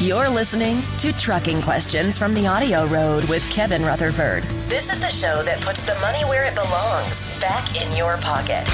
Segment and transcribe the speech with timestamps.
[0.00, 4.44] You're listening to Trucking Questions from the Audio Road with Kevin Rutherford.
[4.66, 8.66] This is the show that puts the money where it belongs back in your pocket.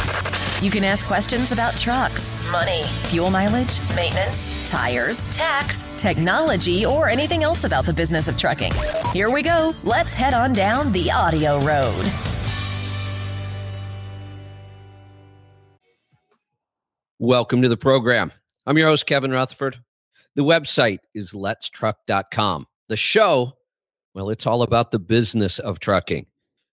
[0.62, 7.42] You can ask questions about trucks, money, fuel mileage, maintenance, tires, tax, technology, or anything
[7.42, 8.72] else about the business of trucking.
[9.12, 9.74] Here we go.
[9.82, 12.08] Let's head on down the Audio Road.
[17.18, 18.30] Welcome to the program.
[18.64, 19.80] I'm your host, Kevin Rutherford.
[20.36, 22.66] The website is letstruck.com.
[22.88, 23.56] The show,
[24.14, 26.26] well, it's all about the business of trucking.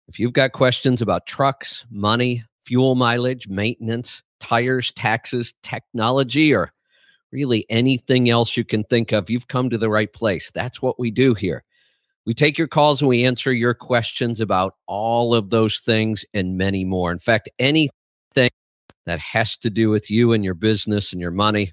[0.08, 6.72] If you've got questions about trucks, money, fuel mileage, maintenance, tires, taxes, technology, or
[7.32, 10.50] really anything else you can think of, you've come to the right place.
[10.54, 11.62] That's what we do here.
[12.24, 16.56] We take your calls and we answer your questions about all of those things and
[16.56, 17.12] many more.
[17.12, 17.90] In fact, anything
[19.04, 21.72] that has to do with you and your business and your money.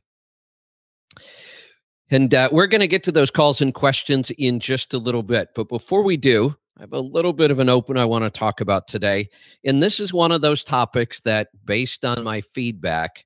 [2.09, 5.23] And uh, we're going to get to those calls and questions in just a little
[5.23, 5.49] bit.
[5.55, 8.29] But before we do, I have a little bit of an open I want to
[8.29, 9.29] talk about today.
[9.65, 13.25] And this is one of those topics that, based on my feedback,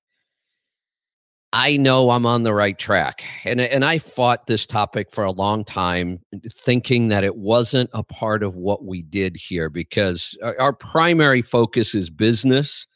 [1.53, 3.25] I know I'm on the right track.
[3.43, 8.03] And, and I fought this topic for a long time, thinking that it wasn't a
[8.03, 12.87] part of what we did here because our, our primary focus is business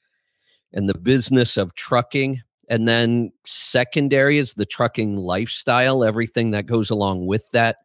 [0.71, 6.89] and the business of trucking and then secondary is the trucking lifestyle, everything that goes
[6.89, 7.77] along with that.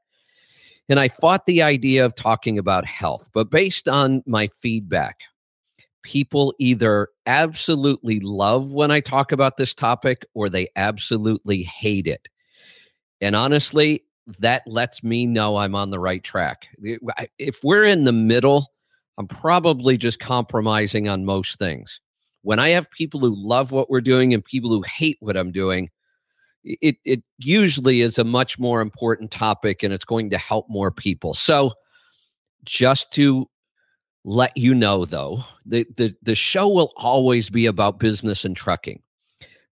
[0.88, 5.20] And I fought the idea of talking about health, but based on my feedback,
[6.02, 12.28] people either absolutely love when I talk about this topic or they absolutely hate it.
[13.20, 14.04] And honestly,
[14.38, 16.68] that lets me know I'm on the right track.
[17.38, 18.72] If we're in the middle,
[19.18, 22.00] I'm probably just compromising on most things
[22.42, 25.52] when I have people who love what we're doing and people who hate what I'm
[25.52, 25.90] doing,
[26.64, 30.90] it it usually is a much more important topic and it's going to help more
[30.90, 31.34] people.
[31.34, 31.72] So
[32.64, 33.46] just to
[34.24, 39.02] let you know though, the the the show will always be about business and trucking.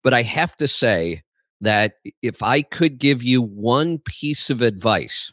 [0.02, 1.22] But I have to say
[1.60, 5.32] that if I could give you one piece of advice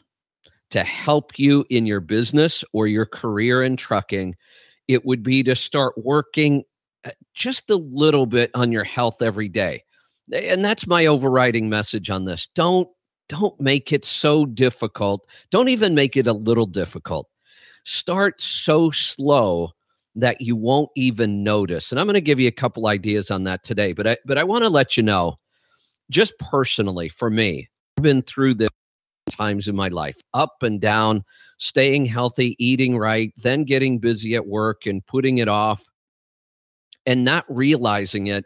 [0.70, 4.34] to help you in your business or your career in trucking,
[4.88, 6.64] it would be to start working
[7.06, 9.82] Uh, just a little bit on your health every day.
[10.32, 12.48] And that's my overriding message on this.
[12.54, 12.88] Don't
[13.28, 15.28] don't make it so difficult.
[15.50, 17.28] Don't even make it a little difficult.
[17.84, 19.70] Start so slow
[20.14, 21.90] that you won't even notice.
[21.90, 24.38] And I'm going to give you a couple ideas on that today, but I but
[24.38, 25.36] I want to let you know
[26.10, 28.70] just personally for me, I've been through this
[29.30, 31.24] times in my life, up and down,
[31.58, 35.84] staying healthy, eating right, then getting busy at work and putting it off
[37.06, 38.44] and not realizing it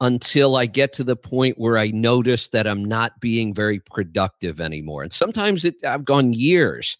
[0.00, 4.60] until I get to the point where I notice that I'm not being very productive
[4.60, 5.02] anymore.
[5.02, 6.96] And sometimes it, I've gone years.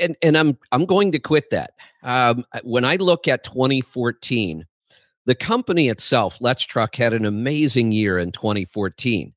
[0.00, 1.72] And, and I'm I'm going to quit that.
[2.02, 4.64] Um, when I look at 2014,
[5.26, 9.34] the company itself, Let's Truck, had an amazing year in 2014.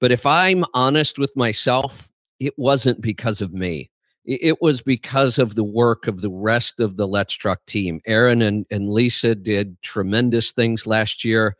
[0.00, 3.91] But if I'm honest with myself, it wasn't because of me
[4.24, 8.00] it was because of the work of the rest of the Let's Truck team.
[8.06, 11.56] Aaron and, and Lisa did tremendous things last year.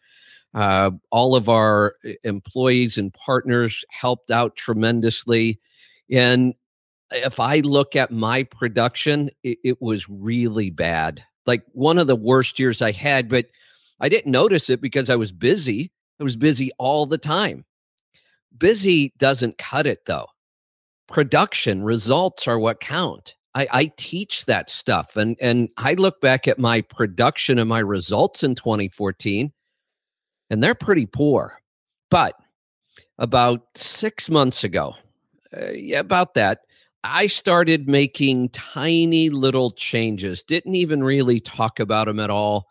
[0.54, 5.58] Uh, all of our uh, employees and partners helped out tremendously.
[6.10, 6.54] And
[7.10, 11.24] if I look at my production, it, it was really bad.
[11.46, 13.46] Like one of the worst years I had, but
[13.98, 15.90] I didn't notice it because I was busy.
[16.20, 17.64] I was busy all the time.
[18.56, 20.26] Busy doesn't cut it though
[21.12, 23.36] production results are what count.
[23.54, 25.14] I, I teach that stuff.
[25.14, 29.52] And, and I look back at my production and my results in 2014,
[30.48, 31.60] and they're pretty poor.
[32.10, 32.34] But
[33.18, 34.94] about six months ago,
[35.54, 36.60] uh, yeah, about that,
[37.04, 40.42] I started making tiny little changes.
[40.42, 42.68] Didn't even really talk about them at all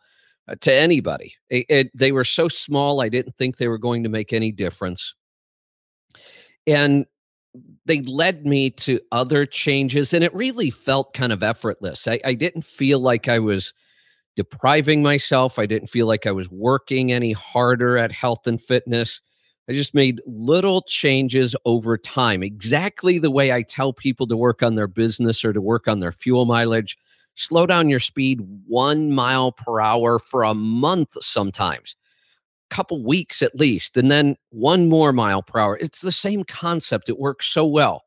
[0.48, 1.36] uh, to anybody.
[1.52, 4.52] It, it, they were so small, I didn't think they were going to make any
[4.52, 5.14] difference.
[6.66, 7.06] And
[7.86, 12.08] they led me to other changes and it really felt kind of effortless.
[12.08, 13.74] I, I, didn't feel like i was
[14.38, 15.60] depriving myself.
[15.60, 19.22] I didn't feel like i was working any harder at health and fitness.
[19.70, 24.64] I just made little changes over time exactly the way i tell people to work
[24.64, 26.98] on their business or to work on their fuel mileage.
[27.36, 31.96] Slow down your speed one mile per hour for a month sometimes
[32.72, 35.78] couple weeks at least, and then one more mile per hour.
[35.80, 37.10] It's the same concept.
[37.10, 38.04] It works so well.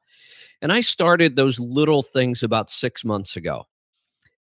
[0.61, 3.67] And I started those little things about six months ago.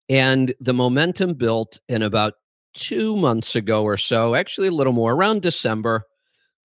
[0.08, 2.34] And the momentum built in about
[2.72, 6.04] two months ago or so, actually a little more, around December.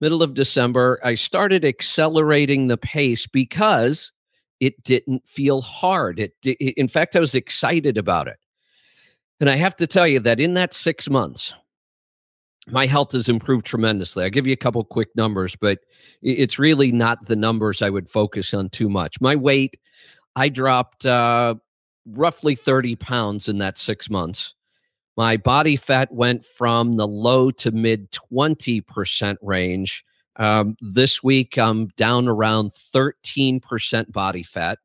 [0.01, 4.11] middle of December, I started accelerating the pace because
[4.59, 6.19] it didn't feel hard.
[6.19, 8.37] It, in fact, I was excited about it.
[9.39, 11.53] And I have to tell you that in that six months,
[12.71, 14.23] my health has improved tremendously.
[14.23, 15.79] I'll give you a couple quick numbers, but
[16.21, 19.19] it's really not the numbers I would focus on too much.
[19.21, 19.77] My weight,
[20.35, 21.55] I dropped uh,
[22.05, 24.53] roughly 30 pounds in that six months.
[25.17, 30.05] My body fat went from the low to mid 20% range.
[30.37, 34.79] Um, this week, I'm down around 13% body fat.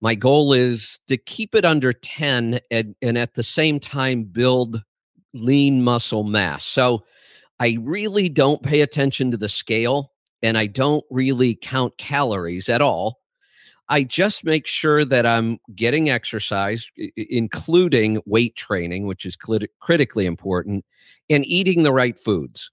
[0.00, 4.82] My goal is to keep it under 10 and, and at the same time build
[5.34, 6.64] lean muscle mass.
[6.64, 7.04] So
[7.58, 10.12] I really don't pay attention to the scale
[10.42, 13.20] and I don't really count calories at all.
[13.88, 20.26] I just make sure that I'm getting exercise, including weight training, which is clit- critically
[20.26, 20.84] important,
[21.28, 22.70] and eating the right foods.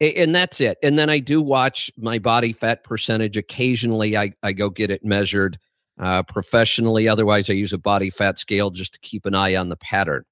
[0.00, 0.78] And that's it.
[0.82, 3.36] And then I do watch my body fat percentage.
[3.36, 5.58] Occasionally, I, I go get it measured
[5.98, 7.06] uh, professionally.
[7.08, 10.24] Otherwise, I use a body fat scale just to keep an eye on the pattern.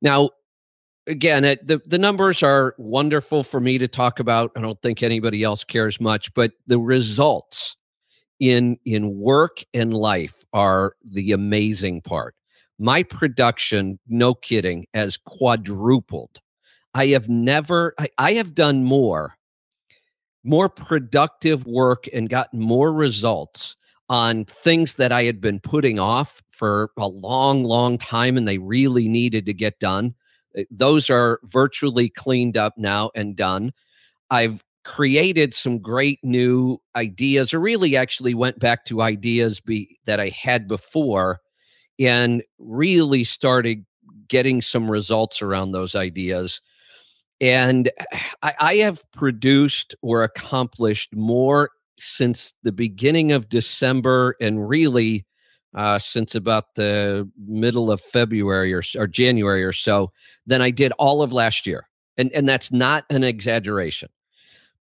[0.00, 0.30] Now,
[1.08, 4.52] again, it, the the numbers are wonderful for me to talk about.
[4.56, 7.76] I don't think anybody else cares much, but the results
[8.38, 12.34] in in work and life are the amazing part.
[12.78, 16.40] My production, no kidding, has quadrupled.
[16.94, 19.38] I have never I, I have done more
[20.44, 23.76] more productive work and gotten more results
[24.08, 28.58] on things that I had been putting off for a long, long time and they
[28.58, 30.14] really needed to get done.
[30.56, 33.72] Eh, those are virtually cleaned up now and done.
[34.30, 40.20] I've created some great new ideas, or really actually went back to ideas be, that
[40.20, 41.40] I had before
[42.00, 43.84] and really started
[44.28, 46.60] getting some results around those ideas.
[47.40, 47.90] And
[48.42, 55.26] I, I have produced or accomplished more since the beginning of December and really
[55.78, 60.10] uh, since about the middle of February or, or January or so
[60.44, 61.88] than I did all of last year.
[62.16, 64.08] And, and that's not an exaggeration.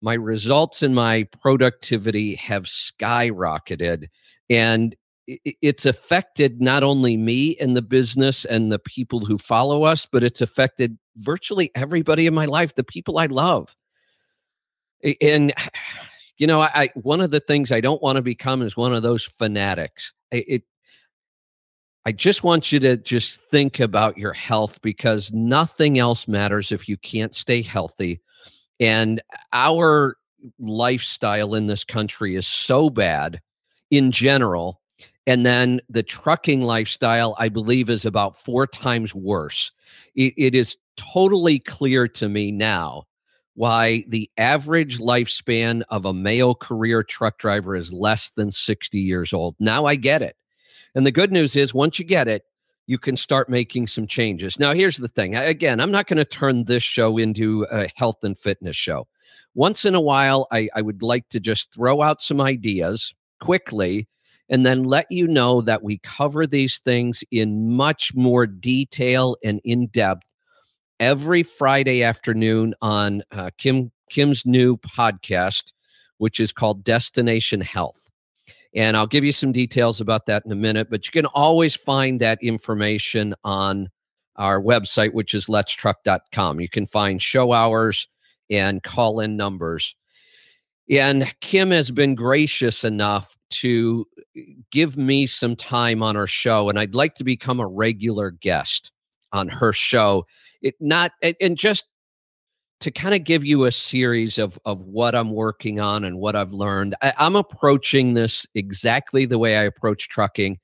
[0.02, 4.06] My results and my productivity have skyrocketed.
[4.50, 4.96] And
[5.28, 10.24] it's affected not only me and the business and the people who follow us, but
[10.24, 13.76] it's affected virtually everybody in my life, the people I love.
[15.22, 15.52] And
[16.38, 19.04] you know, I one of the things I don't want to become is one of
[19.04, 20.14] those fanatics.
[20.32, 20.64] It,
[22.08, 26.88] I just want you to just think about your health because nothing else matters if
[26.88, 28.22] you can't stay healthy.
[28.80, 29.22] And
[29.52, 30.18] our
[30.60, 33.42] lifestyle in this country is so bad
[33.90, 34.82] in general.
[35.26, 39.72] And then the trucking lifestyle, I believe, is about four times worse.
[40.16, 43.04] it, it is totally clear to me now
[43.56, 49.34] why the average lifespan of a male career truck driver is less than 60 years
[49.34, 49.56] old.
[49.60, 50.36] Now I get it.
[50.96, 52.44] And the good news is, once you get it,
[52.88, 54.60] you can start making some changes.
[54.60, 58.24] Now, here's the thing again, I'm not going to turn this show into a health
[58.24, 59.08] and fitness show.
[59.54, 64.08] Once in a while, I, I would like to just throw out some ideas quickly
[64.50, 69.60] and then let you know that we cover these things in much more detail and
[69.64, 70.28] in depth
[71.00, 75.74] every Friday afternoon on uh, Kim Kim's new podcast,
[76.20, 78.05] which is called Destination Health.
[78.76, 81.76] And I'll give you some details about that in a minute, but you can always
[81.76, 83.90] find that information on
[84.36, 86.60] our website, which is letstruck.com.
[86.60, 88.08] You can find show hours
[88.50, 89.96] and call in numbers.
[90.90, 94.06] And Kim has been gracious enough to
[94.72, 98.92] give me some time on her show, and I'd like to become a regular guest
[99.32, 100.26] on her show
[100.66, 101.86] it not and just
[102.82, 106.36] to kind of give you a series of of what I'm working on and what
[106.36, 106.96] I've learned.
[107.02, 110.60] I, I'm approaching this exactly the way I approach trucking.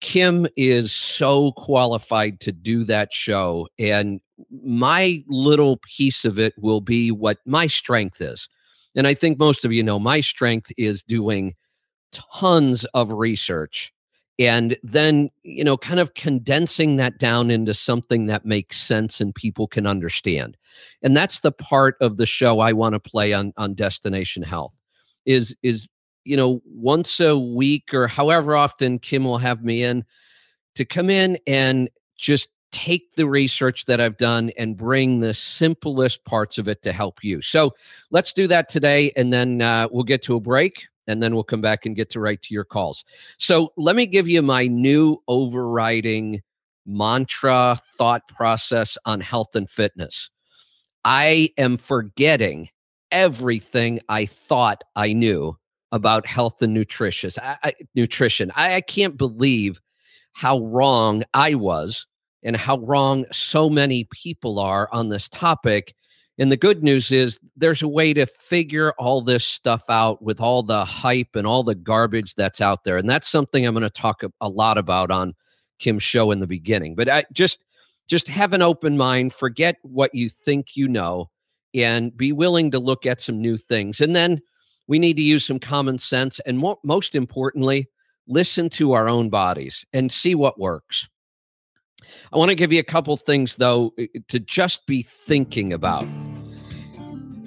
[0.00, 4.20] Kim is so qualified to do that show, and
[4.62, 8.48] my little piece of it will be what my strength is.
[8.94, 11.54] And I think most of you know my strength is doing
[12.12, 13.92] tons of research
[14.38, 19.34] and then you know kind of condensing that down into something that makes sense and
[19.34, 20.56] people can understand
[21.02, 24.80] and that's the part of the show i want to play on on destination health
[25.26, 25.86] is is
[26.24, 30.04] you know once a week or however often kim will have me in
[30.74, 36.24] to come in and just take the research that I've done and bring the simplest
[36.24, 37.40] parts of it to help you.
[37.40, 37.74] So
[38.10, 41.42] let's do that today, and then uh, we'll get to a break and then we'll
[41.42, 43.04] come back and get to right to your calls.
[43.38, 46.42] So let me give you my new overriding
[46.86, 50.30] mantra thought process on health and fitness.
[51.04, 52.68] I am forgetting
[53.10, 55.56] everything I thought I knew
[55.92, 57.30] about health and nutrition.
[57.42, 58.52] I, I, nutrition.
[58.54, 59.80] I, I can't believe
[60.32, 62.06] how wrong I was
[62.42, 65.94] and how wrong so many people are on this topic.
[66.38, 70.40] And the good news is there's a way to figure all this stuff out with
[70.40, 72.96] all the hype and all the garbage that's out there.
[72.96, 75.34] And that's something I'm going to talk a, lot about on
[75.80, 76.94] Kim's show in the beginning.
[76.94, 77.64] But I just
[78.06, 81.28] just have an open mind, forget what you think you know,
[81.74, 84.00] and be willing to look at some new things.
[84.00, 84.40] And then
[84.86, 87.88] we need to use some common sense and mo- most importantly,
[88.26, 91.08] listen to our own bodies and see what works.
[92.32, 93.92] I want to give you a couple things though
[94.28, 96.06] to just be thinking about.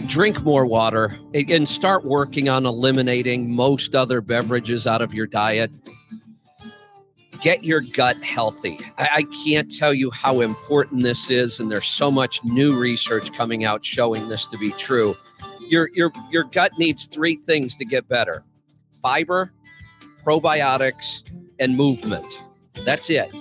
[0.08, 5.72] Drink more water and start working on eliminating most other beverages out of your diet
[7.41, 8.79] get your gut healthy.
[8.98, 13.34] I, I, can't tell you how important this is, and there's so much new research
[13.34, 15.15] coming out showing this to be true.
[15.67, 18.43] Your your your gut needs three things to get better:
[19.01, 19.51] fiber,
[20.24, 21.29] probiotics,
[21.60, 22.27] and movement.
[22.86, 23.34] That's it.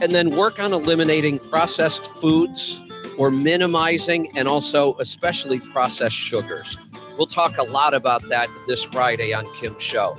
[0.00, 2.80] And then work on eliminating processed foods
[3.18, 6.78] or minimizing and also especially processed sugars.
[7.18, 10.16] We'll talk a lot about that this Friday on Kim's show.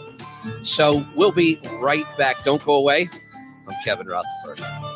[0.64, 2.44] So we'll be right back.
[2.44, 3.10] Don't go away.
[3.68, 4.89] I'm Kevin Rutherford.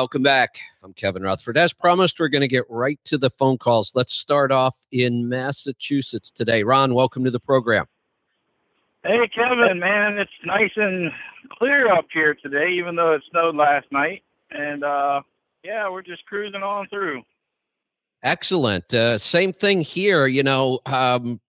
[0.00, 0.60] Welcome back.
[0.82, 1.58] I'm Kevin Rutherford.
[1.58, 3.92] As promised, we're going to get right to the phone calls.
[3.94, 6.62] Let's start off in Massachusetts today.
[6.62, 7.84] Ron, welcome to the program.
[9.04, 11.12] Hey, Kevin, man, it's nice and
[11.50, 14.22] clear up here today, even though it snowed last night.
[14.50, 15.20] And uh,
[15.62, 17.22] yeah, we're just cruising on through.
[18.22, 18.94] Excellent.
[18.94, 20.26] Uh, same thing here.
[20.26, 21.40] You know, um,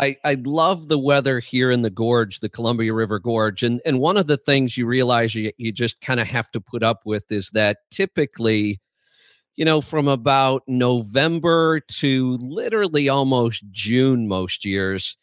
[0.00, 3.62] I, I love the weather here in the gorge, the Columbia River Gorge.
[3.64, 6.60] And, and one of the things you realize you, you just kind of have to
[6.60, 8.80] put up with is that typically,
[9.56, 15.16] you know, from about November to literally almost June most years,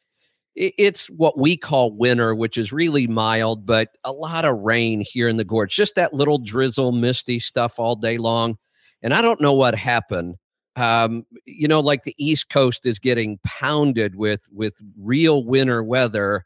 [0.56, 5.28] it's what we call winter, which is really mild, but a lot of rain here
[5.28, 8.58] in the gorge, just that little drizzle, misty stuff all day long.
[9.02, 10.36] And I don't know what happened
[10.76, 16.46] um, you know, like the East Coast is getting pounded with with real winter weather.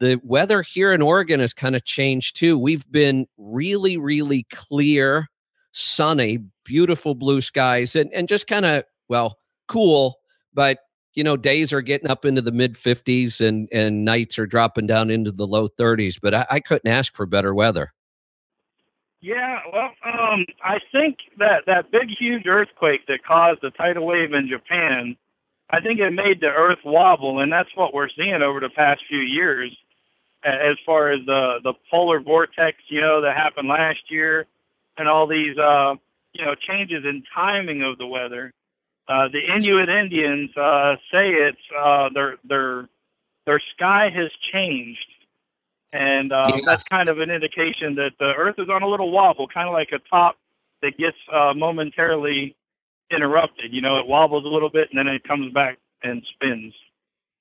[0.00, 2.58] The weather here in Oregon has kind of changed too.
[2.58, 5.28] We've been really, really clear,
[5.72, 9.38] sunny, beautiful blue skies, and and just kind of well,
[9.68, 10.16] cool.
[10.52, 10.80] But
[11.14, 14.88] you know, days are getting up into the mid 50s, and and nights are dropping
[14.88, 16.18] down into the low 30s.
[16.20, 17.92] But I, I couldn't ask for better weather.
[19.22, 24.32] Yeah, well, um, I think that that big, huge earthquake that caused the tidal wave
[24.34, 25.16] in Japan,
[25.70, 29.00] I think it made the Earth wobble, and that's what we're seeing over the past
[29.08, 29.70] few years,
[30.44, 34.46] as far as the the polar vortex, you know, that happened last year,
[34.98, 35.94] and all these, uh,
[36.32, 38.52] you know, changes in timing of the weather.
[39.06, 42.88] Uh, the Inuit Indians uh, say it's uh, their their
[43.46, 45.06] their sky has changed
[45.92, 46.60] and um, yeah.
[46.64, 49.74] that's kind of an indication that the Earth is on a little wobble, kind of
[49.74, 50.36] like a top
[50.82, 52.56] that gets uh, momentarily
[53.10, 53.72] interrupted.
[53.72, 56.74] You know, it wobbles a little bit and then it comes back and spins.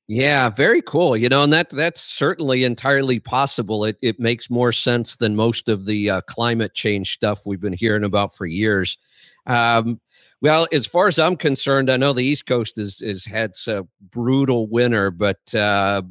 [0.08, 1.16] Yeah, very cool.
[1.16, 3.86] You know, and that that's certainly entirely possible.
[3.86, 7.72] It it makes more sense than most of the uh, climate change stuff we've been
[7.72, 8.98] hearing about for years.
[9.46, 10.02] Um,
[10.42, 13.88] well, as far as I'm concerned, I know the East Coast has has had a
[14.12, 16.02] brutal winter, but uh,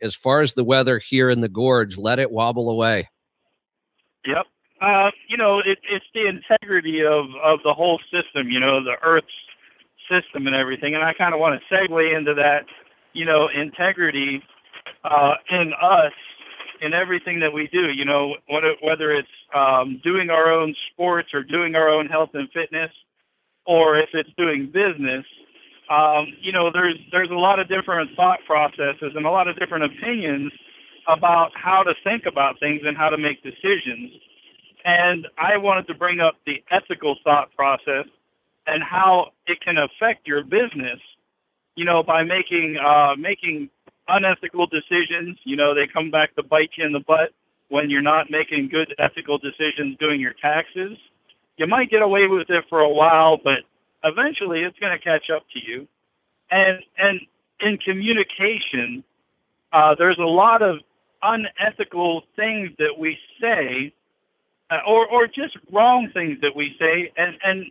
[0.00, 3.08] as far as the weather here in the gorge, let it wobble away.
[4.26, 4.46] Yep.
[4.80, 8.96] Uh, you know, it, it's the integrity of, of the whole system, you know, the
[9.02, 9.26] Earth's
[10.10, 10.94] system and everything.
[10.94, 12.66] And I kind of want to segue into that,
[13.12, 14.42] you know, integrity
[15.04, 16.12] uh, in us
[16.80, 18.34] in everything that we do, you know,
[18.82, 22.90] whether it's um, doing our own sports or doing our own health and fitness,
[23.64, 25.24] or if it's doing business,
[25.90, 29.58] um, you know, there's there's a lot of different thought processes and a lot of
[29.58, 30.52] different opinions
[31.08, 34.12] about how to think about things and how to make decisions.
[34.84, 38.06] And I wanted to bring up the ethical thought process
[38.66, 41.00] and how it can affect your business.
[41.74, 43.70] You know, by making uh, making
[44.08, 47.30] unethical decisions, you know, they come back to bite you in the butt
[47.72, 50.92] when you're not making good ethical decisions doing your taxes,
[51.56, 53.64] you might get away with it for a while, but
[54.04, 55.86] eventually it's going to catch up to you.
[56.50, 57.20] And and
[57.60, 59.04] in communication,
[59.72, 60.78] uh, there's a lot of
[61.22, 63.92] unethical things that we say,
[64.70, 67.66] uh, or or just wrong things that we say, and and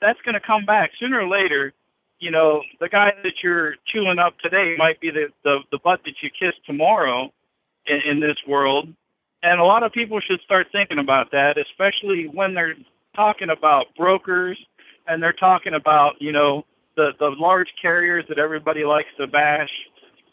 [0.00, 1.72] that's going to come back sooner or later.
[2.20, 6.00] You know, the guy that you're chewing up today might be the the, the butt
[6.04, 7.32] that you kiss tomorrow
[7.86, 8.88] in, in this world.
[9.42, 12.76] And a lot of people should start thinking about that, especially when they're
[13.14, 14.58] talking about brokers
[15.06, 16.64] and they're talking about, you know,
[16.96, 19.70] the, the large carriers that everybody likes to bash.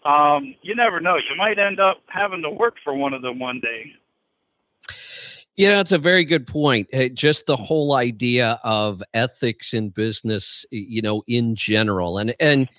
[0.05, 1.15] Um, you never know.
[1.15, 3.91] You might end up having to work for one of them one day.
[5.57, 6.87] Yeah, that's a very good point.
[7.13, 12.69] Just the whole idea of ethics in business, you know, in general, and and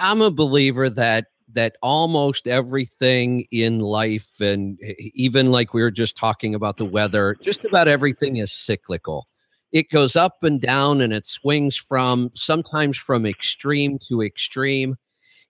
[0.00, 4.78] I'm a believer that that almost everything in life, and
[5.14, 9.26] even like we were just talking about the weather, just about everything is cyclical.
[9.74, 14.94] It goes up and down, and it swings from sometimes from extreme to extreme.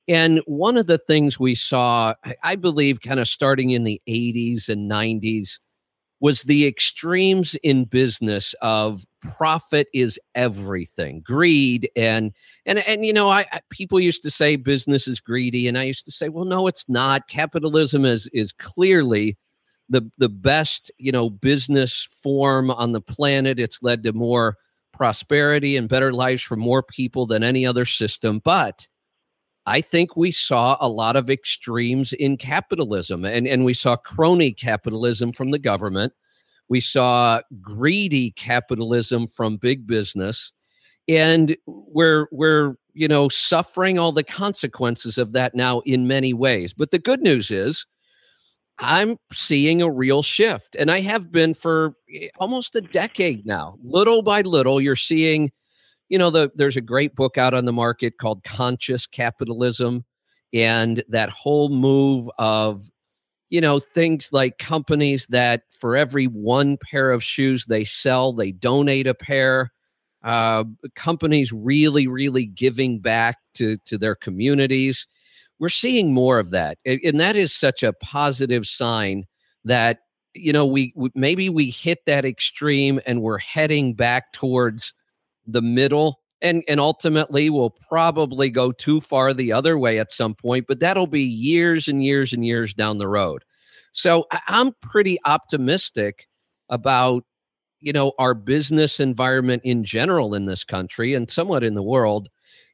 [0.09, 4.71] And one of the things we saw, I believe, kind of starting in the 80s
[4.71, 5.61] and 90s
[6.21, 9.05] was the extremes in business of
[9.37, 12.33] profit is everything greed and
[12.67, 15.83] and and you know I, I, people used to say business is greedy and i
[15.83, 19.39] used to say well no it's not capitalism is is clearly
[19.89, 24.57] the the best you know business form on the planet it's led to more
[24.93, 28.87] prosperity and better lives for more people than any other system but
[29.67, 34.53] I think we saw a lot of extremes in capitalism and, and we saw crony
[34.53, 36.13] capitalism from the government.
[36.69, 40.53] We saw greedy capitalism from big business.
[41.09, 46.73] And we're we're, you know, suffering all the consequences of that now in many ways.
[46.73, 47.87] But the good news is
[48.79, 50.75] I'm seeing a real shift.
[50.77, 53.77] And I have been for eh, almost a decade now.
[53.83, 55.53] Little by little, you're seeing
[56.09, 60.05] you know, the, there's a great book out on the market called Conscious Capitalism.
[60.53, 62.89] And that whole move of,
[63.51, 68.53] you know, things like companies that for every one pair of shoes they sell, they
[68.53, 69.73] donate a pair.
[70.23, 75.07] Uh, companies really, really giving back to, to their communities.
[75.59, 76.79] We're seeing more of that.
[76.85, 79.25] And that is such a positive sign
[79.65, 80.01] that,
[80.35, 84.93] you know, we maybe we hit that extreme and we're heading back towards
[85.47, 90.35] the middle and and ultimately we'll probably go too far the other way at some
[90.35, 93.43] point but that'll be years and years and years down the road
[93.93, 96.29] so i'm pretty optimistic
[96.69, 97.25] about
[97.81, 102.29] you know our business environment in general in this country and somewhat in the world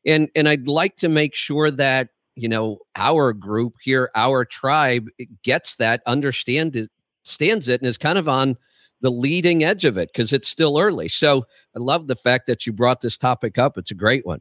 [0.04, 5.08] and and i'd like to make sure that you know our group here our tribe
[5.42, 6.90] gets that understand it
[7.22, 8.56] stands it and is kind of on
[9.00, 11.08] the leading edge of it because it's still early.
[11.08, 13.78] So I love the fact that you brought this topic up.
[13.78, 14.40] It's a great one.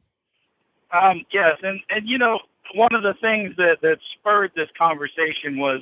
[0.91, 2.39] Um, yes, and and you know
[2.73, 5.81] one of the things that that spurred this conversation was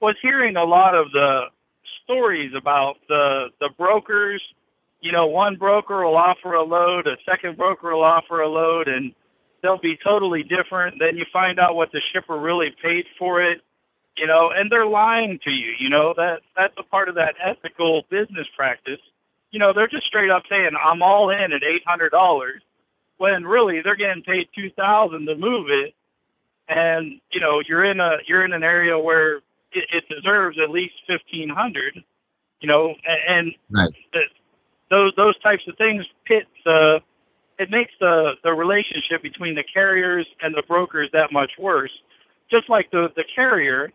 [0.00, 1.44] was hearing a lot of the
[2.02, 4.42] stories about the the brokers.
[5.00, 8.88] You know, one broker will offer a load, a second broker will offer a load,
[8.88, 9.12] and
[9.64, 11.00] they'll be totally different.
[11.00, 13.62] Then you find out what the shipper really paid for it
[14.16, 15.72] you know, and they're lying to you.
[15.78, 19.00] You know that that's a part of that ethical business practice.
[19.50, 22.62] You know, they're just straight up saying I'm all in at eight hundred dollars,
[23.18, 25.94] when really they're getting paid two thousand to move it,
[26.68, 29.36] and you know you're in a you're in an area where
[29.72, 32.02] it, it deserves at least fifteen hundred.
[32.60, 33.94] You know, and, and right.
[34.12, 34.20] the,
[34.90, 36.98] those those types of things pit the uh,
[37.58, 41.92] it makes the the relationship between the carriers and the brokers that much worse.
[42.50, 43.92] Just like the the carrier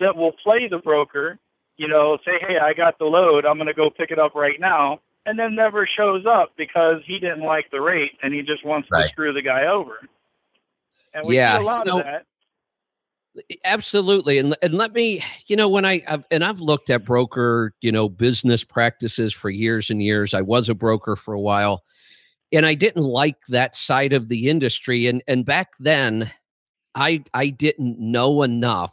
[0.00, 1.38] that will play the broker,
[1.76, 4.34] you know, say, hey, I got the load, I'm going to go pick it up
[4.34, 8.42] right now, and then never shows up because he didn't like the rate and he
[8.42, 9.04] just wants right.
[9.04, 9.98] to screw the guy over.
[11.14, 12.26] And we yeah, see a lot you know, of that.
[13.64, 17.72] Absolutely, and and let me, you know, when I I've, and I've looked at broker,
[17.80, 20.34] you know, business practices for years and years.
[20.34, 21.82] I was a broker for a while,
[22.52, 25.06] and I didn't like that side of the industry.
[25.06, 26.30] And and back then,
[26.94, 28.92] I I didn't know enough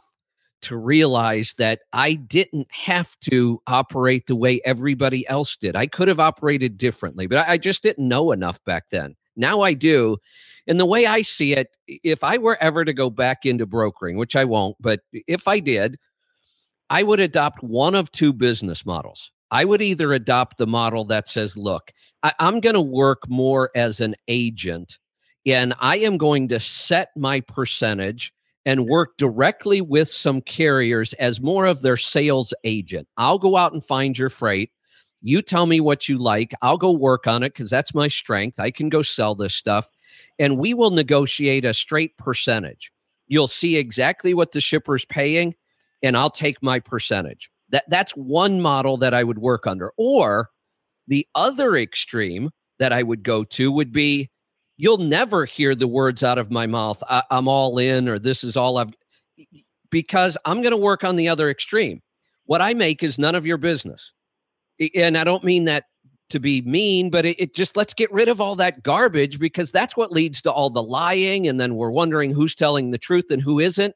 [0.62, 5.74] to realize that I didn't have to operate the way everybody else did.
[5.74, 9.16] I could have operated differently, but I, just didn't know enough back then.
[9.36, 10.18] Now I do.
[10.66, 14.16] And the way I see it, if I were ever to go back into brokering,
[14.16, 15.98] which I won't, but if I did,
[16.90, 19.32] I would adopt one of two business models.
[19.50, 23.70] I would either adopt the model that says, look, I, am going to work more
[23.74, 24.98] as an agent
[25.46, 28.32] and I am going to set my percentage
[28.66, 33.08] and work directly with some carriers as more of their sales agent.
[33.16, 34.70] I'll go out and find your freight.
[35.22, 36.52] You tell me what you like.
[36.62, 38.60] I'll go work on it because that's my strength.
[38.60, 39.88] I can go sell this stuff.
[40.38, 42.92] And we will negotiate a straight percentage.
[43.28, 45.54] You'll see exactly what the shipper's paying,
[46.02, 47.50] and I'll take my percentage.
[47.68, 49.92] That that's one model that I would work under.
[49.96, 50.50] Or
[51.10, 54.30] the other extreme that I would go to would be
[54.78, 58.42] you'll never hear the words out of my mouth, I, am all in, or this
[58.42, 58.94] is all I've,
[59.90, 62.00] because I'm going to work on the other extreme.
[62.46, 64.12] What I make is none of your business.
[64.96, 65.84] And I don't mean that
[66.30, 69.70] to be mean, but it, it, just let's get rid of all that garbage because
[69.70, 71.46] that's what leads to all the lying.
[71.46, 73.94] And then we're wondering who's telling the truth and who isn't.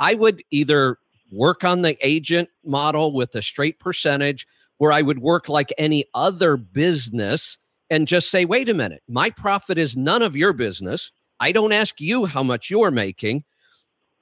[0.00, 0.98] I would either
[1.30, 4.46] work on the agent model with a straight percentage,
[4.78, 7.58] where I would work like any other business
[7.90, 11.12] and just say, wait a minute, my profit is none of your business.
[11.40, 13.44] I don't ask you how much you're making.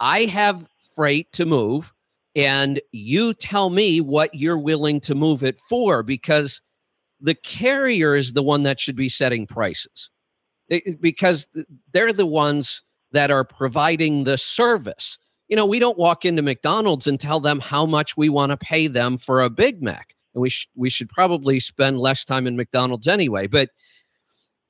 [0.01, 1.92] I have freight to move,
[2.35, 6.61] and you tell me what you're willing to move it for because
[7.21, 10.11] the carrier is the one that should be setting prices
[10.69, 11.49] it, because
[11.92, 15.19] they're the ones that are providing the service.
[15.49, 18.57] You know, we don't walk into McDonald's and tell them how much we want to
[18.57, 22.46] pay them for a Big Mac and we sh- we should probably spend less time
[22.46, 23.49] in McDonald's anyway.
[23.49, 23.70] But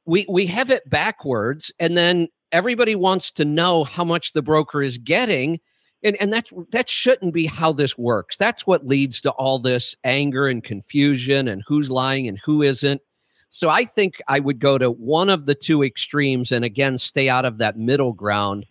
[0.07, 4.83] we we have it backwards, and then everybody wants to know how much the broker
[4.83, 5.61] is getting,
[6.02, 8.37] and and that's that shouldn't be how this works.
[8.37, 13.02] That's what leads to all this anger and confusion, and who's lying and who isn't.
[13.50, 17.29] So I think I would go to one of the two extremes, and again, stay
[17.29, 18.66] out of that middle ground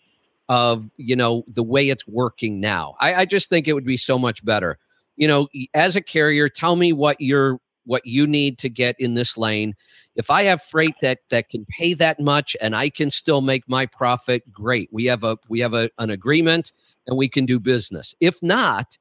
[0.48, 2.96] of you know the way it's working now.
[3.02, 4.80] I, I just think it would be so much better
[5.16, 9.14] you know, as a carrier, tell me what you're what you need to get in
[9.14, 9.76] this lane.
[10.16, 13.68] If I have freight that that can pay that much and I can still make
[13.68, 14.90] my profit, great.
[14.92, 16.72] We have a we have a, an agreement
[17.08, 18.16] and we can do business.
[18.20, 18.98] If not,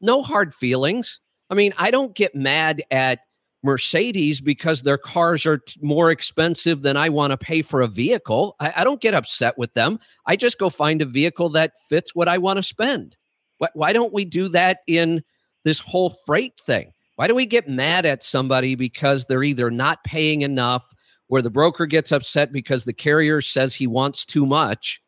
[0.00, 1.20] no hard feelings.
[1.50, 3.20] I mean, I don't get mad at
[3.62, 7.88] Mercedes because their cars are t- more expensive than I want to pay for a
[7.88, 8.54] vehicle.
[8.60, 9.98] I, I, don't get upset with them.
[10.26, 13.16] I just go find a vehicle that fits what I want to spend.
[13.56, 15.24] Why, why don't we do that in
[15.64, 16.92] this whole freight thing.
[17.16, 20.84] Why do we get mad at somebody because they're either not paying enough
[21.28, 25.02] or the broker gets upset because the carrier says he wants too much?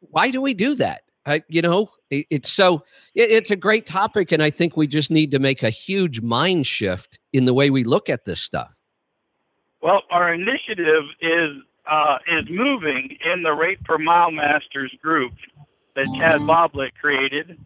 [0.00, 1.02] Why do we do that?
[1.26, 4.86] I, you know, it, it's so it, it's a great topic, and I think we
[4.86, 8.40] just need to make a huge mind shift in the way we look at this
[8.40, 8.72] stuff.
[9.80, 15.32] Well, our initiative is uh, is moving in the Rate Per Mile Masters group
[15.96, 17.58] that Chad Boblick created,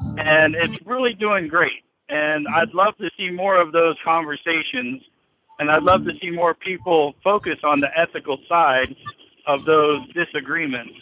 [0.00, 1.84] and it's really doing great.
[2.08, 5.02] And I'd love to see more of those conversations,
[5.58, 8.94] and I'd love to see more people focus on the ethical side
[9.46, 10.94] of those disagreements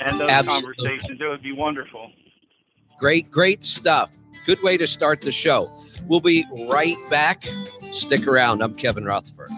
[0.00, 0.74] and those Absolutely.
[0.74, 1.20] conversations.
[1.20, 2.12] It would be wonderful.
[2.98, 4.16] Great, great stuff.
[4.46, 5.70] Good way to start the show.
[6.06, 7.46] We'll be right back.
[7.90, 8.62] Stick around.
[8.62, 9.50] I'm Kevin Rutherford.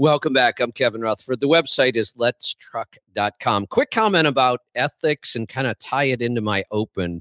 [0.00, 0.60] Welcome back.
[0.60, 1.40] I'm Kevin Rutherford.
[1.40, 3.66] The website is letstruck.com.
[3.66, 7.20] Quick comment about ethics and kind of tie it into my open.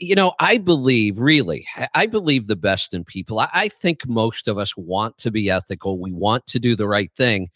[0.00, 3.38] You know, I believe, really, I believe the best in people.
[3.38, 6.00] I think most of us want to be ethical.
[6.00, 7.50] We want to do the right thing.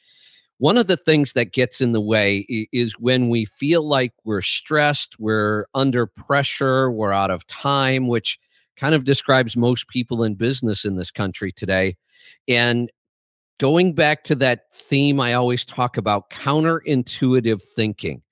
[0.59, 4.43] One of the things that gets in the way is when we feel like we're
[4.43, 8.39] stressed, we're under pressure, we're out of time, which
[8.77, 11.97] kind of describes most people in business in this country today.
[12.47, 12.93] And
[13.61, 18.23] going back to that theme I always talk about counterintuitive thinking.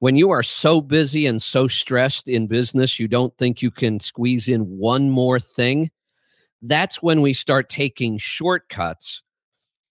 [0.00, 3.98] When you are so busy and so stressed in business, you don't think you can
[3.98, 5.90] squeeze in one more thing.
[6.60, 9.22] That's when we start taking shortcuts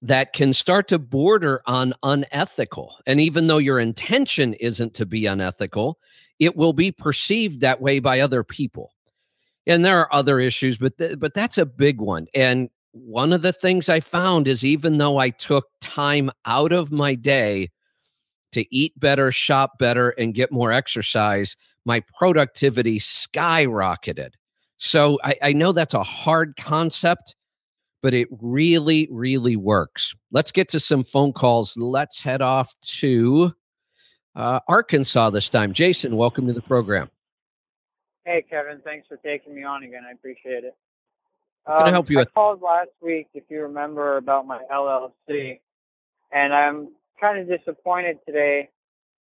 [0.04, 2.98] that can start to border on unethical.
[3.08, 5.98] And even though your intention isn't to be unethical,
[6.40, 8.94] it will be perceived that way by other people.
[9.66, 12.28] And there are other issues, but th- but that's a big one.
[12.36, 12.70] And
[13.06, 17.16] one of the things I found is even though I took time out of my
[17.16, 17.70] day
[18.52, 21.56] to eat better, shop better, and get more exercise,
[21.86, 24.32] my productivity skyrocketed.
[24.78, 27.36] So I, I know that's a hard concept,
[28.02, 30.16] but it really, really works.
[30.32, 31.76] Let's get to some phone calls.
[31.78, 33.54] Let's head off to
[34.36, 35.74] uh, Arkansas this time.
[35.74, 37.10] Jason, welcome to the program.
[38.26, 38.82] Hey, Kevin.
[38.84, 40.04] Thanks for taking me on again.
[40.08, 40.76] I appreciate it.
[41.68, 42.20] Um, I help you?
[42.20, 45.60] I called last week, if you remember, about my LLC,
[46.32, 48.70] and I'm kind of disappointed today.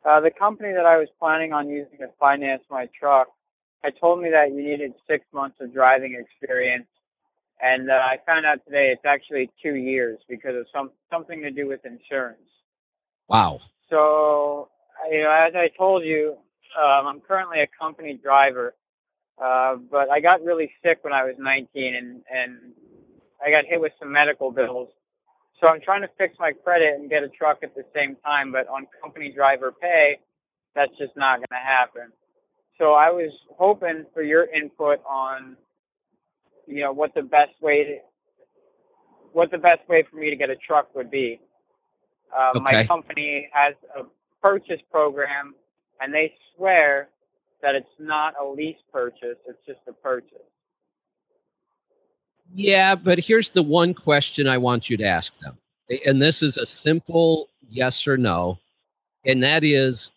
[0.04, 3.28] Uh, the company that I was planning on using to finance my truck
[3.84, 6.88] had told me that you needed six months of driving experience,
[7.62, 11.52] and uh, I found out today it's actually two years because of some something to
[11.52, 12.40] do with insurance.
[13.28, 13.60] Wow.
[13.90, 14.70] So
[15.12, 16.38] you know, as I told you,
[16.76, 18.74] um, I'm currently a company driver,
[19.42, 22.74] uh, but I got really sick when I was 19, and and
[23.46, 24.90] I got hit with some medical bills.
[25.60, 28.52] So I'm trying to fix my credit and get a truck at the same time,
[28.52, 30.20] but on company driver pay,
[30.76, 32.12] that's just not going to happen.
[32.78, 35.56] So I was hoping for your input on,
[36.66, 37.98] you know, what the best way to,
[39.34, 41.40] what the best way for me to get a truck would be.
[42.36, 42.64] Uh, okay.
[42.64, 44.04] My company has a
[44.42, 45.54] purchase program,
[46.00, 47.10] and they swear
[47.62, 50.38] that it's not a lease purchase, it's just a purchase.
[52.54, 55.58] Yeah, but here's the one question I want you to ask them.
[56.06, 58.60] And this is a simple yes or no.
[59.26, 60.12] And that is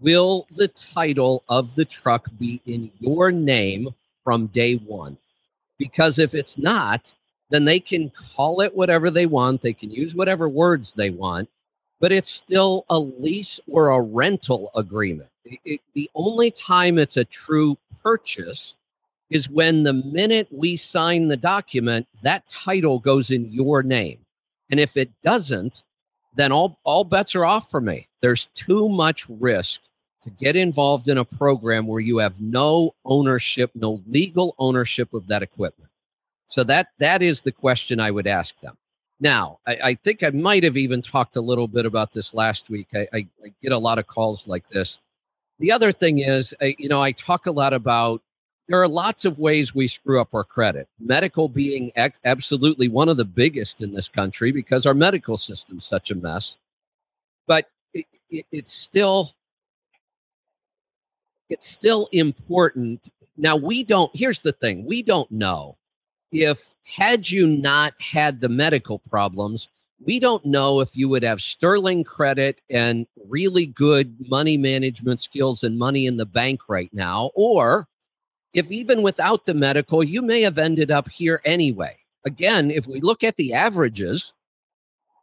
[0.00, 5.18] Will the title of the truck be in your name from day one?
[5.78, 7.14] Because if it's not,
[7.50, 9.60] then they can call it whatever they want.
[9.60, 11.50] They can use whatever words they want
[12.00, 15.28] but it's still a lease or a rental agreement.
[15.44, 18.74] It, it, the only time it's a true purchase
[19.28, 24.18] is when the minute we sign the document, that title goes in your name.
[24.70, 25.84] And if it doesn't,
[26.34, 28.08] then all, all bets are off for me.
[28.20, 29.82] There's too much risk
[30.22, 35.28] to get involved in a program where you have no ownership, no legal ownership of
[35.28, 35.90] that equipment.
[36.48, 38.76] So that that is the question I would ask them.
[39.20, 42.70] Now, I, I, think I might have even talked a little bit about this last
[42.70, 42.88] week.
[42.94, 44.98] I, I, I get a lot of calls like this.
[45.58, 48.22] The other thing is, you know, I talk a lot about
[48.66, 50.88] there are lots of ways we screw up our credit.
[50.98, 55.84] Medical being ac- absolutely one of the biggest in this country because our medical system's
[55.84, 56.56] such a mess.
[57.46, 59.34] But it, it, it's still
[61.50, 63.00] it's still important.
[63.36, 64.10] Now we don't.
[64.14, 65.76] Here's the thing: we don't know
[66.32, 69.68] if had you not had the medical problems,
[70.04, 75.62] we don't know if you would have sterling credit and really good money management skills
[75.62, 77.86] and money in the bank right now, or
[78.54, 81.96] if even without the medical, you may have ended up here anyway.
[82.24, 84.32] Again, if we look at the averages,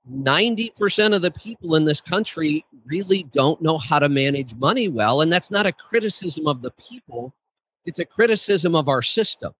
[0.09, 5.21] 90% of the people in this country really don't know how to manage money well.
[5.21, 7.33] And that's not a criticism of the people,
[7.85, 9.53] it's a criticism of our system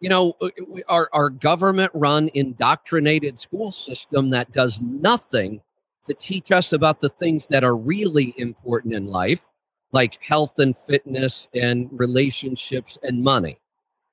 [0.00, 0.48] you know, uh,
[0.88, 5.60] our, our government run indoctrinated school system that does nothing
[6.06, 9.44] to teach us about the things that are really important in life,
[9.92, 13.58] like health and fitness and relationships and money.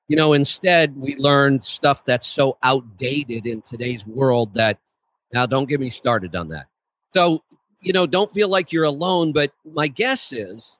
[0.08, 4.78] You know, instead, we learn stuff that's so outdated in today's world that
[5.32, 6.66] now don't get me started on that.
[7.12, 7.42] So,
[7.80, 9.32] you know, don't feel like you're alone.
[9.32, 10.76] But my guess is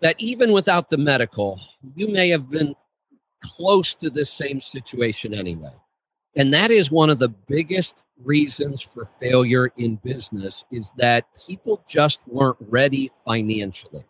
[0.00, 1.60] that even without the medical,
[1.94, 2.74] you may have been
[3.42, 5.72] close to this same situation anyway.
[6.36, 11.82] And that is one of the biggest reasons for failure in business is that people
[11.86, 14.04] just weren't ready financially.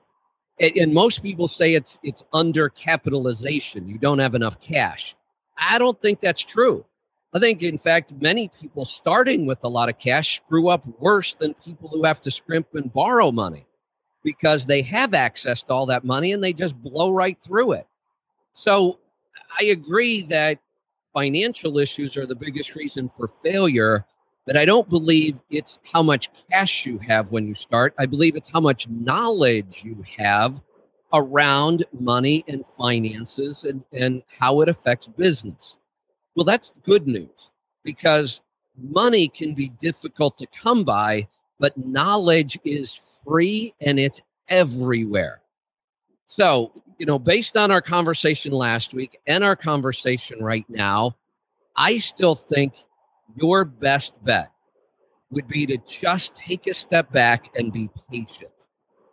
[0.61, 3.89] And, most people say it's it's under capitalization.
[3.89, 5.17] You don't have enough cash.
[5.59, 6.85] I don't think that's true.
[7.35, 11.35] I think, in fact, many people starting with a lot of cash screw up worse
[11.35, 13.67] than people who have to scrimp and borrow money
[14.23, 17.87] because they have access to all that money and they just blow right through it.
[18.55, 18.99] So
[19.59, 20.59] I agree that
[21.15, 24.05] financial issues are the biggest reason for failure,
[24.47, 27.95] but I don't believe it's how much cash you have when you start.
[27.99, 30.61] I believe it's how much knowledge you have
[31.13, 35.77] around money and finances and, and how it affects business.
[36.35, 37.51] Well, that's good news
[37.85, 38.41] because
[38.83, 45.42] money can be difficult to come by, but knowledge is free and it's everywhere.
[46.35, 51.17] So you know, based on our conversation last week and our conversation right now,
[51.77, 52.73] I still think
[53.37, 54.51] your best bet
[55.31, 58.51] would be to just take a step back and be patient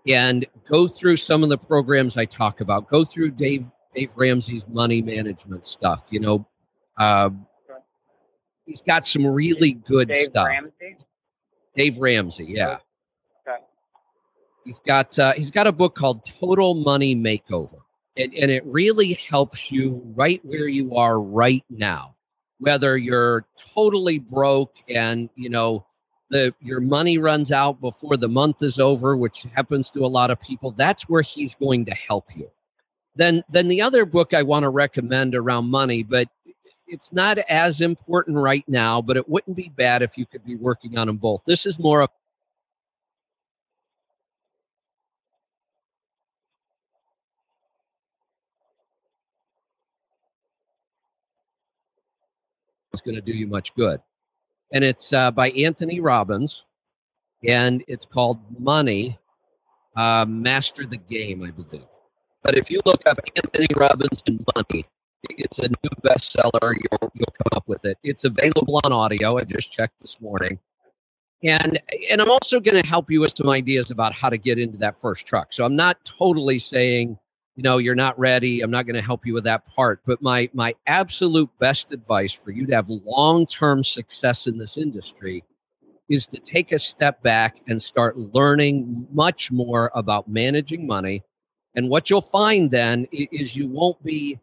[0.07, 2.87] and go through some of the programs I talk about.
[2.89, 6.07] Go through Dave Dave Ramsey's money management stuff.
[6.11, 6.47] You know,
[6.97, 7.31] uh,
[8.65, 10.15] He's got some really good stuff.
[10.15, 10.47] Dave stuff.
[10.47, 10.97] Ramsey.
[11.75, 12.77] Dave Ramsey, yeah.
[14.69, 17.79] He's got uh, he's got a book called Total Money Makeover,
[18.15, 22.13] and and it really helps you right where you are right now,
[22.59, 25.87] whether you're totally broke and you know
[26.29, 30.29] the your money runs out before the month is over, which happens to a lot
[30.29, 30.69] of people.
[30.69, 32.51] That's where he's going to help you.
[33.15, 36.27] Then then the other book I want to recommend around money, but
[36.85, 40.57] it's not as important right now, but it wouldn't be bad if you could be
[40.57, 41.41] working on them both.
[41.47, 42.07] This is more
[53.01, 54.01] going to do you much good.
[54.73, 56.65] And it's uh, by Anthony Robbins,
[57.47, 59.17] and it's called Money
[59.95, 61.85] uh, Master the Game, I believe.
[62.43, 64.85] But if you look up Anthony Robbins and Money,
[65.29, 66.73] it's a new bestseller.
[66.73, 67.97] You'll you'll come up with it.
[68.03, 69.37] It's available on audio.
[69.37, 70.57] I just checked this morning,
[71.43, 74.57] and and I'm also going to help you with some ideas about how to get
[74.57, 75.51] into that first truck.
[75.51, 77.17] So I'm not totally saying
[77.59, 78.61] you know you're not ready.
[78.61, 79.99] I'm not going to help you with that part.
[80.05, 84.77] But my my absolute best advice for you to have long term success in this
[84.77, 85.43] industry
[86.07, 91.21] is to take a step back and start learning much more about managing money.
[91.75, 94.39] And what you'll find then is you won't be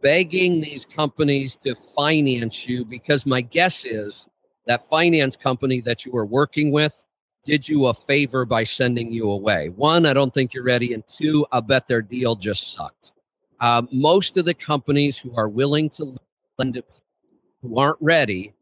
[0.00, 4.26] begging these companies to finance you because my guess is
[4.66, 7.04] that finance company that you are working with
[7.44, 9.68] did you a favor by sending you away.
[9.70, 10.94] One, I don't think you're ready.
[10.94, 13.12] And two, I bet their deal just sucked.
[13.60, 16.16] Uh, most of the companies who are willing to
[16.58, 16.84] lend to
[17.62, 18.52] who aren't ready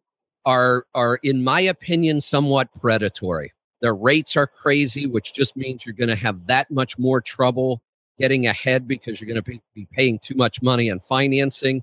[0.45, 3.53] are, are, in my opinion, somewhat predatory.
[3.81, 7.83] Their rates are crazy, which just means you're going to have that much more trouble
[8.19, 11.83] getting ahead because you're going to be paying too much money on financing.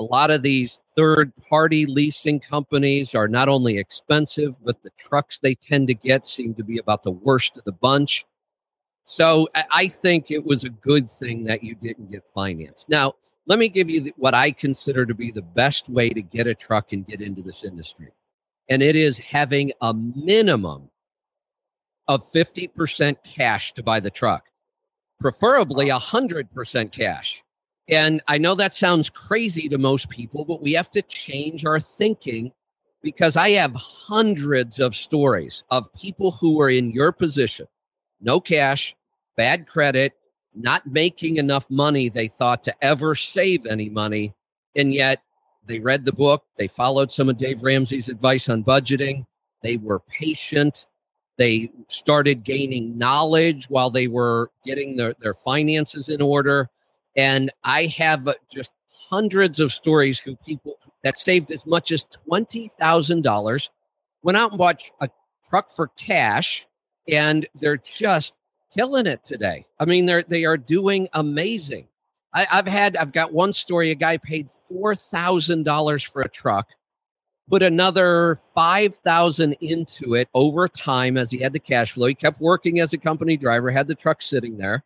[0.00, 5.38] A lot of these third party leasing companies are not only expensive, but the trucks
[5.38, 8.24] they tend to get seem to be about the worst of the bunch.
[9.04, 12.88] So I think it was a good thing that you didn't get financed.
[12.88, 13.14] Now,
[13.46, 16.54] let me give you what I consider to be the best way to get a
[16.54, 18.08] truck and get into this industry.
[18.70, 20.88] And it is having a minimum
[22.08, 24.46] of 50% cash to buy the truck
[25.20, 27.44] preferably 100% cash.
[27.90, 31.80] And I know that sounds crazy to most people, but we have to change our
[31.80, 32.52] thinking
[33.02, 37.66] because I have hundreds of stories of people who are in your position
[38.22, 38.94] no cash,
[39.36, 40.12] bad credit,
[40.54, 44.34] not making enough money they thought to ever save any money.
[44.76, 45.22] And yet
[45.64, 49.24] they read the book, they followed some of Dave Ramsey's advice on budgeting,
[49.62, 50.86] they were patient,
[51.38, 56.68] they started gaining knowledge while they were getting their, their finances in order.
[57.16, 62.06] And I have uh, just hundreds of stories who people that saved as much as
[62.30, 63.70] $20,000,
[64.22, 65.08] went out and bought a
[65.48, 66.66] truck for cash,
[67.10, 68.34] and they're just
[68.74, 69.66] killing it today.
[69.78, 71.88] I mean, they're they are doing amazing.
[72.34, 73.90] I, I've had I've got one story.
[73.90, 76.68] A guy paid four thousand dollars for a truck,
[77.50, 82.40] put another 5000 into it over time as he had the cash flow he kept
[82.40, 84.84] working as a company driver had the truck sitting there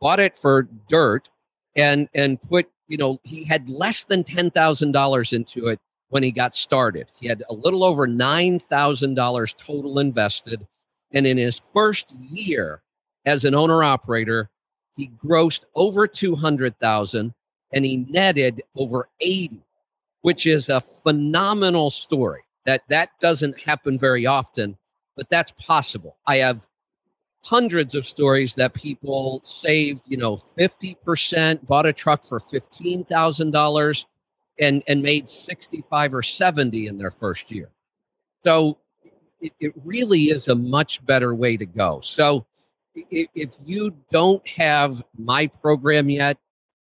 [0.00, 1.28] bought it for dirt
[1.76, 5.78] and and put you know he had less than $10000 into it
[6.08, 10.66] when he got started he had a little over $9000 total invested
[11.12, 12.82] and in his first year
[13.26, 14.50] as an owner operator
[14.96, 17.32] he grossed over 200000
[17.72, 19.62] and he netted over 80
[20.22, 22.42] which is a phenomenal story.
[22.66, 24.76] That that doesn't happen very often,
[25.16, 26.18] but that's possible.
[26.26, 26.66] I have
[27.42, 34.04] hundreds of stories that people saved, you know, 50%, bought a truck for $15,000
[34.60, 37.70] and and made 65 or 70 in their first year.
[38.44, 38.78] So
[39.40, 42.00] it, it really is a much better way to go.
[42.02, 42.46] So
[42.94, 46.36] if, if you don't have my program yet,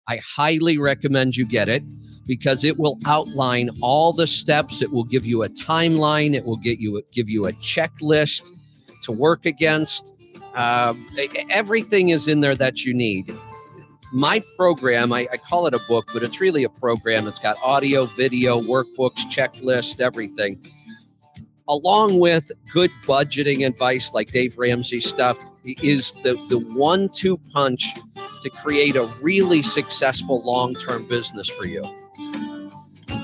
[0.07, 1.83] I highly recommend you get it
[2.27, 4.81] because it will outline all the steps.
[4.81, 6.33] It will give you a timeline.
[6.33, 8.51] It will get you give you a checklist
[9.03, 10.13] to work against.
[10.55, 10.93] Uh,
[11.49, 13.33] everything is in there that you need.
[14.13, 17.27] My program, I, I call it a book, but it's really a program.
[17.27, 20.63] It's got audio, video, workbooks, checklist, everything,
[21.67, 25.37] along with good budgeting advice like Dave Ramsey stuff.
[25.65, 27.93] Is the the one two punch
[28.45, 31.81] to create a really successful long term business for you.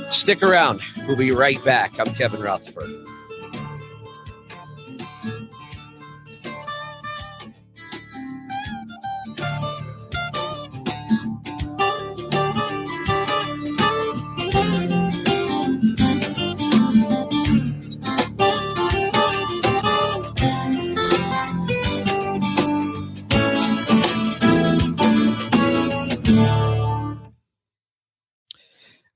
[0.10, 0.82] Stick around.
[1.08, 2.00] We'll be right back.
[2.00, 2.90] I'm Kevin Rutherford.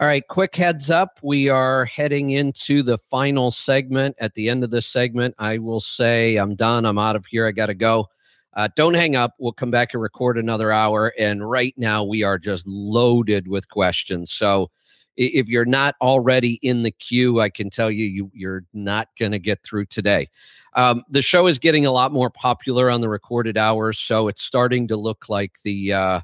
[0.05, 1.17] All right, quick heads up.
[1.23, 4.15] We are heading into the final segment.
[4.19, 6.85] At the end of this segment, I will say, I'm done.
[6.85, 7.47] I'm out of here.
[7.47, 8.05] I got to go.
[8.53, 9.33] Uh, don't hang up.
[9.39, 11.11] We'll come back and record another hour.
[11.17, 14.31] And right now, we are just loaded with questions.
[14.31, 14.69] So
[15.17, 19.31] if you're not already in the queue, I can tell you, you you're not going
[19.31, 20.29] to get through today.
[20.75, 24.43] Um, the show is getting a lot more popular on the recorded hours, so it's
[24.43, 26.19] starting to look like the uh,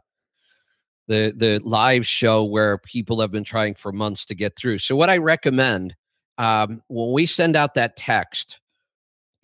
[1.12, 4.78] the the live show where people have been trying for months to get through.
[4.78, 5.96] So what I recommend
[6.38, 8.62] um, when we send out that text,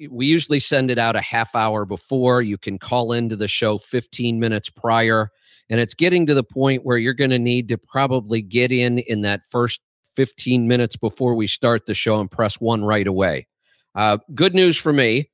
[0.10, 2.42] we usually send it out a half hour before.
[2.42, 5.30] You can call into the show 15 minutes prior,
[5.70, 9.00] and it's getting to the point where you're going to need to probably get in
[9.00, 9.82] in that first
[10.16, 13.46] 15 minutes before we start the show and press one right away.
[13.94, 15.30] Uh, good news for me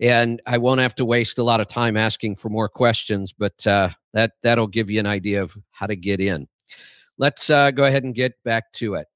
[0.00, 3.66] and I won't have to waste a lot of time asking for more questions, but
[3.66, 6.48] uh, that that'll give you an idea of how to get in.
[7.18, 9.08] Let's uh, go ahead and get back to it.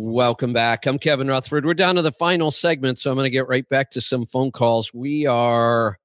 [0.00, 0.86] Welcome back.
[0.86, 1.66] I'm Kevin Rutherford.
[1.66, 4.26] We're down to the final segment, so I'm going to get right back to some
[4.26, 4.94] phone calls.
[4.94, 5.98] We are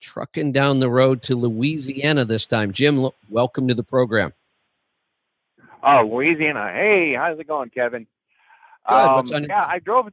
[0.00, 2.70] trucking down the road to Louisiana this time.
[2.70, 4.34] Jim, welcome to the program.
[5.82, 6.70] Oh, Louisiana.
[6.72, 8.06] Hey, how's it going, Kevin?
[8.88, 8.94] Good.
[8.94, 10.10] Um, yeah, I drove.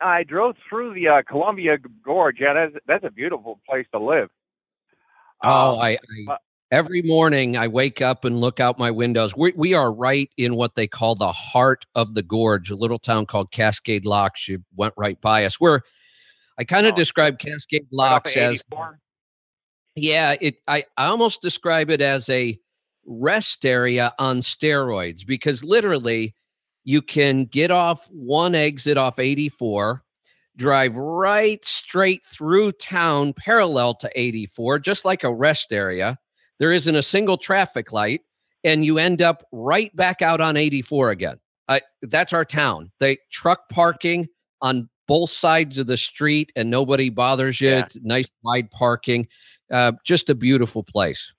[0.00, 2.36] I drove through the uh, Columbia Gorge.
[2.38, 4.30] Yeah, that's that's a beautiful place to live.
[5.42, 5.98] Oh, um, I,
[6.28, 6.36] I
[6.74, 9.36] every morning I wake up and look out my windows.
[9.36, 12.98] We, we are right in what they call the heart of the gorge, a little
[12.98, 14.48] town called Cascade Locks.
[14.48, 15.60] You went right by us.
[15.60, 15.82] Where
[16.58, 18.64] I kind of oh, describe Cascade Locks as
[19.94, 22.58] yeah, it I, I almost describe it as a
[23.06, 26.34] rest area on steroids because literally
[26.82, 30.02] you can get off one exit off 84
[30.56, 36.18] drive right straight through town parallel to 84 just like a rest area
[36.58, 38.22] there isn't a single traffic light,
[38.62, 41.38] and you end up right back out on 84 again.
[41.68, 42.90] Uh, that's our town.
[43.00, 44.28] They truck parking
[44.60, 47.70] on both sides of the street, and nobody bothers you.
[47.70, 47.88] Yeah.
[48.02, 49.28] Nice wide parking.
[49.70, 51.34] Uh, just a beautiful place.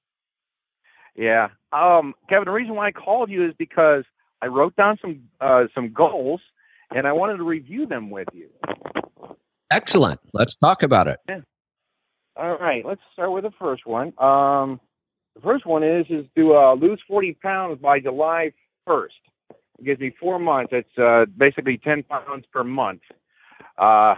[1.16, 2.46] Yeah, um, Kevin.
[2.46, 4.04] The reason why I called you is because
[4.42, 6.42] I wrote down some uh, some goals,
[6.94, 8.50] and I wanted to review them with you.
[9.72, 10.20] Excellent.
[10.34, 11.20] Let's talk about it.
[11.28, 11.42] Yeah.
[12.36, 12.86] All right.
[12.86, 14.14] Let's start with the first one.
[14.20, 14.80] Um,
[15.36, 18.54] the first one is is to uh, lose 40 pounds by July
[18.88, 19.10] 1st.
[19.80, 20.72] It gives me four months.
[20.74, 23.02] It's uh, basically 10 pounds per month.
[23.78, 24.16] Uh,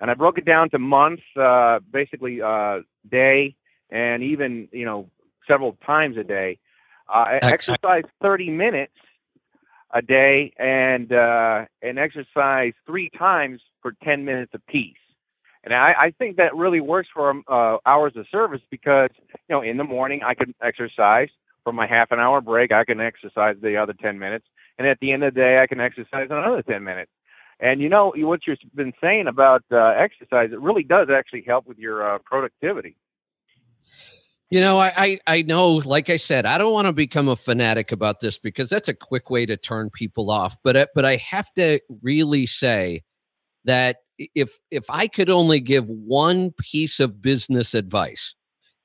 [0.00, 3.54] and I broke it down to months, uh, basically uh, day,
[3.90, 5.10] and even you know
[5.46, 6.58] several times a day.
[7.08, 8.94] Uh, I exercise 30 minutes
[9.92, 14.96] a day, and uh, and exercise three times for 10 minutes apiece.
[15.64, 19.08] And I, I think that really works for um, uh, hours of service because,
[19.48, 21.28] you know, in the morning I can exercise.
[21.64, 24.44] For my half an hour break, I can exercise the other 10 minutes.
[24.76, 27.10] And at the end of the day, I can exercise another 10 minutes.
[27.58, 31.66] And you know, what you've been saying about uh, exercise, it really does actually help
[31.66, 32.96] with your uh, productivity.
[34.50, 37.36] You know, I, I, I know, like I said, I don't want to become a
[37.36, 40.56] fanatic about this because that's a quick way to turn people off.
[40.62, 43.02] But uh, but I have to really say
[43.64, 48.34] that if if I could only give one piece of business advice,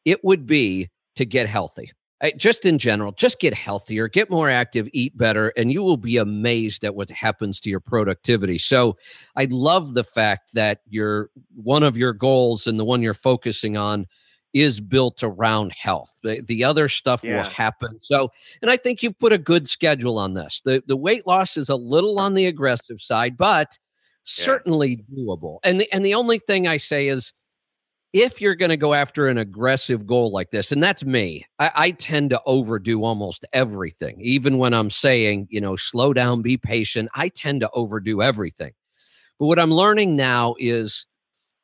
[0.05, 1.91] it would be to get healthy.
[2.21, 5.97] I, just in general, just get healthier, get more active, eat better, and you will
[5.97, 8.57] be amazed at what happens to your productivity.
[8.57, 8.97] So,
[9.37, 13.77] I love the fact that your one of your goals and the one you're focusing
[13.77, 14.05] on
[14.53, 16.19] is built around health.
[16.23, 17.37] The, the other stuff yeah.
[17.37, 17.99] will happen.
[18.01, 18.29] So,
[18.61, 20.61] and I think you've put a good schedule on this.
[20.65, 23.77] The the weight loss is a little on the aggressive side, but
[24.29, 25.59] certainly doable.
[25.63, 27.33] And the, and the only thing I say is
[28.13, 31.71] if you're going to go after an aggressive goal like this, and that's me, I,
[31.75, 34.17] I, tend to overdo almost everything.
[34.19, 38.71] Even when I'm saying, you know, slow down, be patient, I tend to overdo everything.
[39.39, 41.05] But what I'm learning now is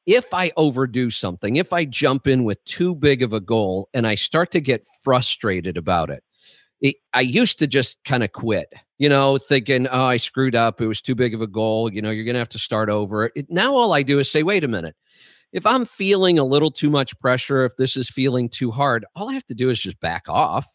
[0.05, 4.05] if I overdo something, if I jump in with too big of a goal and
[4.05, 6.23] I start to get frustrated about it,
[6.85, 10.79] it I used to just kind of quit you know, thinking, oh, I screwed up.
[10.79, 11.91] It was too big of a goal.
[11.91, 13.31] You know, you're going to have to start over.
[13.35, 14.95] It, now, all I do is say, wait a minute.
[15.51, 19.29] If I'm feeling a little too much pressure, if this is feeling too hard, all
[19.29, 20.65] I have to do is just back off.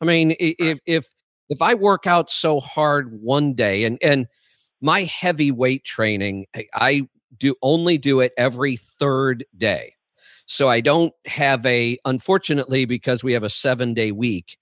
[0.00, 1.06] I mean, if if
[1.48, 4.26] if I work out so hard one day, and and
[4.80, 9.94] my heavy weight training, I do only do it every third day.
[10.46, 14.56] So I don't have a, unfortunately, because we have a seven day week,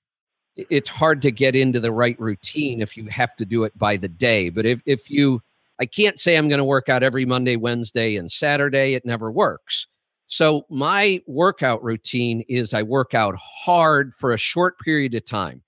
[0.68, 3.96] it's hard to get into the right routine if you have to do it by
[3.96, 4.50] the day.
[4.50, 5.40] But if, if you,
[5.80, 8.94] I can't say I'm going to work out every Monday, Wednesday, and Saturday.
[8.94, 9.86] It never works.
[10.26, 15.62] So my workout routine is I work out hard for a short period of time.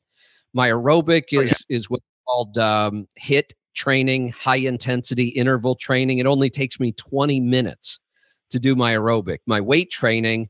[0.55, 1.77] My aerobic is oh, yeah.
[1.77, 6.19] is what's called um, HIIT training, high intensity interval training.
[6.19, 7.99] It only takes me 20 minutes
[8.51, 9.39] to do my aerobic.
[9.47, 10.49] My weight training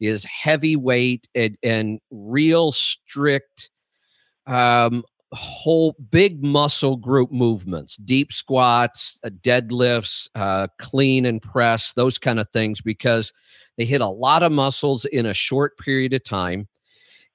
[0.00, 3.70] is heavy weight and, and real strict
[4.46, 12.18] um, whole big muscle group movements, deep squats, uh, deadlifts, uh, clean and press, those
[12.18, 13.32] kind of things, because
[13.76, 16.68] they hit a lot of muscles in a short period of time.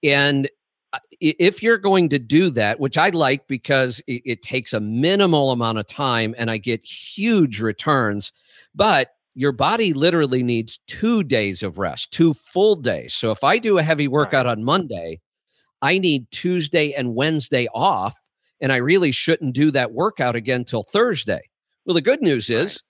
[0.03, 0.49] And
[0.91, 4.79] uh, if you're going to do that, which I like because it, it takes a
[4.79, 8.33] minimal amount of time and I get huge returns,
[8.73, 13.13] but your body literally needs two days of rest, two full days.
[13.13, 15.19] So if I do a heavy workout on Monday,
[15.81, 18.15] I need Tuesday and Wednesday off,
[18.61, 21.41] and I really shouldn't do that workout again till Thursday.
[21.85, 22.81] Well, the good news is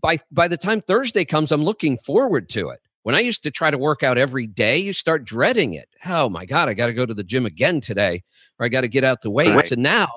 [0.00, 2.80] by by the time Thursday comes, I'm looking forward to it.
[3.02, 5.88] When I used to try to work out every day, you start dreading it.
[6.04, 8.24] Oh my God, I got to go to the gym again today,
[8.58, 9.70] or I got to get out the weights.
[9.70, 10.08] And now,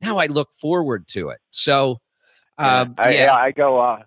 [0.00, 1.38] now I look forward to it.
[1.50, 1.98] So,
[2.56, 3.34] uh, I, yeah.
[3.34, 3.80] I go.
[3.80, 4.02] Uh,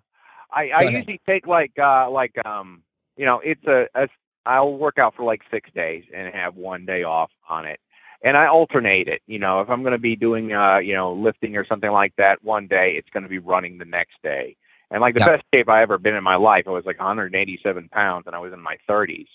[0.50, 2.82] I, I usually take like uh, like um,
[3.18, 4.08] you know, it's a, a
[4.48, 7.80] I'll work out for like six days and have one day off on it.
[8.24, 9.20] And I alternate it.
[9.26, 12.14] You know, if I'm going to be doing, uh, you know, lifting or something like
[12.16, 14.56] that one day, it's going to be running the next day.
[14.90, 15.28] And like the yep.
[15.28, 18.38] best shape I ever been in my life, I was like 187 pounds and I
[18.38, 19.26] was in my 30s.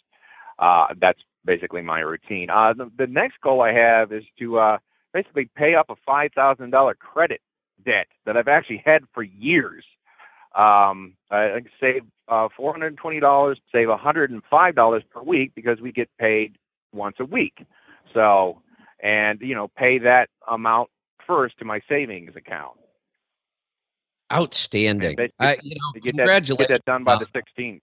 [0.57, 2.49] Uh, that's basically my routine.
[2.49, 4.77] Uh, the, the next goal I have is to uh,
[5.13, 7.41] basically pay up a $5,000 credit
[7.85, 9.85] debt that I've actually had for years.
[10.55, 16.57] Um, I save uh, $420, save $105 per week because we get paid
[16.93, 17.65] once a week.
[18.13, 18.61] So,
[19.01, 20.89] and you know, pay that amount
[21.25, 22.77] first to my savings account.
[24.31, 25.17] Outstanding.
[25.39, 26.57] Uh, you know, get congratulations.
[26.57, 27.81] That, get that done by the 16th.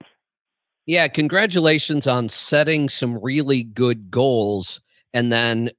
[0.87, 4.81] Yeah, congratulations on setting some really good goals
[5.12, 5.71] and then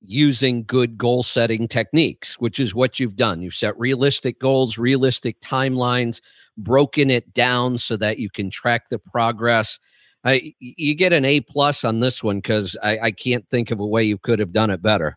[0.00, 3.40] using good goal setting techniques, which is what you've done.
[3.40, 6.20] You've set realistic goals, realistic timelines,
[6.56, 9.78] broken it down so that you can track the progress.
[10.24, 13.80] I, you get an A plus on this one because I, I can't think of
[13.80, 15.16] a way you could have done it better.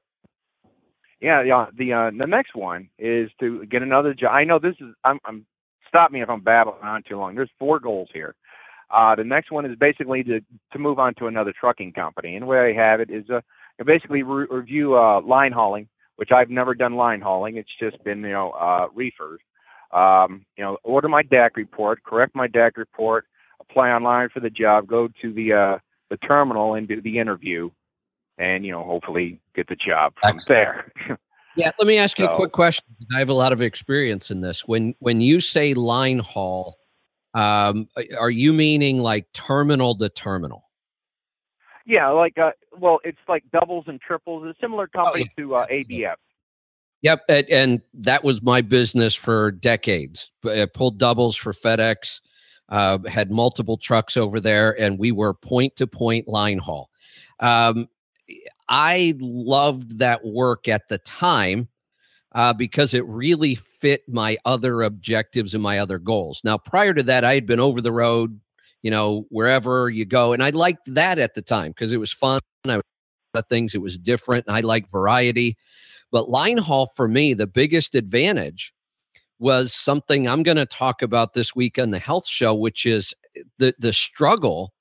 [1.21, 1.65] Yeah, yeah.
[1.77, 4.31] The uh, the next one is to get another job.
[4.31, 4.93] I know this is.
[5.03, 5.45] I'm, I'm.
[5.87, 7.35] Stop me if I'm babbling on too long.
[7.35, 8.35] There's four goals here.
[8.91, 10.39] Uh, the next one is basically to
[10.71, 13.25] to move on to another trucking company, and way I have it is
[13.79, 17.57] uh, basically re- review uh, line hauling, which I've never done line hauling.
[17.57, 19.39] It's just been you know uh, reefers.
[19.91, 23.25] Um, you know, order my DAC report, correct my DAC report,
[23.59, 25.77] apply online for the job, go to the uh,
[26.09, 27.69] the terminal and do the interview,
[28.37, 30.47] and you know hopefully get the job from Excellent.
[31.07, 31.17] there.
[31.55, 32.85] yeah, let me ask you so, a quick question.
[33.15, 34.67] I have a lot of experience in this.
[34.67, 36.77] When when you say line haul,
[37.33, 40.68] um, are you meaning like terminal to terminal?
[41.89, 44.43] Yeah, like uh, well, it's like doubles and triples.
[44.45, 45.43] It's A similar company oh, yeah.
[45.43, 46.15] to uh, ABF.
[47.01, 50.31] Yep, and that was my business for decades.
[50.45, 52.21] I pulled doubles for FedEx,
[52.67, 56.91] uh, had multiple trucks over there, and we were point to point line haul.
[57.39, 57.87] Um,
[58.67, 61.69] I loved that work at the time
[62.33, 66.41] uh, because it really fit my other objectives and my other goals.
[66.43, 68.39] Now, prior to that, I had been over the road,
[68.81, 72.11] you know, wherever you go, and I liked that at the time because it was
[72.11, 72.39] fun.
[72.65, 72.83] I was
[73.35, 75.57] of things it was different, I like variety.
[76.11, 78.73] But line haul for me, the biggest advantage
[79.37, 83.13] was something I'm going to talk about this week on the health show, which is
[83.57, 84.73] the the struggle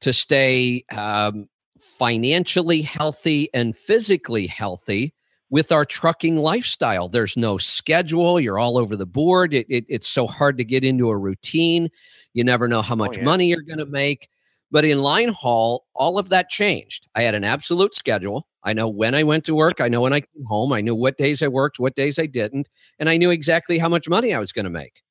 [0.00, 5.14] to stay um, financially healthy and physically healthy
[5.54, 7.08] with our trucking lifestyle.
[7.08, 8.40] There's no schedule.
[8.40, 9.54] You're all over the board.
[9.54, 11.90] It, it, it's so hard to get into a routine.
[12.32, 13.24] You never know how oh, much oh, yeah.
[13.24, 14.28] money you're going to make.
[14.72, 17.06] But in line haul, all of that changed.
[17.14, 18.48] I had an absolute schedule.
[18.64, 19.80] I know when I went to work.
[19.80, 20.72] I know when I came home.
[20.72, 22.68] I knew what days I worked, what days I didn't.
[22.98, 25.04] And I knew exactly how much money I was going to make.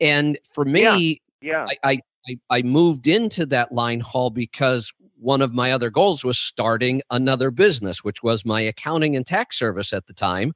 [0.00, 1.76] And for me, yeah, yeah.
[1.84, 4.90] I, I, I moved into that line haul because
[5.24, 9.58] one of my other goals was starting another business, which was my accounting and tax
[9.58, 10.52] service at the time.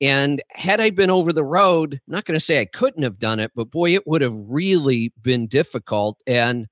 [0.00, 3.18] And had I been over the road, I'm not going to say I couldn't have
[3.18, 6.18] done it, but boy, it would have really been difficult.
[6.26, 6.66] And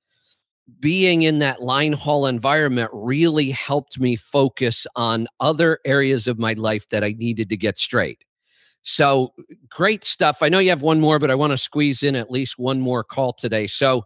[0.78, 6.52] being in that line haul environment really helped me focus on other areas of my
[6.52, 8.22] life that I needed to get straight.
[8.82, 9.32] So
[9.70, 10.38] great stuff.
[10.42, 12.80] I know you have one more, but I want to squeeze in at least one
[12.80, 13.66] more call today.
[13.66, 14.04] So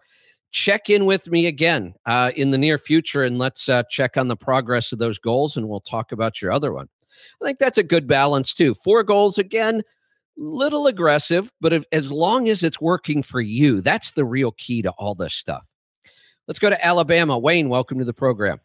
[0.54, 4.28] check in with me again uh, in the near future and let's uh, check on
[4.28, 6.88] the progress of those goals and we'll talk about your other one.
[7.42, 8.72] I think that's a good balance too.
[8.72, 9.82] Four goals again,
[10.36, 14.80] little aggressive, but if, as long as it's working for you, that's the real key
[14.82, 15.64] to all this stuff.
[16.46, 17.36] Let's go to Alabama.
[17.36, 18.60] Wayne, welcome to the program.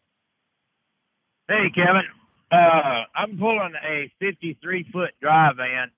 [1.48, 2.04] Hey, Kevin.
[2.52, 5.90] Uh, I'm pulling a 53 foot dry van,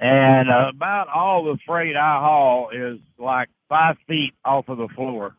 [0.00, 5.34] and about all the freight I haul is like five feet off of the floor.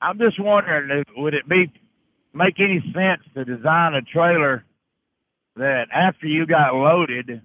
[0.00, 1.70] I'm just wondering, would it be
[2.32, 4.64] make any sense to design a trailer
[5.56, 7.42] that after you got loaded,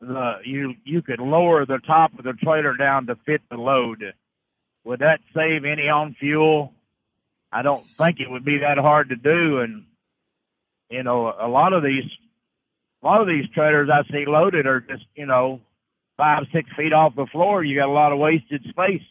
[0.00, 4.02] the you you could lower the top of the trailer down to fit the load?
[4.84, 6.72] Would that save any on fuel?
[7.52, 9.84] I don't think it would be that hard to do, and
[10.90, 12.10] you know, a lot of these,
[13.02, 15.60] a lot of these trailers I see loaded are just, you know,
[16.16, 17.64] five, six feet off the floor.
[17.64, 19.02] You got a lot of wasted space.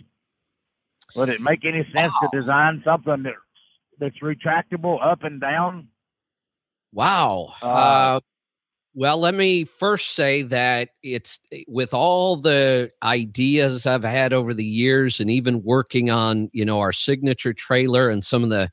[1.15, 2.29] Would it make any sense wow.
[2.29, 3.33] to design something that,
[3.99, 5.89] that's retractable up and down?
[6.91, 7.53] Wow.
[7.61, 8.19] Uh, uh,
[8.95, 14.65] well, let me first say that it's with all the ideas I've had over the
[14.65, 18.69] years and even working on, you know, our signature trailer and some of the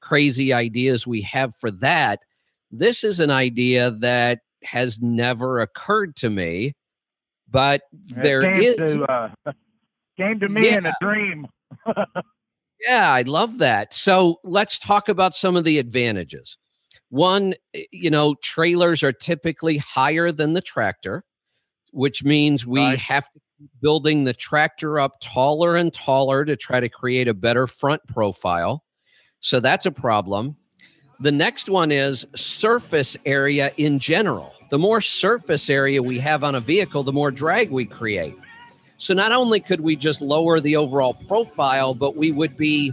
[0.00, 2.20] crazy ideas we have for that,
[2.70, 6.74] this is an idea that has never occurred to me,
[7.50, 9.28] but there came is to, uh,
[10.16, 10.78] came to me yeah.
[10.78, 11.46] in a dream.
[12.80, 13.94] yeah, I love that.
[13.94, 16.58] So let's talk about some of the advantages.
[17.08, 21.24] One, eh, you know, trailers are typically higher than the tractor,
[21.92, 22.98] which means we right.
[22.98, 23.40] have to
[23.80, 28.84] building the tractor up taller and taller to try to create a better front profile.
[29.40, 30.56] So that's a problem.
[31.20, 34.52] The next one is surface area in general.
[34.68, 38.36] The more surface area we have on a vehicle, the more drag we create.
[38.98, 42.92] So not only could we just lower the overall profile, but we would be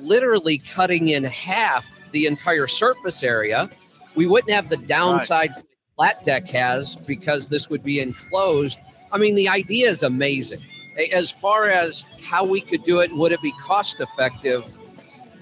[0.00, 3.70] literally cutting in half the entire surface area.
[4.14, 5.64] We wouldn't have the downsides right.
[5.96, 8.78] flat deck has because this would be enclosed.
[9.12, 10.60] I mean, the idea is amazing.
[11.12, 14.64] As far as how we could do it, would it be cost effective?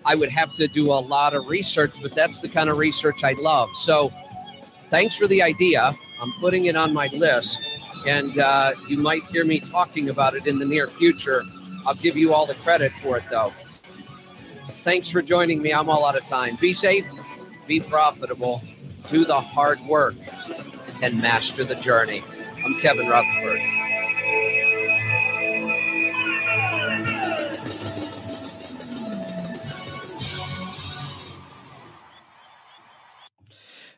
[0.04, 3.22] I would have to do a lot of research, but that's the kind of research
[3.24, 3.68] I love.
[3.74, 4.12] So
[4.88, 5.94] thanks for the idea.
[6.20, 7.60] I'm putting it on my list,
[8.06, 11.42] and uh, you might hear me talking about it in the near future.
[11.86, 13.52] I'll give you all the credit for it, though.
[14.84, 15.72] Thanks for joining me.
[15.72, 16.56] I'm all out of time.
[16.56, 17.04] Be safe,
[17.66, 18.62] be profitable,
[19.08, 20.14] do the hard work,
[21.02, 22.22] and master the journey.
[22.64, 23.60] I'm Kevin Rutherford.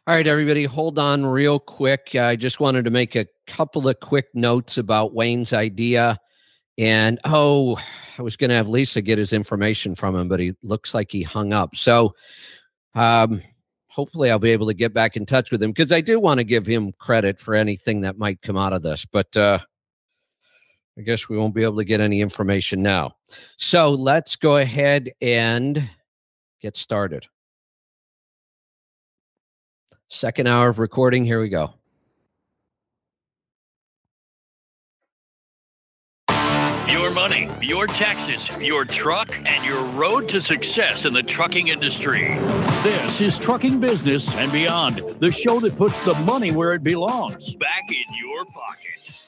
[0.05, 2.17] All right, everybody, hold on real quick.
[2.17, 6.19] I just wanted to make a couple of quick notes about Wayne's idea.
[6.77, 7.79] And oh,
[8.19, 11.13] I was going to have Lisa get his information from him, but he looks like
[11.13, 11.77] he hung up.
[11.77, 12.17] So
[12.97, 13.43] um,
[13.87, 16.39] hopefully I'll be able to get back in touch with him because I do want
[16.39, 19.05] to give him credit for anything that might come out of this.
[19.05, 19.61] But uh,
[20.99, 23.13] I guess we won't be able to get any information now.
[23.57, 25.89] So let's go ahead and
[26.61, 27.29] get started.
[30.15, 31.25] Second hour of recording.
[31.25, 31.73] Here we go.
[36.87, 42.37] Your money, your taxes, your truck, and your road to success in the trucking industry.
[42.83, 47.55] This is Trucking Business and Beyond, the show that puts the money where it belongs
[47.55, 49.19] back in your pocket.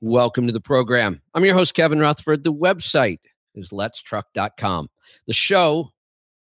[0.00, 1.20] Welcome to the program.
[1.34, 2.44] I'm your host, Kevin Rutherford.
[2.44, 3.18] The website
[3.56, 4.88] is letstruck.com.
[5.26, 5.90] The show,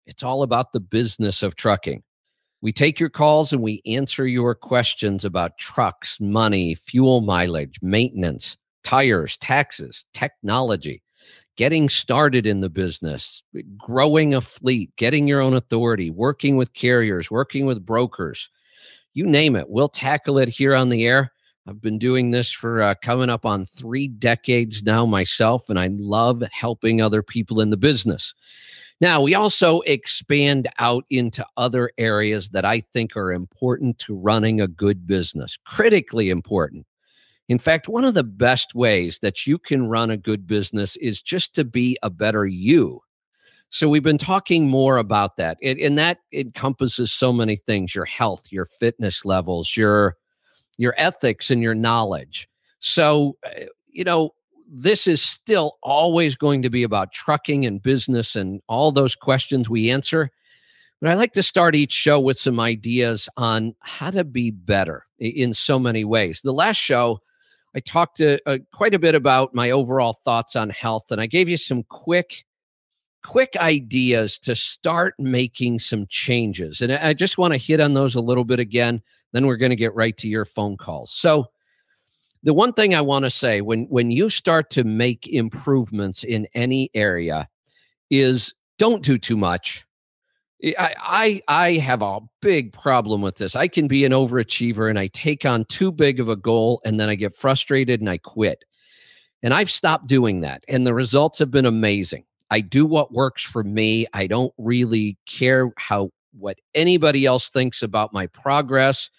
[0.06, 2.04] it's all about the business of trucking.
[2.62, 8.56] We take your calls and we answer your questions about trucks, money, fuel mileage, maintenance,
[8.84, 11.02] tires, taxes, technology,
[11.56, 13.42] getting started in the business,
[13.76, 18.48] growing a fleet, getting your own authority, working with carriers, working with brokers.
[19.12, 21.32] You name it, we'll tackle it here on the air.
[21.66, 25.90] I've been doing this for uh, coming up on three decades now myself, and I
[25.92, 28.34] love helping other people in the business.
[29.02, 34.60] Now, we also expand out into other areas that I think are important to running
[34.60, 36.86] a good business, critically important.
[37.48, 41.20] In fact, one of the best ways that you can run a good business is
[41.20, 43.00] just to be a better you.
[43.70, 48.04] So, we've been talking more about that, it, and that encompasses so many things your
[48.04, 50.16] health, your fitness levels, your
[50.78, 52.48] your ethics and your knowledge.
[52.78, 54.30] So, uh, you know,
[54.74, 59.68] this is still always going to be about trucking and business and all those questions
[59.68, 60.30] we answer.
[61.02, 65.04] But I like to start each show with some ideas on how to be better
[65.18, 66.40] in so many ways.
[66.42, 67.20] The last show,
[67.76, 71.26] I talked to, uh, quite a bit about my overall thoughts on health, and I
[71.26, 72.44] gave you some quick,
[73.24, 76.80] quick ideas to start making some changes.
[76.80, 79.02] And I just want to hit on those a little bit again.
[79.32, 81.12] Then we're going to get right to your phone calls.
[81.12, 81.46] So,
[82.42, 86.46] the one thing I want to say when when you start to make improvements in
[86.54, 87.48] any area
[88.10, 89.86] is don't do too much.
[90.78, 93.56] I, I I have a big problem with this.
[93.56, 96.98] I can be an overachiever and I take on too big of a goal and
[96.98, 98.64] then I get frustrated and I quit.
[99.42, 100.64] And I've stopped doing that.
[100.68, 102.24] And the results have been amazing.
[102.50, 104.06] I do what works for me.
[104.12, 109.10] I don't really care how what anybody else thinks about my progress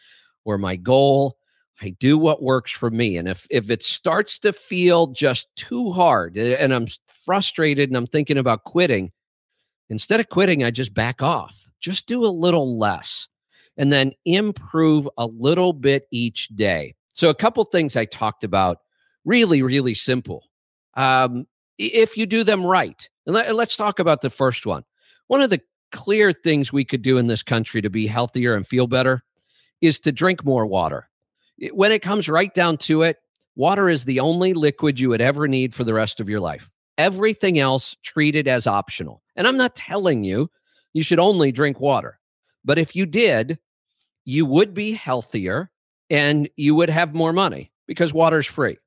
[0.46, 1.38] or my goal.
[1.84, 3.18] I do what works for me.
[3.18, 8.08] And if if it starts to feel just too hard and I'm frustrated and I'm
[8.08, 9.12] thinking about quitting,
[9.94, 11.70] Instead of quitting, I just back off.
[11.80, 13.28] Just do a little less
[13.78, 16.96] and then improve a little bit each day.
[17.14, 18.80] So, a couple things I talked about,
[19.26, 20.50] really, really simple.
[20.96, 21.46] Um,
[21.78, 24.84] if you do them right, and let, let's talk about the first one.
[25.28, 25.62] One of the
[25.92, 29.24] clear things we could do in this country to be healthier and feel better
[29.82, 31.08] is to drink more water.
[31.72, 33.18] When it comes right down to it,
[33.56, 36.72] water is the only liquid you would ever need for the rest of your life.
[36.98, 39.22] Everything else treated as optional.
[39.36, 40.50] And I'm not telling you
[40.94, 42.20] you should only drink water.
[42.64, 43.60] But if you did,
[44.26, 45.72] you would be healthier
[46.10, 48.78] and you would have more money because water's free.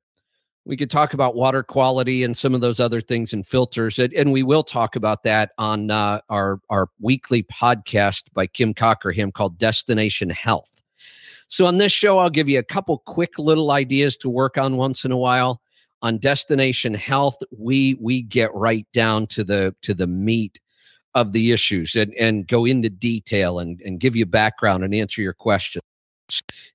[0.65, 4.33] We could talk about water quality and some of those other things and filters, and,
[4.33, 9.57] we will talk about that on uh, our our weekly podcast by Kim Cockerham called
[9.57, 10.81] Destination Health.
[11.47, 14.77] So on this show, I'll give you a couple quick little ideas to work on
[14.77, 15.61] once in a while.
[16.03, 20.59] On destination health we we get right down to the to the meat
[21.15, 25.23] of the issues and and go into detail and and give you background and answer
[25.23, 25.81] your questions.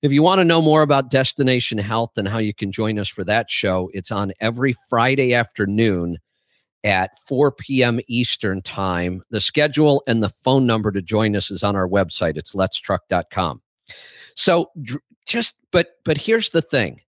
[0.01, 3.09] If you want to know more about destination health and how you can join us
[3.09, 6.17] for that show it's on every friday afternoon
[6.83, 9.23] at 4 p.m eastern time.
[9.31, 12.37] The schedule and the phone number to join us is on our website.
[12.37, 13.63] It's letstruck.com
[14.37, 14.71] so
[15.27, 17.01] just but but here's the thing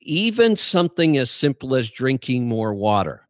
[0.00, 3.26] even something as simple as drinking more water.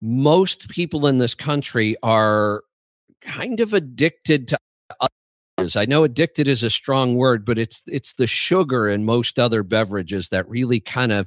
[0.00, 2.62] Most people in this country are
[3.20, 4.58] kind of addicted to
[5.00, 5.76] others.
[5.76, 9.62] I know addicted is a strong word, but it's it's the sugar in most other
[9.62, 11.26] beverages that really kind of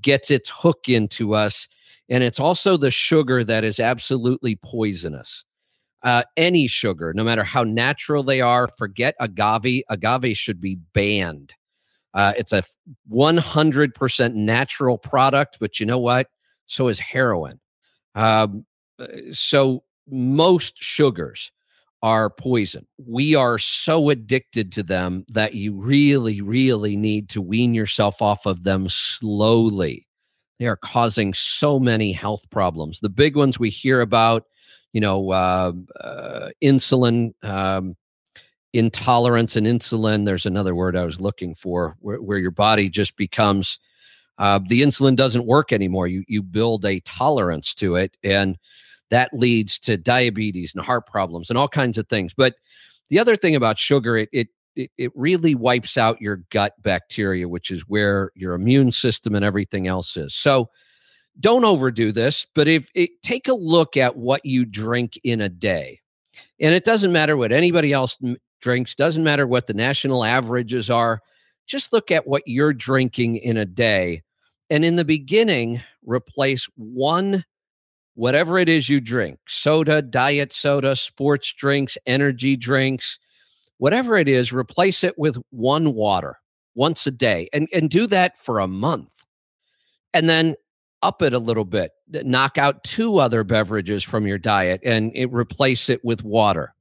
[0.00, 1.68] gets its hook into us.
[2.08, 5.44] And it's also the sugar that is absolutely poisonous.
[6.04, 9.82] Uh, any sugar, no matter how natural they are, forget agave.
[9.88, 11.54] Agave should be banned.
[12.12, 12.62] Uh, it's a
[13.10, 16.28] 100% natural product, but you know what?
[16.66, 17.58] So is heroin.
[18.14, 18.64] Um,
[18.98, 21.50] uh, so most sugars
[22.02, 22.86] are poison.
[22.98, 28.44] We are so addicted to them that you really, really need to wean yourself off
[28.44, 30.06] of them slowly.
[30.58, 33.00] They are causing so many health problems.
[33.00, 34.44] The big ones we hear about,
[34.94, 37.96] you know, uh, uh, insulin, um,
[38.72, 40.24] intolerance and insulin.
[40.24, 43.78] There's another word I was looking for where, where your body just becomes
[44.38, 46.06] uh, the insulin doesn't work anymore.
[46.06, 48.56] You you build a tolerance to it, and
[49.10, 52.32] that leads to diabetes and heart problems and all kinds of things.
[52.34, 52.54] But
[53.10, 57.48] the other thing about sugar, it it it, it really wipes out your gut bacteria,
[57.48, 60.34] which is where your immune system and everything else is.
[60.34, 60.68] So
[61.40, 62.46] don't overdo this.
[62.54, 66.00] But if it, take a look at what you drink in a day,
[66.60, 68.16] and it doesn't matter what anybody else
[68.60, 71.20] drinks, doesn't matter what the national averages are.
[71.66, 74.22] Just look at what you're drinking in a day.
[74.70, 77.44] And in the beginning, replace one,
[78.14, 83.18] whatever it is you drink soda, diet soda, sports drinks, energy drinks,
[83.78, 86.38] whatever it is, replace it with one water
[86.74, 89.22] once a day and, and do that for a month.
[90.12, 90.54] And then
[91.04, 95.32] up it a little bit, knock out two other beverages from your diet and it,
[95.32, 96.74] replace it with water.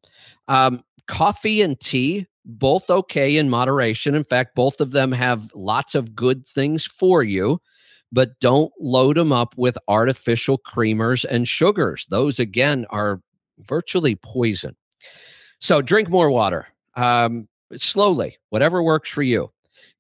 [0.48, 4.16] Um, coffee and tea both okay in moderation.
[4.16, 7.60] In fact both of them have lots of good things for you
[8.14, 12.06] but don't load them up with artificial creamers and sugars.
[12.10, 13.20] Those again are
[13.58, 14.76] virtually poison.
[15.60, 16.68] So drink more water.
[16.96, 19.52] Um, slowly whatever works for you.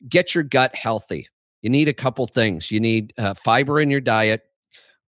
[0.08, 1.28] Get your gut healthy
[1.64, 4.43] you need a couple things you need uh, fiber in your diet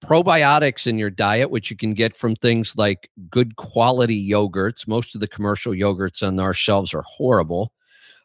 [0.02, 4.88] probiotics in your diet, which you can get from things like good quality yogurts.
[4.88, 7.72] Most of the commercial yogurts on our shelves are horrible.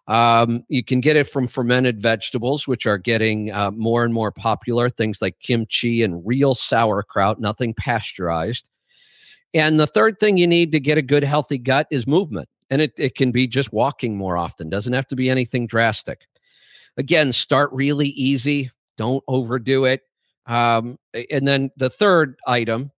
[0.07, 4.32] Um, you can get it from fermented vegetables, which are getting uh, more and more
[4.32, 4.89] popular.
[4.89, 8.69] Things like kimchi and real sauerkraut, nothing pasteurized.
[9.53, 12.49] And the third thing you need to get a good, healthy gut is movement.
[12.69, 16.28] And it, it can be just walking more often, doesn't have to be anything drastic.
[16.98, 18.72] Again, start really easy.
[18.98, 20.02] Don't overdo it.
[20.45, 20.98] Um,
[21.32, 22.91] and then the third item,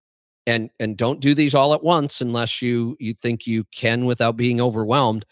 [0.46, 4.36] and and don't do these all at once unless you you think you can without
[4.36, 5.24] being overwhelmed,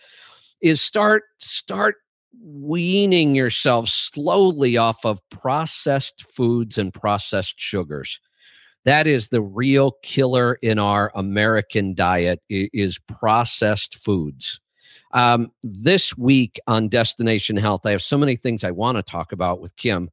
[0.61, 1.97] is start start
[2.41, 8.21] weaning yourself slowly off of processed foods and processed sugars
[8.85, 14.61] that is the real killer in our american diet is processed foods
[15.13, 19.33] um, this week on destination health i have so many things i want to talk
[19.33, 20.11] about with kim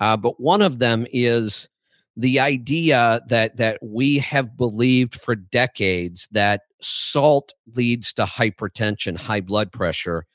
[0.00, 1.68] uh, but one of them is
[2.16, 9.40] the idea that that we have believed for decades that salt leads to hypertension high
[9.40, 10.26] blood pressure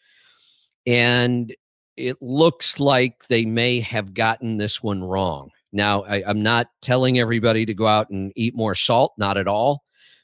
[0.86, 1.54] and
[2.00, 5.52] it looks like they may have gotten this one wrong.
[5.74, 9.48] Now, I, am not telling everybody to go out and eat more salt, not at
[9.48, 9.84] all.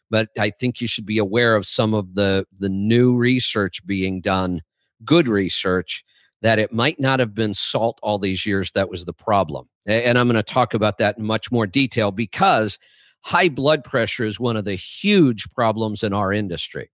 [0.10, 4.22] But I think you should be aware of some of the the new research being
[4.22, 4.62] done,
[5.04, 6.04] good research,
[6.42, 9.68] that it might not have been salt all these years that was the problem.
[9.88, 12.78] And I'm going to talk about that in much more detail because
[13.22, 16.92] high blood pressure is one of the huge problems in our industry.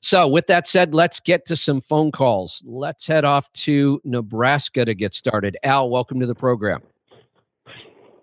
[0.00, 2.62] So, with that said, let's get to some phone calls.
[2.66, 5.56] Let's head off to Nebraska to get started.
[5.64, 6.80] Al, welcome to the program.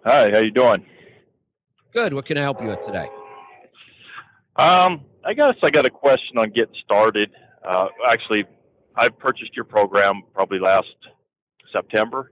[0.05, 0.85] Hi, how you doing?
[1.93, 2.13] Good.
[2.13, 3.07] What can I help you with today?
[4.61, 7.31] Um, I guess I got a question on getting started.
[7.67, 8.45] Uh, actually,
[8.95, 10.85] I purchased your program probably last
[11.75, 12.31] September,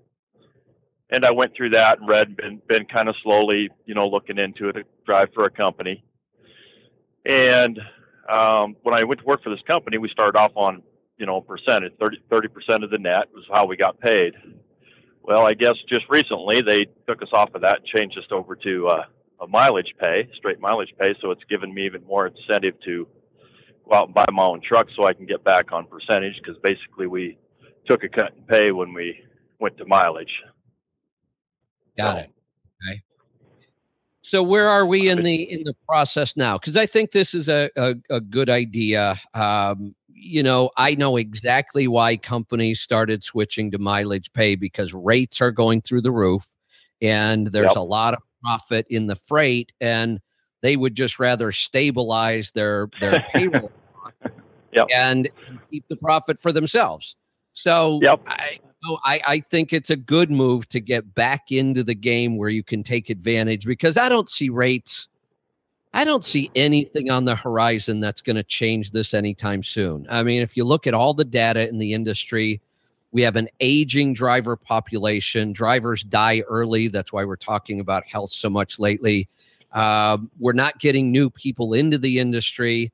[1.10, 4.38] and I went through that and read, been been kind of slowly, you know, looking
[4.38, 4.74] into it.
[4.74, 6.04] to drive for a company,
[7.26, 7.80] and
[8.32, 10.84] um, when I went to work for this company, we started off on,
[11.18, 14.36] you know, percentage, 30, percent of the net was how we got paid.
[15.24, 18.56] Well, I guess just recently they took us off of that and changed us over
[18.56, 19.04] to uh,
[19.42, 21.14] a mileage pay, straight mileage pay.
[21.22, 23.08] So it's given me even more incentive to
[23.90, 26.60] go out and buy my own truck so I can get back on percentage because
[26.64, 27.38] basically we
[27.88, 29.20] took a cut in pay when we
[29.60, 30.34] went to mileage.
[31.98, 32.30] Got so, it.
[32.88, 33.02] Okay.
[34.22, 36.58] So where are we in the in the process now?
[36.58, 39.16] Because I think this is a a, a good idea.
[39.34, 45.42] Um, you know, I know exactly why companies started switching to mileage pay because rates
[45.42, 46.46] are going through the roof,
[47.02, 47.78] and there's yep.
[47.78, 50.20] a lot of profit in the freight, and
[50.62, 53.72] they would just rather stabilize their their payroll
[54.72, 54.88] yep.
[54.94, 55.30] and
[55.72, 57.16] keep the profit for themselves.
[57.54, 58.22] So yep.
[58.28, 62.38] I, know, I, I think it's a good move to get back into the game
[62.38, 65.08] where you can take advantage because I don't see rates.
[65.94, 70.06] I don't see anything on the horizon that's going to change this anytime soon.
[70.10, 72.62] I mean, if you look at all the data in the industry,
[73.12, 75.52] we have an aging driver population.
[75.52, 76.88] Drivers die early.
[76.88, 79.28] That's why we're talking about health so much lately.
[79.72, 82.92] Uh, we're not getting new people into the industry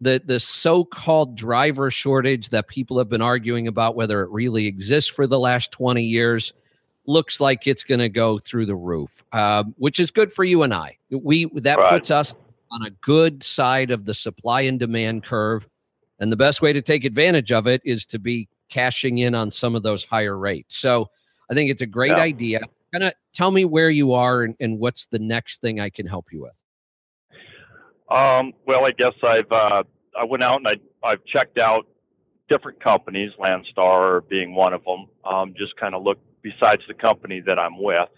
[0.00, 5.10] the the so-called driver shortage that people have been arguing about whether it really exists
[5.10, 6.52] for the last 20 years
[7.06, 10.62] looks like it's going to go through the roof uh, which is good for you
[10.62, 11.90] and i we that right.
[11.90, 12.34] puts us
[12.70, 15.68] on a good side of the supply and demand curve
[16.20, 19.50] and the best way to take advantage of it is to be cashing in on
[19.50, 21.08] some of those higher rates so
[21.50, 22.22] i think it's a great yeah.
[22.22, 22.60] idea
[22.92, 26.06] kind of tell me where you are and, and what's the next thing i can
[26.06, 26.62] help you with
[28.10, 29.82] um, well, I guess I've uh,
[30.18, 31.86] I went out and I I've checked out
[32.48, 35.06] different companies, Landstar being one of them.
[35.24, 38.08] Um, just kind of looked besides the company that I'm with.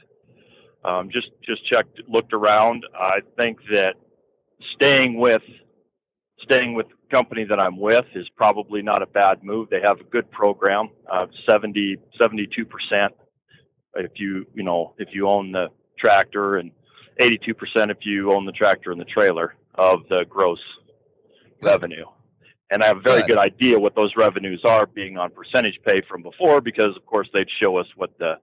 [0.84, 2.84] Um, just just checked, looked around.
[2.94, 3.96] I think that
[4.76, 5.42] staying with
[6.42, 9.68] staying with company that I'm with is probably not a bad move.
[9.70, 13.14] They have a good program, uh, 70 72 percent
[13.96, 15.66] if you you know if you own the
[15.98, 16.70] tractor and
[17.18, 20.60] 82 percent if you own the tractor and the trailer of the gross
[21.60, 21.66] good.
[21.66, 22.06] revenue.
[22.72, 23.30] And I have a very good.
[23.30, 27.28] good idea what those revenues are being on percentage pay from before because of course
[27.34, 28.34] they'd show us what the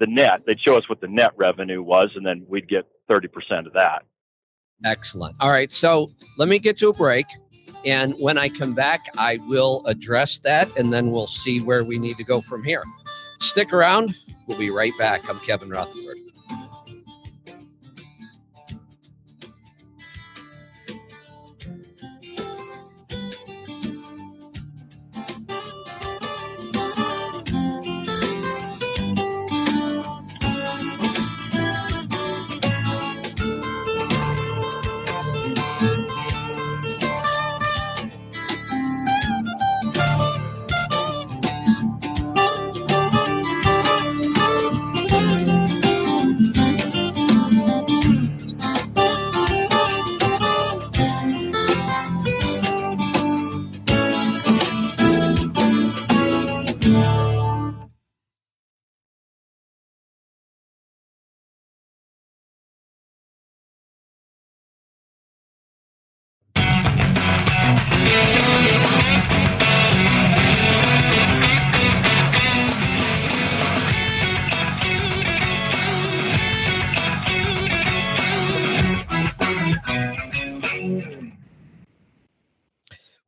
[0.00, 3.26] the net they'd show us what the net revenue was and then we'd get 30%
[3.66, 4.02] of that.
[4.84, 5.36] Excellent.
[5.38, 7.26] All right, so let me get to a break
[7.84, 11.98] and when I come back I will address that and then we'll see where we
[11.98, 12.82] need to go from here.
[13.40, 14.14] Stick around.
[14.46, 15.28] We'll be right back.
[15.28, 16.18] I'm Kevin Rutherford.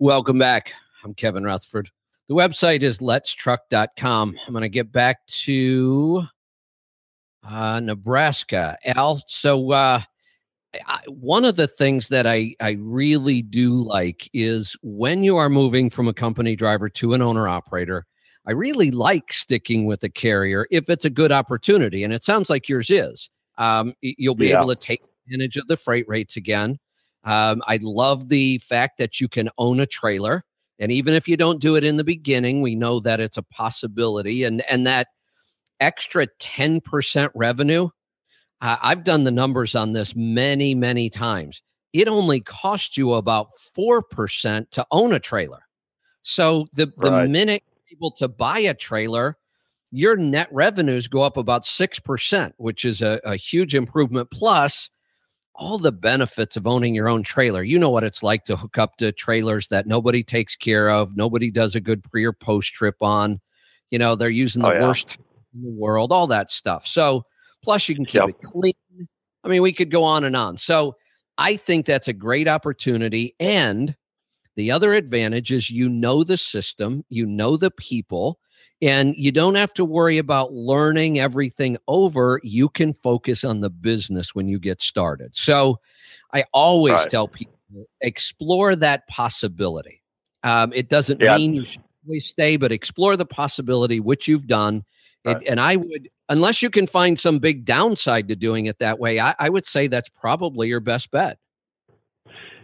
[0.00, 0.72] Welcome back.
[1.04, 1.90] I'm Kevin Rutherford.
[2.28, 4.36] The website is letstruck.com.
[4.46, 6.24] I'm going to get back to
[7.48, 8.76] uh, Nebraska.
[8.86, 10.00] Al, so uh,
[10.86, 15.48] I, one of the things that I, I really do like is when you are
[15.48, 18.04] moving from a company driver to an owner operator,
[18.46, 22.02] I really like sticking with a carrier if it's a good opportunity.
[22.02, 23.30] And it sounds like yours is.
[23.58, 24.58] Um, you'll be Yeah.
[24.58, 26.78] able to take advantage of the freight rates again.
[27.24, 30.44] Um, I love the fact that you can own a trailer.
[30.78, 33.42] And even if you don't do it in the beginning, we know that it's a
[33.42, 34.44] possibility.
[34.44, 35.08] And, and that
[35.80, 37.88] extra 10% revenue,
[38.60, 41.62] uh, I've done the numbers on this many, many times.
[41.92, 45.66] It only costs you about 4% to own a trailer.
[46.22, 49.36] So the, the minute you're able to buy a trailer,
[49.92, 54.30] your net revenues go up about 6%, which is a, a huge improvement.
[54.32, 54.90] Plus,
[55.56, 57.62] all the benefits of owning your own trailer.
[57.62, 61.16] You know what it's like to hook up to trailers that nobody takes care of,
[61.16, 63.40] nobody does a good pre or post trip on.
[63.90, 64.82] You know, they're using the Oh, yeah.
[64.82, 65.16] worst
[65.54, 66.86] in the world, all that stuff.
[66.86, 67.24] So,
[67.62, 68.30] plus you can keep Yep.
[68.30, 68.74] it clean.
[69.44, 70.56] I mean, we could go on and on.
[70.56, 70.96] So,
[71.38, 73.34] I think that's a great opportunity.
[73.38, 73.94] And
[74.56, 78.38] the other advantage is you know the system, you know the people,
[78.84, 82.38] and you don't have to worry about learning everything over.
[82.42, 85.34] You can focus on the business when you get started.
[85.34, 85.80] So
[86.34, 87.08] I always Right.
[87.08, 87.54] tell people
[88.02, 90.02] explore that possibility.
[90.42, 91.36] Um, it doesn't Yeah.
[91.36, 94.84] mean you should always stay, but explore the possibility, which you've done.
[95.24, 95.48] And- Right.
[95.48, 99.18] and I would, unless you can find some big downside to doing it that way,
[99.18, 101.38] I, I would say that's probably your best bet.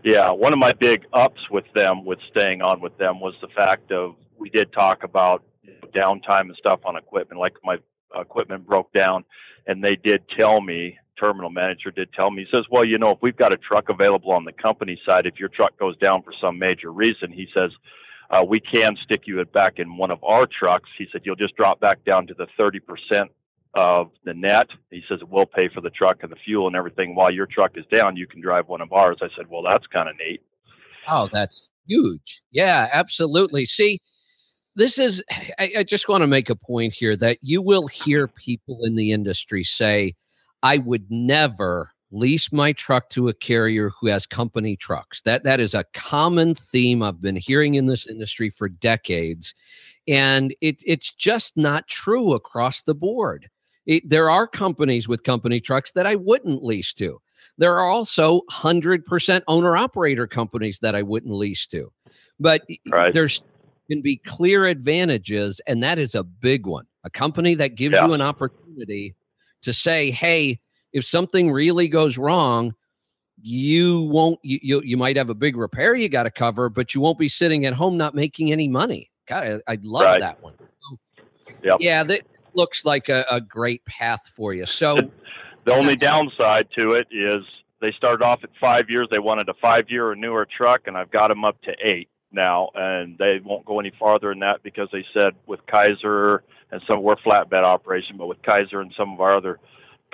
[0.05, 3.49] Yeah, one of my big ups with them, with staying on with them, was the
[3.49, 5.43] fact of we did talk about
[5.95, 7.41] downtime and stuff on equipment.
[7.41, 7.77] Like my
[8.15, 9.25] equipment broke down,
[9.67, 13.11] and they did tell me, terminal manager did tell me, he says, "Well, you know,
[13.11, 16.23] if we've got a truck available on the company side, if your truck goes down
[16.23, 17.71] for some major reason, he says."
[18.33, 20.89] Uh, we can stick you back in one of our trucks.
[20.97, 23.29] He said you'll just drop back down to the 30%
[23.75, 24.69] of the net.
[24.91, 27.73] He says we'll pay for the truck and the fuel and everything while your truck
[27.77, 28.17] is down.
[28.17, 29.19] You can drive one of ours.
[29.23, 30.43] I said, well, that's kind of neat.
[31.09, 32.43] Oh, that's huge.
[32.51, 33.67] Yeah, absolutely.
[33.67, 34.01] See,
[34.81, 35.23] this is,
[35.59, 38.95] I, I just want to make a point here that you will hear people in
[38.95, 40.15] the industry say,
[40.63, 45.21] I would never lease my truck to a carrier who has company trucks.
[45.23, 49.55] That that is a common theme I've been hearing in this industry for decades.
[50.09, 53.51] And it, it's just not true across the board.
[53.85, 57.21] It, there are companies with company trucks that I wouldn't lease to.
[57.59, 61.93] There are also 100% owner operator companies that I wouldn't lease to.
[62.39, 63.13] But Right.
[63.13, 63.43] there's
[63.91, 66.87] can be clear advantages, and that is a big one.
[67.05, 68.07] A company that gives Yeah.
[68.07, 69.17] you an opportunity
[69.63, 70.61] to say, hey,
[70.93, 72.75] if something really goes wrong,
[73.43, 76.95] you won't you you, you might have a big repair you got to cover, but
[76.95, 79.11] you won't be sitting at home not making any money.
[79.27, 80.21] God, I, I love Right.
[80.21, 80.55] that one.
[80.83, 80.97] So,
[81.63, 81.77] Yep.
[81.81, 82.23] Yeah, that
[82.55, 84.67] looks like a, a great path for you.
[84.67, 85.11] So
[85.65, 87.45] The only downside to it is
[87.81, 89.09] they started off at five years.
[89.11, 92.09] They wanted a five year or newer truck, and I've got them up to eight
[92.33, 96.81] now, and they won't go any farther than that because they said with Kaiser and
[96.89, 99.59] some we're flatbed operation, but with Kaiser and some of our other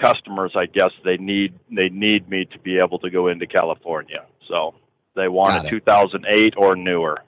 [0.01, 4.27] customers, I guess they need they need me to be able to go into California.
[4.49, 4.75] So
[5.15, 5.71] they want a it.
[5.71, 7.23] 2008 or newer.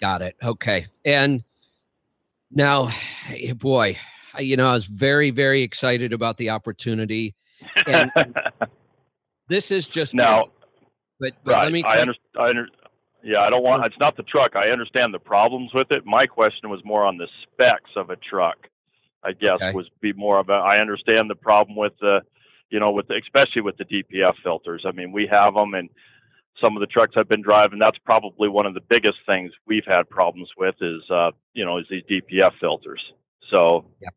[0.00, 0.36] Got it.
[0.42, 0.86] Okay.
[1.04, 1.44] And
[2.50, 2.90] now,
[3.56, 3.98] boy,
[4.38, 7.34] you know, I was very, very excited about the opportunity.
[7.86, 8.10] And
[9.48, 10.50] this is just Now-
[11.20, 11.62] but, but right.
[11.64, 12.18] let me I understand.
[12.36, 12.68] I under,
[13.24, 13.84] yeah, I don't want.
[13.86, 14.54] It's not the truck.
[14.54, 16.04] I understand the problems with it.
[16.04, 18.68] My question was more on the specs of a truck.
[19.22, 19.72] I guess Okay.
[19.72, 20.66] was be more about.
[20.72, 22.22] I understand the problem with the,
[22.70, 24.84] you know, with the, especially with the DPF filters.
[24.86, 25.88] I mean, we have them, and
[26.62, 27.78] some of the trucks I've been driving.
[27.78, 31.78] That's probably one of the biggest things we've had problems with is, uh, you know,
[31.78, 33.02] is these DPF filters.
[33.50, 34.14] So, Yep.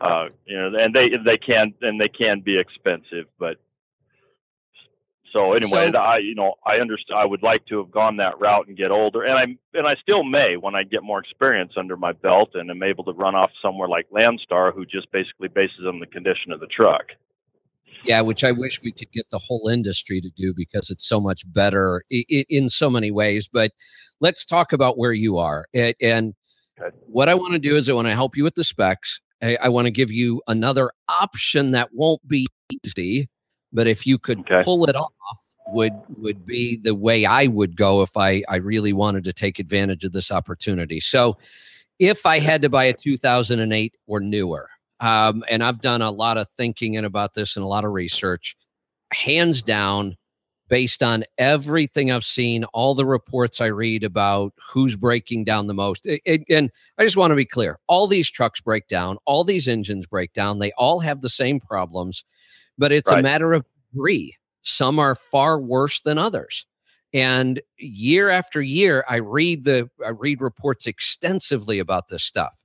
[0.00, 3.56] uh, you know, and they they can and they can be expensive, but
[5.34, 7.18] so anyway, So- I you know I understand.
[7.18, 9.44] I would like to have gone that route and get older, and I
[9.76, 13.04] and I still may when I get more experience under my belt and am able
[13.04, 16.66] to run off somewhere like Landstar, who just basically bases on the condition of the
[16.68, 17.06] truck.
[18.04, 21.20] Yeah, which I wish we could get the whole industry to do because it's so
[21.20, 23.48] much better in so many ways.
[23.50, 23.72] But
[24.20, 25.64] let's talk about where you are.
[26.00, 26.34] And
[27.06, 29.20] what I want to do is I want to help you with the specs.
[29.42, 32.46] I, I want to give you another option that won't be
[32.84, 33.28] easy,
[33.74, 34.62] but if you could Okay.
[34.64, 35.12] pull it off,
[35.68, 39.58] would would be the way I would go if I I really wanted to take
[39.58, 41.00] advantage of this opportunity.
[41.00, 41.36] So,
[41.98, 44.68] if I had to buy a 2008 or newer,
[45.00, 47.92] um, and I've done a lot of thinking and about this and a lot of
[47.92, 48.56] research.
[49.12, 50.16] Hands down,
[50.68, 55.74] based on everything I've seen, all the reports I read about who's breaking down the
[55.74, 56.06] most.
[56.06, 59.44] It, it, and I just want to be clear all these trucks break down, all
[59.44, 62.24] these engines break down, they all have the same problems,
[62.78, 63.20] but it's Right.
[63.20, 64.36] a matter of degree.
[64.62, 66.66] Some are far worse than others.
[67.12, 72.58] And year after year, I read the I read reports extensively about this stuff.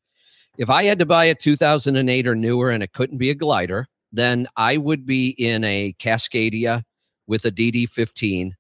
[0.58, 3.88] If I had to buy a 2008 or newer and it couldn't be a glider,
[4.12, 6.84] then I would be in a Cascadia
[7.28, 8.54] with a DD15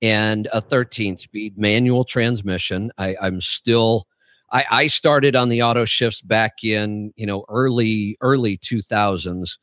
[0.00, 2.90] and a 13 speed manual transmission.
[2.98, 4.06] I, I'm still
[4.50, 9.58] I, I started on the auto shifts back in you know early early 2000s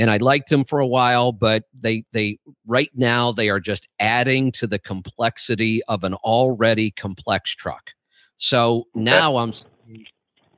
[0.00, 3.86] and I liked them for a while, but they they right now they are just
[4.00, 7.90] adding to the complexity of an already complex truck.
[8.38, 9.52] So now I'm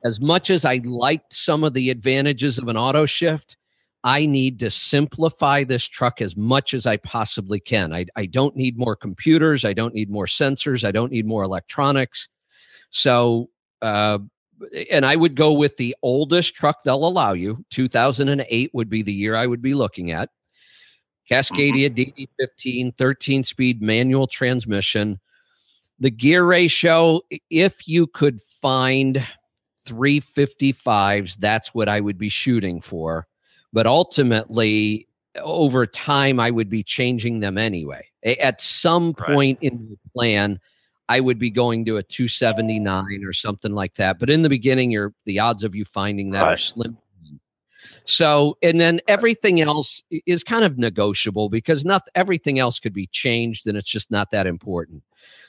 [0.05, 3.57] as much as I liked some of the advantages of an auto shift,
[4.05, 7.93] I need to simplify this truck as much as I possibly can.
[7.93, 9.63] I, I don't need more computers.
[9.63, 10.85] I don't need more sensors.
[10.85, 12.27] I don't need more electronics.
[12.89, 13.49] So,
[13.81, 14.19] uh,
[14.91, 17.63] and I would go with the oldest truck they'll allow you.
[17.69, 20.29] 2008 would be the year I would be looking at.
[21.31, 21.55] Mm-hmm.
[21.55, 25.19] Cascadia DD15, 13 speed manual transmission.
[25.99, 29.25] The gear ratio, if you could find
[29.87, 33.27] 355s, that's what I would be shooting for.
[33.71, 35.07] But ultimately,
[35.41, 38.07] over time, I would be changing them anyway.
[38.23, 39.35] At some Right.
[39.35, 40.59] point in the plan,
[41.09, 44.19] I would be going to a 279 or something like that.
[44.19, 46.97] But in the beginning, you're the odds of you finding that are slim.
[48.05, 53.07] So, and then everything else is kind of negotiable because not everything else could be
[53.07, 55.03] changed, and it's just not that important.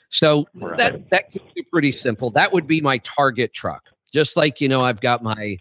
[0.09, 0.77] So Right.
[0.77, 2.29] that that could be pretty simple.
[2.31, 3.89] That would be my target truck.
[4.11, 5.57] Just like you know, I've got my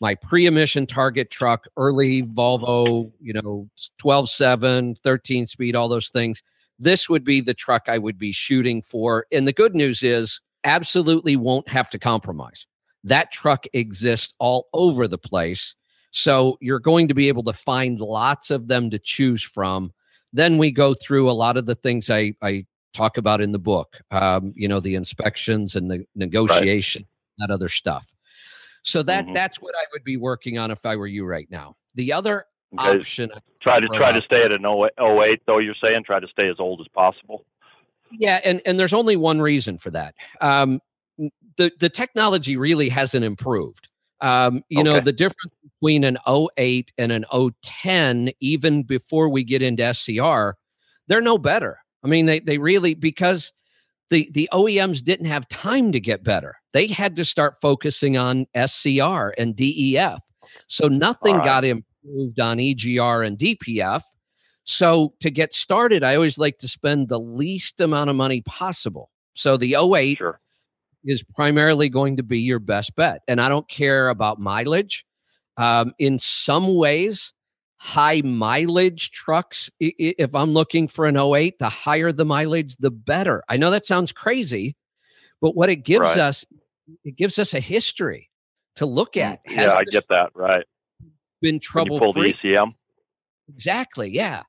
[0.00, 3.68] my pre-emission target truck, early Volvo, you know,
[3.98, 6.42] 12.7, 13 speed, all those things.
[6.80, 9.26] This would be the truck I would be shooting for.
[9.30, 12.66] And the good news is absolutely won't have to compromise.
[13.04, 15.74] That truck exists all over the place.
[16.10, 19.92] So you're going to be able to find lots of them to choose from.
[20.32, 23.58] Then we go through a lot of the things I, I talk about in the
[23.58, 27.06] book, um, you know, the inspections and the negotiation,
[27.38, 28.12] that other stuff.
[28.82, 29.34] So that Mhm.
[29.34, 31.76] that's what I would be working on if I were you right now.
[31.94, 32.46] The other
[32.78, 32.98] Okay.
[32.98, 35.58] option, Try to try to stay at an 08, though.
[35.58, 37.44] You're saying try to stay as old as possible.
[38.12, 40.14] yeah, and and there's only one reason for that.
[40.40, 40.80] Um,
[41.56, 43.88] the the technology really hasn't improved.
[44.22, 46.18] Um, you know, the difference between an
[46.58, 47.24] 08 and an
[47.62, 50.56] 010, even before we get into SCR,
[51.08, 51.78] they're no better.
[52.04, 53.52] I mean, they they really because
[54.10, 56.56] the the OEMs didn't have time to get better.
[56.72, 60.20] They had to start focusing on SCR and DEF.
[60.66, 61.44] So nothing Right.
[61.44, 64.02] got improved on EGR and DPF.
[64.64, 69.10] So to get started, I always like to spend the least amount of money possible.
[69.34, 70.40] So the 08 Sure.
[71.04, 73.22] is primarily going to be your best bet.
[73.26, 75.04] And I don't care about mileage.
[75.56, 77.32] Um, in some ways,
[77.78, 83.42] high mileage trucks, if I'm looking for an 08, the higher the mileage, the better.
[83.48, 84.76] I know that sounds crazy,
[85.40, 86.18] but what it gives Right.
[86.18, 86.44] us,
[87.04, 88.30] it gives us a history
[88.76, 89.40] to look at.
[89.46, 90.30] Has Yeah, I get that.
[90.34, 90.64] Right.
[91.40, 92.34] Been trouble pull the free?
[92.52, 92.74] ECM.
[93.54, 94.10] Exactly.
[94.10, 94.42] Yeah.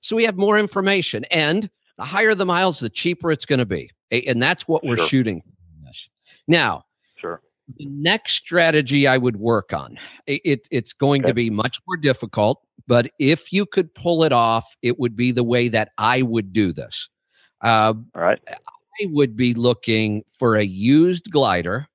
[0.00, 3.66] So we have more information, and the higher the miles, the cheaper it's going to
[3.66, 5.08] be, and that's what we're Sure.
[5.08, 5.40] shooting.
[5.42, 5.48] for
[5.78, 6.08] in this.
[6.46, 6.84] Now,
[7.16, 7.42] Sure.
[7.76, 12.64] the next strategy I would work on, it, it's going to be much more difficult,
[12.86, 16.52] but if you could pull it off, it would be the way that I would
[16.52, 17.08] do this.
[17.60, 18.40] Uh, All right.
[18.48, 21.88] I would be looking for a used glider,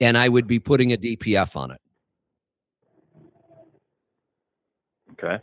[0.00, 1.80] and I would be putting a DPF on it.
[5.22, 5.42] Okay.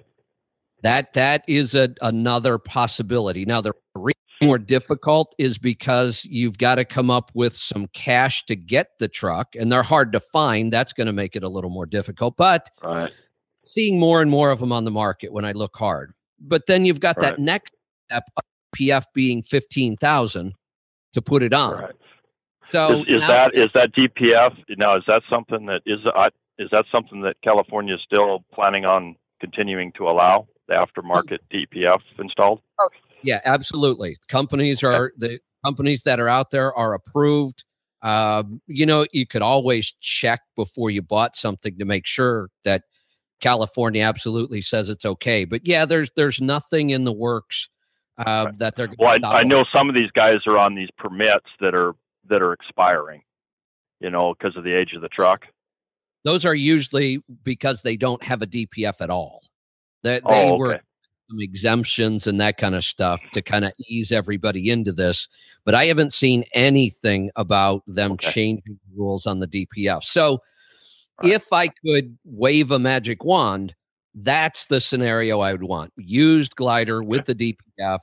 [0.84, 3.46] That that is a, another possibility.
[3.46, 8.46] Now the reason more difficult is because you've got to come up with some cash
[8.46, 10.72] to get the truck, and they're hard to find.
[10.72, 12.36] That's going to make it a little more difficult.
[12.38, 13.12] But Right.
[13.66, 16.14] seeing more and more of them on the market when I look hard.
[16.40, 17.72] But then you've got that next
[18.10, 18.44] step, of
[18.78, 20.54] PF being fifteen thousand
[21.14, 21.80] to put it on.
[21.80, 21.96] Right.
[22.74, 24.98] So is, is now- that is that DPF now?
[24.98, 26.30] Is that something that is uh,
[26.60, 32.00] is that something that California is still planning on continuing to allow the aftermarket DPF
[32.20, 32.62] installed?
[33.24, 34.18] Yeah, absolutely.
[34.28, 37.64] Companies are the companies that are out there are approved.
[38.02, 42.84] Um, you know, you could always check before you bought something to make sure that
[43.42, 45.44] California absolutely says it's okay.
[45.46, 47.70] But yeah, there's there's nothing in the works
[48.18, 48.90] uh, that they're.
[49.00, 51.94] Well, I, I know some of these guys are on these permits that are
[52.30, 53.22] that are expiring.
[54.00, 55.46] You know, because of the age of the truck.
[56.26, 59.42] Those are usually because they don't have a DPF at all.
[60.04, 60.84] They, they Oh, were okay.
[61.30, 65.28] some exemptions and that kind of stuff to kind of ease everybody into this.
[65.64, 68.32] But I haven't seen anything about them Okay.
[68.32, 70.04] changing rules on the DPF.
[70.04, 70.40] So
[71.24, 71.32] Right.
[71.34, 73.74] if I could wave a magic wand,
[74.16, 75.94] that's the scenario I would want.
[75.96, 78.00] Used glider with the DPF.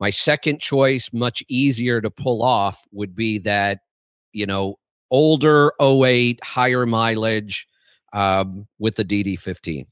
[0.00, 3.80] My second choice, much easier to pull off, would be that,
[4.32, 4.78] you know,
[5.10, 7.68] older 08, higher mileage
[8.12, 9.86] um, with the DD15.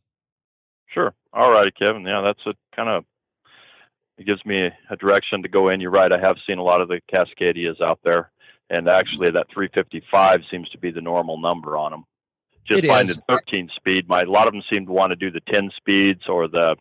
[0.86, 1.14] Sure.
[1.32, 2.02] All righty, Kevin.
[2.04, 3.04] Yeah, that's a kind of
[4.16, 5.80] it gives me a direction to go in.
[5.80, 6.12] You're right.
[6.12, 8.30] I have seen a lot of the Cascadias out there,
[8.70, 12.04] and actually, that 355 seems to be the normal number on them.
[12.64, 13.18] Just It find is.
[13.18, 14.08] it 13 speed.
[14.08, 16.76] My a lot of them seem to want to do the 10 speeds or the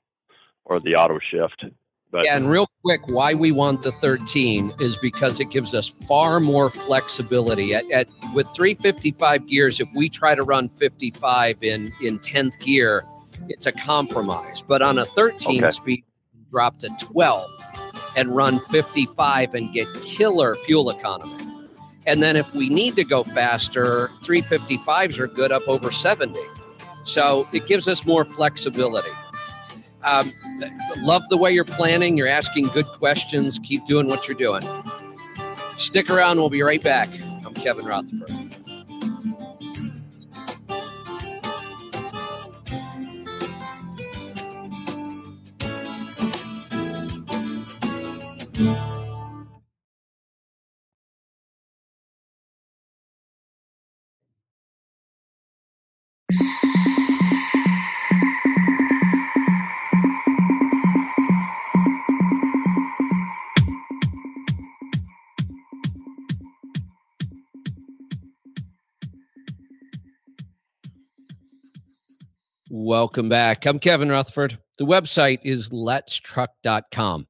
[0.66, 1.66] or the auto shift.
[2.14, 5.88] But Yeah, and real quick, why we want the 13 is because it gives us
[5.88, 7.74] far more flexibility.
[7.74, 13.04] At, at with 355 gears, if we try to run 55 in in 10th gear,
[13.50, 14.62] it's a compromise.
[14.62, 15.72] But on a 13 Okay.
[15.72, 16.04] speed,
[16.52, 17.50] drop to 12
[18.16, 21.36] and run 55 and get killer fuel economy.
[22.06, 26.40] And then if we need to go faster, 355s are good up over 70.
[27.06, 29.10] So it gives us more flexibility.
[30.04, 30.32] Um,
[30.98, 32.18] love the way you're planning.
[32.18, 33.60] You're asking good questions.
[33.64, 34.64] Keep doing what you're doing.
[35.78, 36.38] Stick around.
[36.40, 37.10] We'll be right back.
[37.46, 38.54] I'm Kevin Rutherford.
[72.94, 73.66] Back.
[73.66, 74.56] I'm Kevin Rutherford.
[74.78, 77.28] The website is letstruck.com.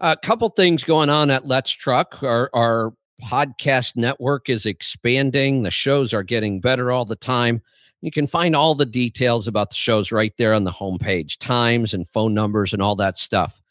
[0.00, 2.22] A couple things going on at Let's Truck.
[2.22, 2.92] Our, our
[3.24, 5.62] podcast network is expanding.
[5.62, 7.62] The shows are getting better all the time.
[8.02, 11.94] You can find all the details about the shows right there on the homepage, times
[11.94, 13.62] and phone numbers and all that stuff.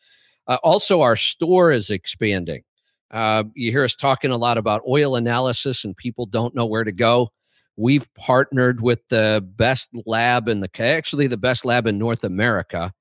[0.48, 2.64] Uh, also, our store is expanding.
[3.12, 6.84] Uh, you hear us talking a lot about oil analysis, and people don't know where
[6.84, 7.30] to go.
[7.78, 12.92] We've partnered with the best lab in the actually the best lab in North America.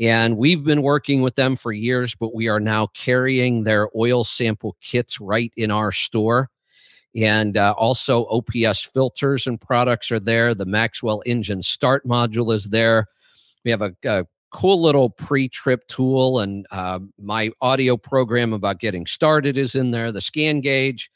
[0.00, 4.24] And we've been working with them for years, but we are now carrying their oil
[4.24, 6.48] sample kits right in our store.
[7.14, 10.54] And uh, also, OPS filters and products are there.
[10.54, 13.06] The Maxwell engine start module is there.
[13.64, 18.78] We have a, a cool little pre trip tool, and uh, my audio program about
[18.78, 20.12] getting started is in there.
[20.12, 21.08] The ScanGauge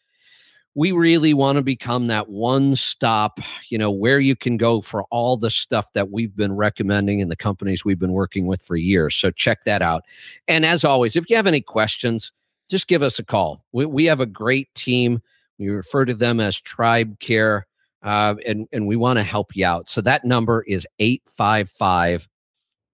[0.75, 3.39] we really want to become that one stop,
[3.69, 7.31] you know, where you can go for all the stuff that we've been recommending and
[7.31, 9.15] the companies we've been working with for years.
[9.15, 10.03] So check that out.
[10.49, 12.33] And as always, if you have any questions,
[12.69, 13.65] just give us a call.
[13.73, 15.21] We, we have a great team.
[15.59, 17.67] We refer to them as Tribe Care,
[18.03, 19.89] uh, and, and we want to help you out.
[19.89, 22.29] So that number is 855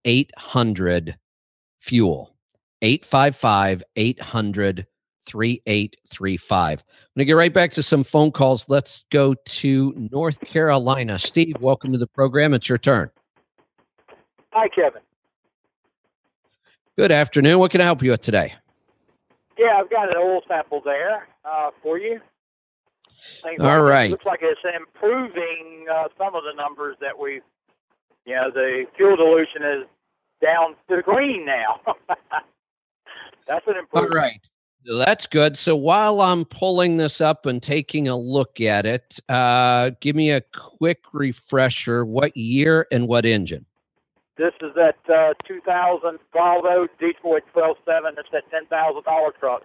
[0.04, 1.18] 800
[1.80, 2.34] Fuel.
[2.82, 4.86] 855 800
[5.22, 6.78] 3835.
[6.78, 6.84] I'm
[7.16, 8.68] going to get right back to some phone calls.
[8.68, 11.18] Let's go to North Carolina.
[11.18, 12.54] Steve, welcome to the program.
[12.54, 13.10] It's your turn.
[14.52, 15.02] Hi, Kevin.
[16.98, 17.58] Good afternoon.
[17.58, 18.54] What can I help you with today?
[19.58, 22.20] Yeah, I've got an oil sample there uh, for you.
[23.42, 24.10] Things All like- right.
[24.10, 27.40] Looks like it's improving uh, some of the numbers that we,
[28.24, 29.86] you know, the fuel dilution is
[30.42, 31.80] down to the green now.
[33.46, 34.14] That's an improvement.
[34.14, 34.48] right.
[34.86, 35.56] That's good.
[35.56, 40.30] So while I'm pulling this up and taking a look at it, uh, give me
[40.30, 42.04] a quick refresher.
[42.04, 43.66] What year and what engine?
[44.38, 48.14] This is that uh, 2000 Volvo Detroit 127.
[48.16, 49.62] It's that $10,000 truck.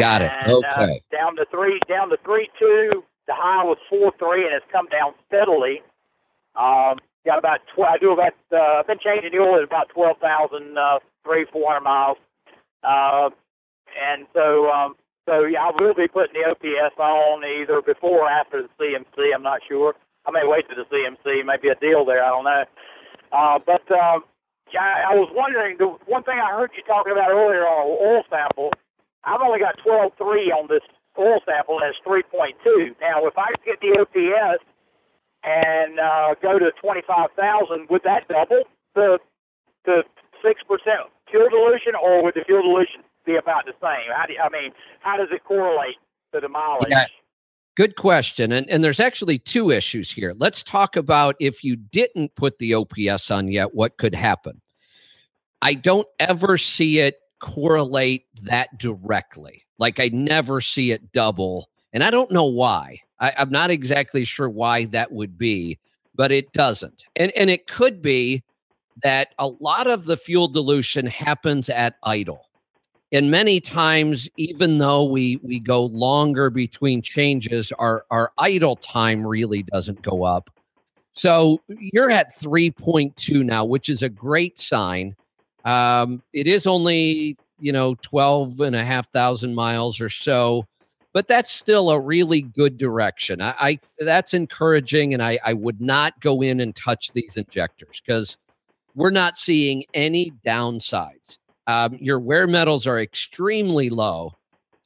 [0.00, 0.32] Got it.
[0.32, 1.02] And, uh, Okay.
[1.12, 3.04] down to three, down to three two.
[3.26, 5.82] The high was four three, and it's come down steadily.
[6.56, 8.32] Um, got about tw- I do about.
[8.52, 12.16] Uh, I've been changing the oil at about twelve thousand uh, three four hundred miles.
[12.82, 13.30] Uh,
[13.94, 14.94] and so, um,
[15.26, 19.34] so yeah, I will be putting the OPS on either before or after the CMC.
[19.34, 19.94] I'm not sure.
[20.26, 21.44] I may wait to the CMC.
[21.44, 22.24] Maybe a deal there.
[22.24, 22.64] I don't know.
[23.32, 24.24] Uh, but um,
[24.72, 25.76] yeah, I was wondering.
[25.78, 28.72] The one thing I heard you talking about earlier on oil sample.
[29.24, 30.20] I've only got 12.3
[30.52, 30.84] on this
[31.18, 33.00] oil sample, it's 3.2.
[33.00, 34.62] Now, if I get the OPS
[35.42, 38.64] and uh, go to 25,000, would that double
[38.94, 39.18] the
[39.84, 40.02] the
[40.40, 44.14] six percent fuel dilution, or would the fuel dilution be about the same?
[44.14, 45.96] How do you, I mean, how does it correlate
[46.32, 46.88] to the mileage?
[46.90, 47.06] Yeah.
[47.76, 48.52] Good question.
[48.52, 50.34] And, and there's actually two issues here.
[50.36, 54.60] Let's talk about if you didn't put the OPS on yet, what could happen.
[55.60, 59.64] I don't ever see it correlate that directly.
[59.78, 61.68] Like I never see it double.
[61.92, 63.00] And I don't know why.
[63.20, 65.78] I, I'm not exactly sure why that would be,
[66.14, 67.04] but it doesn't.
[67.16, 68.42] And and it could be
[69.02, 72.48] that a lot of the fuel dilution happens at idle.
[73.14, 79.24] And many times, even though we we go longer between changes, our our idle time
[79.24, 80.50] really doesn't go up.
[81.12, 85.14] So you're at 3.2 now, which is a great sign.
[85.64, 90.66] Um, it is only, you know, 12 and a half thousand miles or so,
[91.12, 93.40] but that's still a really good direction.
[93.40, 98.02] I, I that's encouraging, and I, I would not go in and touch these injectors
[98.04, 98.36] because
[98.96, 101.38] we're not seeing any downsides.
[101.66, 104.34] Um, your wear metals are extremely low.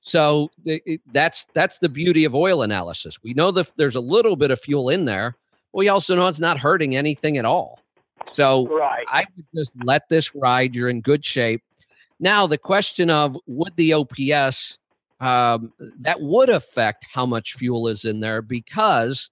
[0.01, 3.19] So it, that's that's the beauty of oil analysis.
[3.23, 5.37] We know that there's a little bit of fuel in there.
[5.73, 7.81] We also know it's not hurting anything at all.
[8.27, 9.05] So right.
[9.09, 10.75] I would just let this ride.
[10.75, 11.63] You're in good shape.
[12.21, 14.79] Now the question of would the OPS
[15.21, 19.31] um, that would affect how much fuel is in there because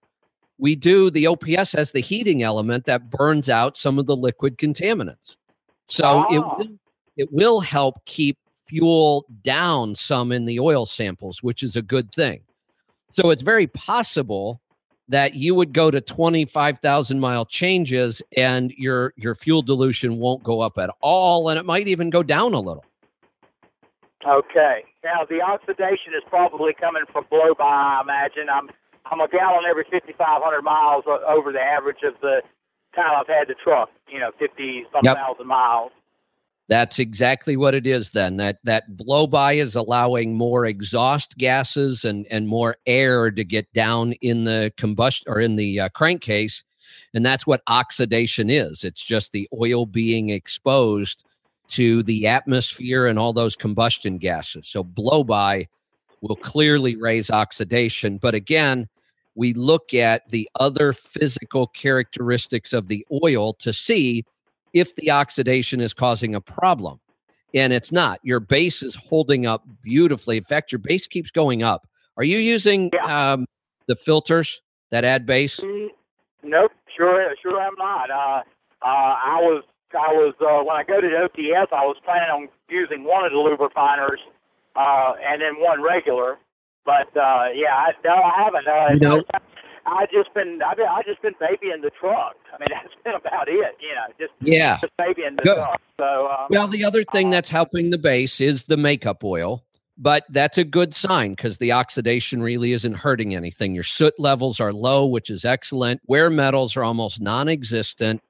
[0.59, 4.59] we do the OPS has the heating element that burns out some of the liquid
[4.59, 5.37] contaminants.
[5.89, 6.57] So it Ah.
[6.59, 6.79] will,
[7.17, 12.13] it will help keep fuel down some in the oil samples, which is a good
[12.13, 12.41] thing.
[13.11, 14.61] So it's very possible
[15.09, 20.61] that you would go to 25,000 mile changes and your your fuel dilution won't go
[20.61, 22.85] up at all and it might even go down a little.
[24.27, 24.85] Okay.
[25.05, 27.65] Now the oxidation is probably coming from blow by.
[27.65, 28.69] I imagine I'm
[29.07, 32.43] I'm a gallon every 5,500 miles over the average of the
[32.97, 33.91] time I've had the truck.
[34.09, 35.17] You know, 50 some Yep.
[35.17, 35.93] thousand miles.
[36.69, 38.39] That's exactly what it is then.
[38.39, 43.73] That that blow by is allowing more exhaust gases and and more air to get
[43.73, 46.65] down in the combustion or in the uh, crankcase
[47.15, 48.85] and that's what oxidation is.
[48.85, 51.25] It's just the oil being exposed
[51.69, 54.69] to the atmosphere and all those combustion gases.
[54.69, 55.69] So blow by
[56.21, 58.89] will clearly raise oxidation, but again,
[59.35, 64.25] we look at the other physical characteristics of the oil to see
[64.73, 67.01] if the oxidation is causing a problem.
[67.55, 68.21] And it's not.
[68.23, 70.37] Your base is holding up beautifully.
[70.37, 71.89] In fact, your base keeps going up.
[72.17, 73.47] Are you using um,
[73.87, 74.61] the filters
[74.91, 75.61] that add base?
[75.61, 75.89] Mm,
[76.47, 78.11] Nope, sure, sure I'm not.
[78.11, 78.43] Uh,
[78.83, 82.31] uh, I was, I was uh, when I go to the OPS, I was planning
[82.31, 84.21] on using one of the lube refiners,
[84.77, 86.39] uh, and then one regular.
[86.85, 88.69] But uh, yeah, I, no, I haven't.
[88.69, 89.23] Uh,
[89.87, 92.37] I just been, I've been, I just been babying the truck.
[92.53, 93.55] I mean, that's been about it.
[93.81, 94.79] You know, just Yeah.
[94.81, 95.55] just babying the Good.
[95.57, 95.81] truck.
[95.99, 99.63] So um, Well, the other thing that's helping the base is the makeup oil,
[99.97, 103.75] but that's a good sign because the oxidation really isn't hurting anything.
[103.75, 106.01] Your soot levels are low, which is excellent.
[106.07, 108.23] Wear metals are almost non existent.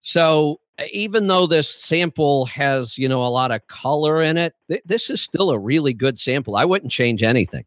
[0.00, 4.54] So uh, even though this sample has, you know, a lot of color in it,
[4.68, 6.56] th- this is still a really good sample.
[6.56, 7.64] I wouldn't change anything.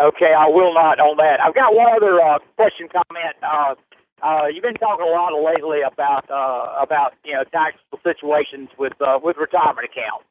[0.00, 1.44] Okay, I will not on that.
[1.44, 3.36] I've got one other uh, question comment.
[3.44, 3.74] Uh,
[4.24, 8.96] uh, you've been talking a lot lately about uh, about you know taxable situations with
[9.04, 10.24] uh, with retirement accounts,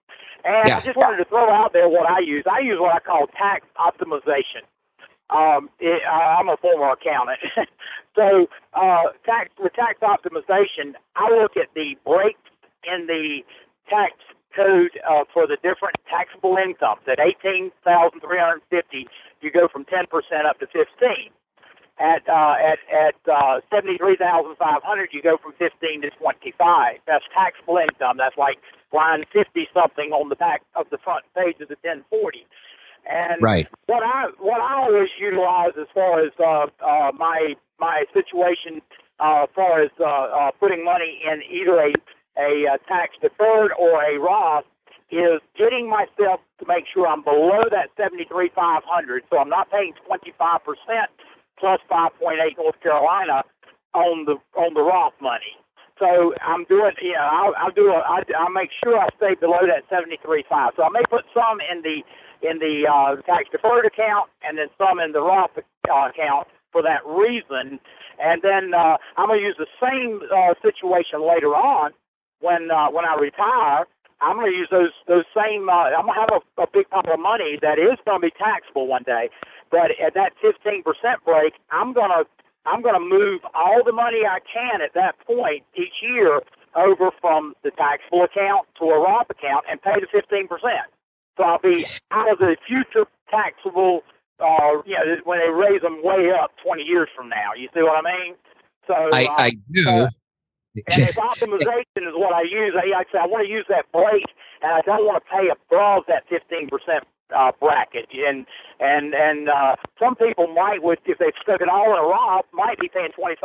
[0.43, 0.77] and Yeah.
[0.77, 2.45] I just wanted to throw out there what I use.
[2.49, 4.65] I use what I call tax optimization.
[5.29, 7.37] Um, it, uh, I'm a former accountant,
[8.17, 12.41] so uh, tax with tax optimization, I look at the breaks
[12.89, 13.45] in the
[13.87, 14.17] tax
[14.55, 17.01] code uh, for the different taxable incomes.
[17.07, 19.07] At eighteen thousand three hundred fifty,
[19.41, 21.31] you go from ten percent up to fifteen.
[21.99, 26.09] At uh, at at uh, seventy three thousand five hundred, you go from fifteen to
[26.11, 27.03] twenty five.
[27.07, 28.17] That's taxable income.
[28.17, 28.57] That's like
[28.93, 32.47] line fifty something on the back of the front page of the ten forty.
[33.09, 33.67] And Right.
[33.87, 38.81] what I what I always utilize as far as uh, uh, my my situation
[39.19, 41.93] uh, as far as uh, uh, putting money in either a
[42.39, 44.65] a uh, tax deferred or a Roth
[45.11, 49.49] is getting myself to make sure I'm below that seventy three five hundred, so I'm
[49.49, 51.11] not paying twenty five percent
[51.59, 53.43] plus five point eight North Carolina
[53.93, 55.57] on the on the Roth money.
[55.99, 59.67] So I'm doing, know, I'll, I'll do a, I, I make sure I stay below
[59.67, 60.71] that seventy three five.
[60.77, 62.05] So I may put some in the
[62.47, 66.81] in the uh, tax deferred account and then some in the Roth uh, account for
[66.83, 67.81] that reason.
[68.21, 71.91] And then uh, I'm going to use the same uh, situation later on
[72.41, 73.85] when uh, when I retire.
[74.21, 75.69] I'm going to use those those same.
[75.69, 78.27] Uh, I'm going to have a, a big pile of money that is going to
[78.27, 79.29] be taxable one day.
[79.71, 80.83] But at that 15%
[81.23, 82.25] break, I'm going to
[82.65, 86.41] I'm going to move all the money I can at that point each year
[86.75, 90.47] over from the taxable account to a Roth account and pay the 15%.
[91.37, 94.01] So I'll be out of the future taxable,
[94.39, 97.53] uh, you know, when they raise them way up 20 years from now.
[97.57, 98.35] You see what I mean?
[98.87, 99.87] So I, uh, I do.
[99.89, 100.09] uh,
[100.75, 103.91] And if optimization is what I use, I, I say I want to use that
[103.91, 104.29] brake,
[104.61, 106.69] and I don't want to pay above that 15%
[107.35, 108.07] uh, bracket.
[108.13, 108.45] And
[108.79, 112.45] and and uh, some people might, with if they stuck it all in a Roth,
[112.53, 113.35] might be paying 25%.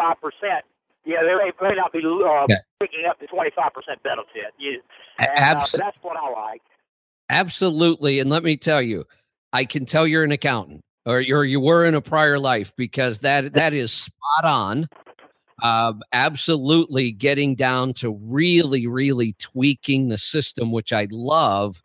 [1.07, 2.57] Yeah, they may, may not be uh, yeah.
[2.81, 3.53] picking up the 25%
[4.03, 4.55] benefit.
[4.59, 4.81] You,
[5.19, 6.63] and, Abs- uh, that's what I like.
[7.29, 8.21] Absolutely.
[8.21, 9.05] And let me tell you,
[9.53, 13.19] I can tell you're an accountant or you're, you were in a prior life because
[13.21, 14.89] that that is spot on.
[15.65, 21.83] Uh, absolutely getting down to really, really tweaking the system, which I love.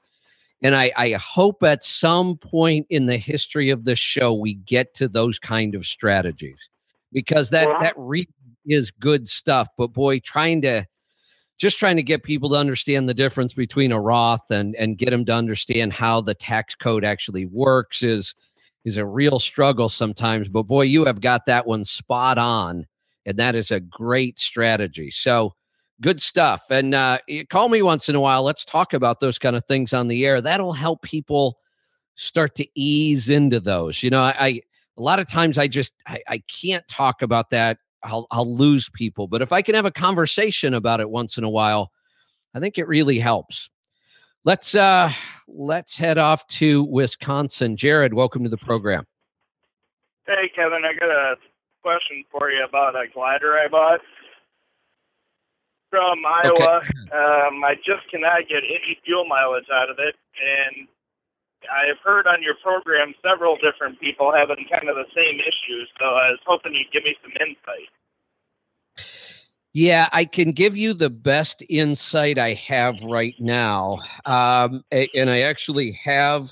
[0.61, 4.93] And I, I hope at some point in the history of this show we get
[4.95, 6.69] to those kind of strategies
[7.13, 8.27] because that that really
[8.65, 9.69] is good stuff.
[9.77, 10.85] But boy, trying to
[11.57, 15.11] just trying to get people to understand the difference between a Roth and and get
[15.11, 18.35] them to understand how the tax code actually works is
[18.83, 20.49] is a real struggle sometimes.
[20.49, 22.85] But boy, you have got that one spot on,
[23.29, 25.11] and that is a great strategy.
[25.11, 25.53] So
[26.01, 26.63] good stuff.
[26.71, 27.19] And uh,
[27.49, 28.41] call me once in a while.
[28.41, 30.41] Let's talk about those kind of things on the air.
[30.41, 31.59] That'll help people
[32.15, 34.01] start to ease into those.
[34.01, 34.47] You know, I, I
[34.97, 38.89] a lot of times I just I, I can't talk about that I'll I'll lose
[38.89, 39.27] people.
[39.27, 41.91] But if I can have a conversation about it once in a while,
[42.55, 43.69] I think it really helps.
[44.43, 45.11] Let's uh
[45.47, 47.77] let's head off to Wisconsin.
[47.77, 49.05] Jared, welcome to the program.
[50.25, 51.35] Hey Kevin, I got a
[51.81, 54.01] question for you about a glider I bought
[55.89, 56.81] from Iowa.
[56.83, 57.09] Okay.
[57.09, 60.87] Um, I just cannot get any fuel mileage out of it, and
[61.65, 66.05] I've heard on your program several different people having kind of the same issues, so
[66.05, 67.89] I was hoping you'd give me some insight.
[69.73, 73.99] Yeah, I can give you the best insight I have right now.
[74.25, 76.49] Um, and I actually have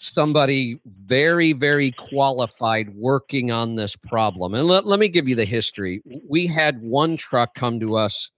[0.00, 4.54] somebody very, very qualified working on this problem.
[4.54, 6.02] And let, let me give you the history.
[6.26, 8.30] We had one truck come to us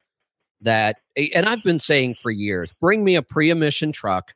[0.61, 0.97] that,
[1.35, 4.35] and I've been saying for years bring me a pre emission truck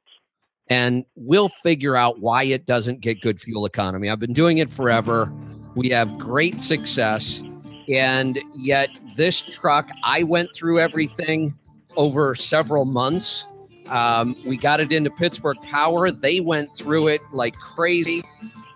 [0.68, 4.08] and we'll figure out why it doesn't get good fuel economy.
[4.08, 5.32] I've been doing it forever.
[5.74, 7.42] We have great success.
[7.88, 11.56] And yet, this truck, I went through everything
[11.96, 13.46] over several months.
[13.88, 16.10] Um, we got it into Pittsburgh Power.
[16.10, 18.22] They went through it like crazy.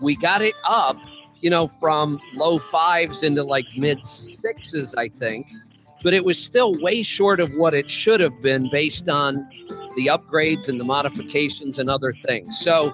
[0.01, 0.97] We got it up,
[1.41, 5.47] you know, from low fives into like mid sixes, I think.
[6.03, 9.49] But it was still way short of what it should have been based on
[9.97, 12.59] the upgrades and the modifications and other things.
[12.59, 12.93] So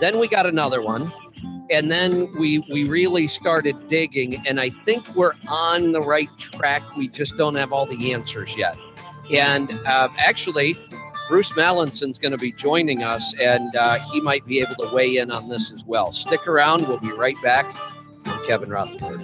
[0.00, 1.12] then we got another one.
[1.70, 6.82] And then we we really started digging, and I think we're on the right track.
[6.96, 8.74] We just don't have all the answers yet.
[9.30, 10.76] And uh, actually,
[11.28, 15.18] Bruce Mallinson's going to be joining us, and uh, he might be able to weigh
[15.18, 16.10] in on this as well.
[16.10, 17.66] Stick around; we'll be right back.
[18.46, 19.20] Kevin Rutherford.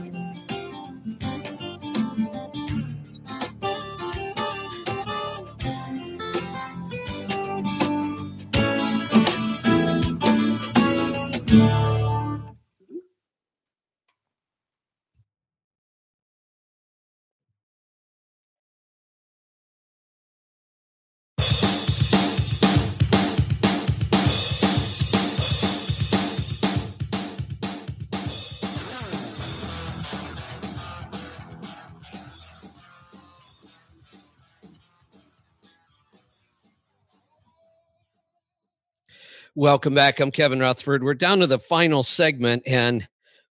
[39.56, 40.18] Welcome back.
[40.18, 41.05] I'm Kevin Rutherford.
[41.05, 43.06] We're down to the final segment, and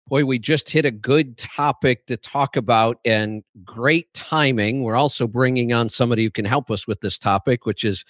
[0.10, 4.84] boy, we just hit a good topic to talk about and great timing.
[4.84, 8.04] We're also bringing on somebody who can help us with this topic, which is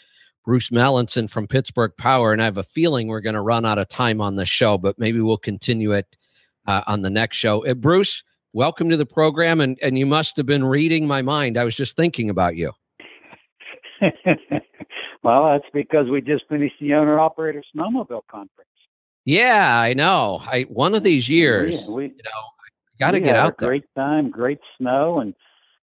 [0.43, 2.33] Bruce Mallinson from Pittsburgh Power.
[2.33, 4.79] And I have a feeling we're going to run out of time on the show,
[4.79, 6.17] but maybe we'll continue it
[6.65, 7.63] uh, on the next show.
[7.63, 9.61] Uh, Bruce, welcome to the program.
[9.61, 11.59] And, and you must have been reading my mind.
[11.59, 12.71] I was just thinking about you.
[15.23, 18.69] Well, that's because we just finished the owner operator snowmobile conference.
[19.25, 20.41] Yeah, I know.
[20.45, 22.41] I one of these years, yeah, we, you know,
[22.99, 23.69] got to get out there.
[23.69, 25.33] Great time, great snow, and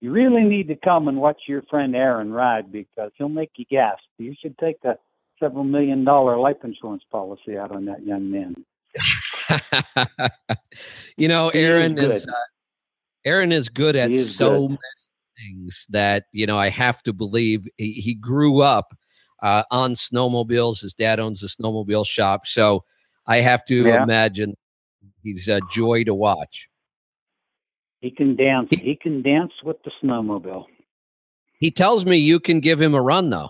[0.01, 3.65] you really need to come and watch your friend Aaron ride because he'll make you
[3.65, 4.03] gasp.
[4.19, 4.97] You should take a
[5.39, 8.55] several million dollar life insurance policy out on that young man.
[11.17, 12.33] you know, Aaron is, is uh,
[13.25, 14.69] Aaron is good at is so good.
[14.69, 14.79] many
[15.37, 18.93] things that you know I have to believe he, he grew up
[19.43, 20.81] uh, on snowmobiles.
[20.81, 22.83] His dad owns a snowmobile shop, so
[23.27, 24.01] I have to yeah.
[24.01, 24.55] imagine
[25.21, 26.69] he's a joy to watch.
[27.99, 28.69] He can dance.
[28.71, 30.65] He, he can dance with the snowmobile.
[31.59, 33.49] He tells me you can give him a run though.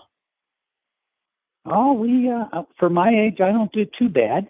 [1.64, 4.48] Oh, we uh, for my age, I don't do too bad.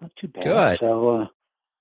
[0.00, 0.44] Not too bad.
[0.44, 0.78] Good.
[0.80, 1.26] So, uh,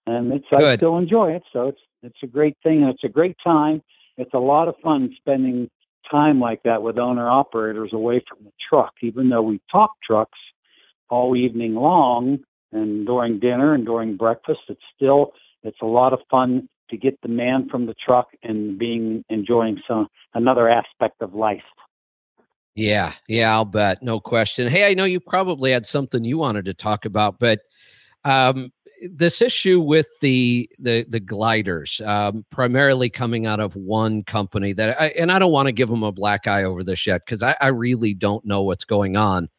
[0.08, 0.62] and it's Good.
[0.62, 1.44] I still enjoy it.
[1.52, 2.84] So it's it's a great thing.
[2.84, 3.82] It's a great time.
[4.18, 5.70] it's a lot of fun spending
[6.10, 8.94] time like that with owner operators away from the truck.
[9.02, 10.38] Even though we talk trucks
[11.10, 12.40] all evening long
[12.72, 15.32] and during dinner and during breakfast, it's still
[15.64, 19.80] it's a lot of fun to get the man from the truck and being enjoying
[19.88, 21.64] some another aspect of life.
[22.76, 24.68] Yeah, yeah, I'll bet, no question.
[24.70, 27.60] Hey, I know you probably had something you wanted to talk about, but
[28.24, 28.72] um,
[29.12, 35.00] this issue with the the the gliders, um, primarily coming out of one company that,
[35.02, 37.44] I, and I don't want to give them a black eye over this yet because
[37.44, 39.50] I, I really don't know what's going on.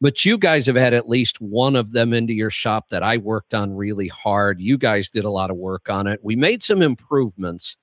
[0.00, 3.16] But you guys have had at least one of them into your shop that I
[3.16, 4.60] worked on really hard.
[4.60, 6.20] You guys did a lot of work on it.
[6.22, 7.76] We made some improvements,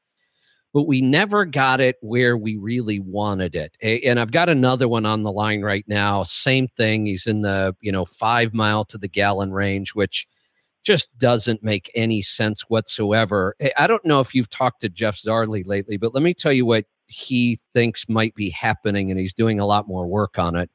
[0.74, 3.76] but we never got it where we really wanted it.
[3.82, 6.24] And I've got another one on the line right now.
[6.24, 7.06] Same thing.
[7.06, 10.28] He's in the, you know, five mile to the gallon range, which
[10.84, 13.56] just doesn't make any sense whatsoever.
[13.78, 16.66] I don't know if you've talked to Jeff Zarley lately, but let me tell you
[16.66, 20.70] what he thinks might be happening, and he's doing a lot more work on it.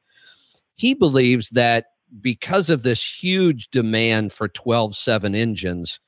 [0.75, 1.85] He believes that
[2.21, 5.99] because of this huge demand for 12.7 engines,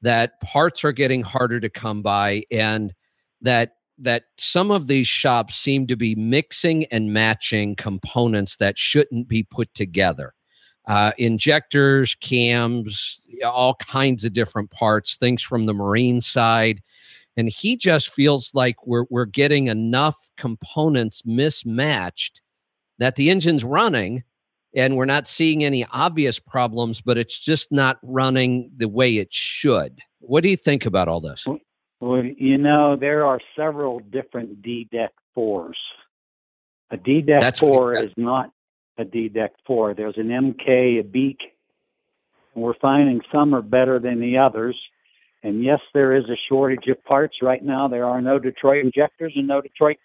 [0.00, 2.94] that parts are getting harder to come by, and
[3.40, 9.28] that that some of these shops seem to be mixing and matching components that shouldn't
[9.28, 10.34] be put together
[10.86, 16.82] uh, injectors, cams, all kinds of different parts, things from the marine side.
[17.36, 22.42] And he just feels like we're, we're getting enough components mismatched
[22.98, 24.22] that the engine's running
[24.74, 29.32] and we're not seeing any obvious problems, but it's just not running the way it
[29.32, 30.00] should.
[30.20, 31.46] What do you think about all this?
[32.00, 35.78] Well, you know, there are several different DDEC fours.
[36.90, 38.50] A DDEC four is not
[38.98, 39.94] a DDEC four.
[39.94, 41.38] There's an MK, a Beak.
[42.54, 44.76] And we're finding some are better than the others.
[45.42, 47.88] And yes, there is a shortage of parts right now.
[47.88, 49.96] There are no Detroit injectors and no Detroit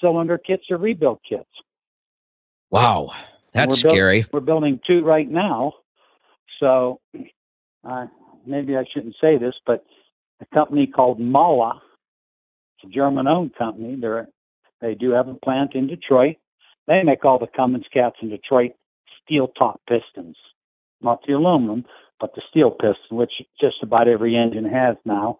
[0.00, 1.48] cylinder kits or rebuild kits.
[2.70, 3.10] Wow,
[3.52, 4.24] that's we're scary.
[4.32, 5.74] we're building two right now.
[6.60, 7.00] So
[7.84, 8.06] uh,
[8.46, 9.84] maybe I shouldn't say this, but
[10.40, 11.80] a company called Mahle,
[12.76, 13.96] it's a German-owned company.
[14.00, 14.28] They're
[14.80, 16.36] they do have a plant in Detroit.
[16.86, 18.72] They make all the Cummins cats in Detroit
[19.24, 20.36] steel top pistons,
[21.00, 21.84] not the aluminum,
[22.20, 25.38] but the steel piston, which just about every engine has now.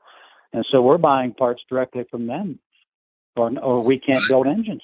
[0.52, 2.59] And so we're buying parts directly from them,
[3.36, 4.82] or, or we can't build engines.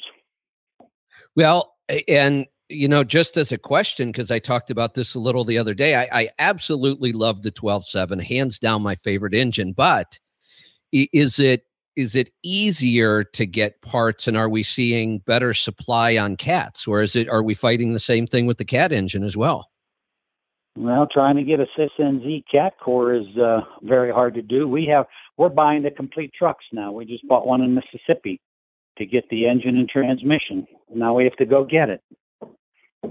[1.35, 1.75] Well,
[2.09, 5.59] and you know, just as a question, because I talked about this a little the
[5.59, 9.73] other day, I, I absolutely love the 12.7, hands down my favorite engine.
[9.73, 10.19] But
[10.93, 11.65] is it
[11.97, 17.03] is it easier to get parts and are we seeing better supply on cats or
[17.03, 19.71] is it are we fighting the same thing with the cat engine as well?
[20.77, 24.67] Well trying to get a SysNZ cat core is uh, very hard to do.
[24.69, 25.07] We have
[25.37, 26.93] we're buying the complete trucks now.
[26.93, 28.41] We just bought one in mississippi
[28.99, 30.67] to get the engine and transmission.
[30.95, 32.03] Now we have to go get it.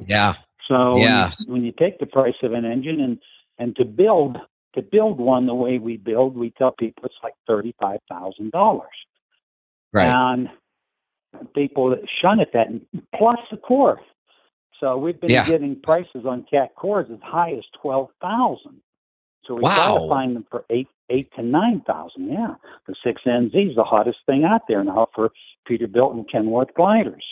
[0.08, 0.36] Yeah.
[0.68, 1.32] So yeah.
[1.45, 3.20] when, when you take the price of an engine and
[3.58, 4.38] and to build
[4.76, 8.88] to build one the way we build, we tell people it's like thirty-five thousand dollars.
[9.93, 10.07] Right.
[10.07, 10.49] And
[11.56, 12.68] people shun at that,
[13.15, 13.99] plus the core.
[14.80, 15.45] So we've been Yeah.
[15.45, 18.81] getting prices on cat cores as high as twelve thousand.
[19.45, 19.99] So we try Wow.
[19.99, 22.30] to find them for eight, eight to nine thousand.
[22.31, 22.56] Yeah,
[22.88, 25.31] the six NZ is the hottest thing out there now for
[25.68, 27.23] Peterbilt and Kenworth gliders.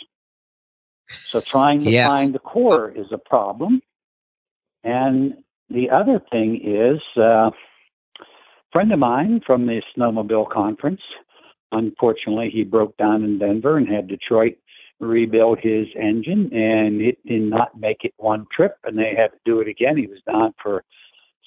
[1.26, 2.06] So trying to Yeah.
[2.08, 3.82] find the core is a problem.
[4.82, 7.52] And the other thing is, uh, a
[8.72, 11.00] friend of mine from the snowmobile conference,
[11.72, 14.56] unfortunately, he broke down in Denver and had Detroit
[14.98, 19.38] rebuild his engine, and it did not make it one trip, and they had to
[19.44, 19.96] do it again.
[19.96, 20.84] He was down for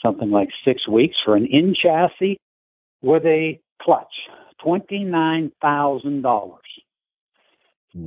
[0.04, 2.40] something like six weeks for an in chassis
[3.02, 4.14] with a clutch,
[4.62, 6.62] twenty nine thousand dollars.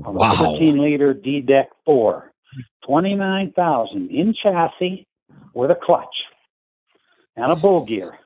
[0.05, 2.32] A wow 13 liter DDEC four,
[2.86, 5.06] 29,000 in chassis
[5.54, 6.14] with a clutch
[7.36, 8.18] and a bull gear.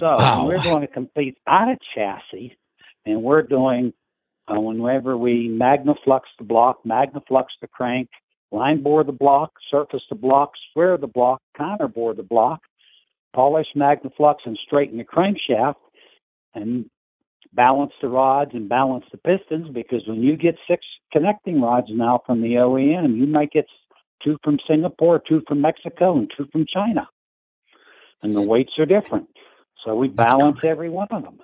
[0.00, 0.40] So Wow.
[0.40, 2.56] we're going to complete out of chassis
[3.06, 3.92] and we're doing,
[4.48, 8.08] uh, whenever we magnaflux the block, magnaflux the crank,
[8.52, 12.60] line bore the block, surface the block, square the block, counter bore the block,
[13.34, 15.76] polish magnaflux and straighten the crankshaft
[16.54, 16.86] and
[17.54, 22.20] balance the rods and balance the pistons because when you get six connecting rods now
[22.26, 23.66] from the OEM, you might get
[24.22, 27.08] two from Singapore, two from Mexico, and two from China.
[28.22, 29.28] And the weights are different.
[29.84, 31.38] So we balance every one of them.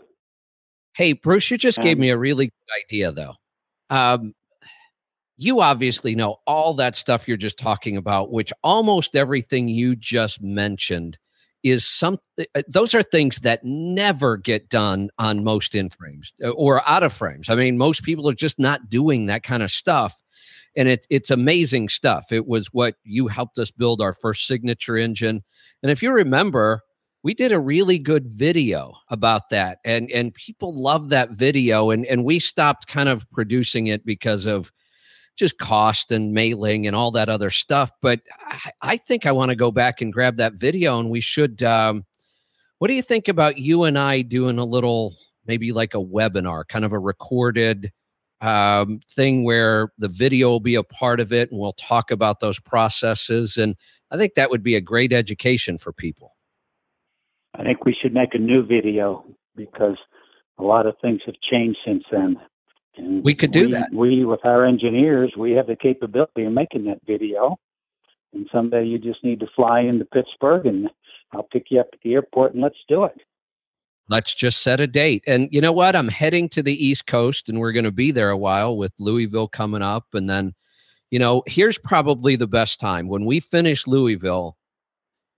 [0.94, 3.35] Hey, Bruce, you just gave Um, me a really good idea, though.
[3.89, 4.35] Um,
[5.36, 10.43] you obviously know all that stuff you're just talking about, which almost everything you just
[10.43, 11.19] mentioned
[11.62, 12.20] is something
[12.55, 17.03] uh, those are things that never get done on most in frames uh, or out
[17.03, 20.16] of frames i mean most people are just not doing that kind of stuff
[20.77, 24.97] and it, it's amazing stuff it was what you helped us build our first signature
[24.97, 25.43] engine
[25.82, 26.82] and if you remember
[27.24, 32.05] we did a really good video about that and and people love that video and
[32.07, 34.73] and we stopped kind of producing it because of
[35.36, 37.90] just cost and mailing and all that other stuff.
[38.01, 41.20] But I, I think I want to go back and grab that video, and we
[41.20, 41.62] should.
[41.62, 42.05] Um,
[42.78, 45.15] what do you think about you and I doing a little,
[45.47, 47.93] maybe like a webinar, kind of a recorded
[48.43, 52.40] um, thing where the video will be a part of it, and we'll talk about
[52.40, 53.56] those processes.
[53.56, 53.77] And
[54.10, 56.35] I think that would be a great education for people.
[57.55, 59.24] I think we should make a new video
[59.55, 59.97] because
[60.59, 62.36] a lot of things have changed since then.
[62.97, 63.90] And we could do we, that.
[63.93, 67.56] We, with our engineers, we have the capability of making that video.
[68.35, 70.89] And someday you just need to fly into Pittsburgh and
[71.32, 73.19] I'll pick you up at the airport and let's do it.
[74.13, 75.25] Let's just set a date.
[75.27, 75.97] And you know what?
[75.97, 78.93] I'm heading to the East Coast and we're going to be there a while with
[78.99, 80.09] Louisville coming up.
[80.13, 80.53] And then,
[81.11, 83.09] you know, here's probably the best time.
[83.09, 84.59] When we finish Louisville,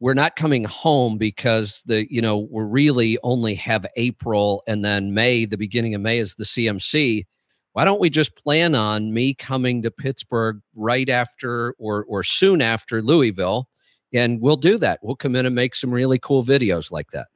[0.00, 5.14] we're not coming home because the, you know, we really only have April and then
[5.14, 7.26] May, the beginning of May is the CMC
[7.74, 12.62] why don't we just plan on me coming to Pittsburgh right after or or soon
[12.62, 13.68] after Louisville
[14.12, 15.00] and we'll do that.
[15.02, 17.26] We'll come in and make some really cool videos like that.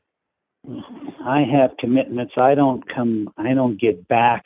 [0.66, 0.97] Mm-hmm.
[1.24, 2.34] I have commitments.
[2.36, 4.44] I don't come I don't get back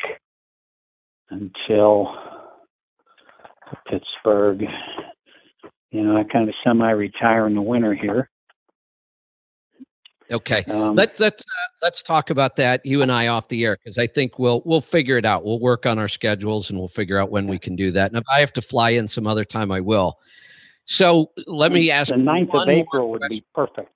[1.31, 2.15] until
[3.89, 4.63] Pittsburgh.
[5.91, 8.31] You know, I kind of semi retire in the winter here.
[10.31, 13.77] Okay, um, let's let's uh, let's talk about that you and I off the air
[13.77, 15.45] because I think we'll we'll figure it out.
[15.45, 18.11] We'll work on our schedules and we'll figure out when we can do that.
[18.11, 20.19] And if I have to fly in some other time, I will.
[20.87, 22.11] So let me ask.
[22.11, 23.91] The 9th of April would be perfect.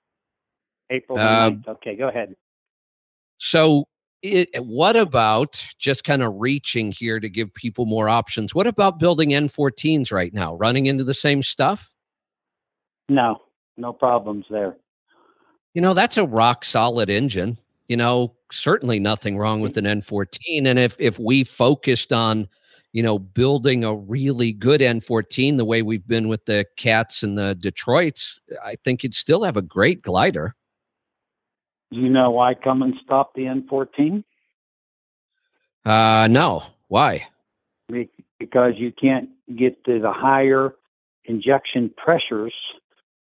[0.91, 1.67] April uh, 9th.
[1.67, 2.35] Okay, go ahead.
[3.37, 3.85] So,
[4.23, 8.55] it, what about just kind of reaching here to give people more options?
[8.55, 10.55] What about building N14s right now?
[10.55, 11.93] Running into the same stuff?
[13.09, 13.41] No,
[13.77, 14.75] no problems there
[15.77, 17.55] you know, that's a rock solid engine.
[17.87, 20.65] You know, certainly nothing wrong with an N14.
[20.65, 22.47] And if if we focused on,
[22.93, 27.37] you know, building a really good N14 the way we've been with the Cats and
[27.37, 30.55] the Detroits, I think you'd still have a great glider.
[31.91, 34.23] Do you know why Cummins stopped the N14?
[35.85, 36.63] Uh, no.
[36.89, 37.27] Why?
[37.87, 40.75] Because you can't get to the higher
[41.25, 42.53] injection pressures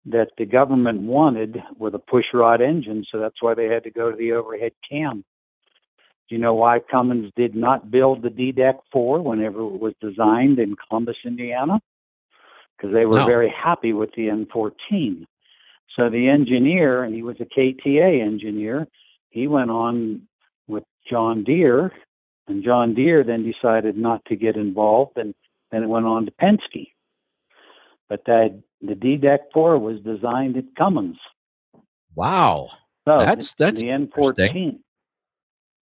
[0.05, 4.11] that the government wanted with a pushrod engine, so that's why they had to go
[4.11, 5.23] to the overhead cam.
[6.29, 10.59] Do you know why Cummins did not build the DDEC 4 whenever it was designed
[10.59, 11.81] in Columbus, Indiana?
[12.77, 13.25] Because they were no.
[13.25, 15.25] very happy with the N14.
[15.95, 18.87] So the engineer, and he was a KTA engineer,
[19.29, 20.27] he went on
[20.67, 21.91] with John Deere,
[22.47, 25.33] and John Deere then decided not to get involved, and
[25.71, 26.91] then it went on to Penske.
[28.09, 31.17] But that the DDEC 4 was designed at Cummins.
[32.15, 32.69] Wow.
[33.05, 34.79] So that's that's the N14.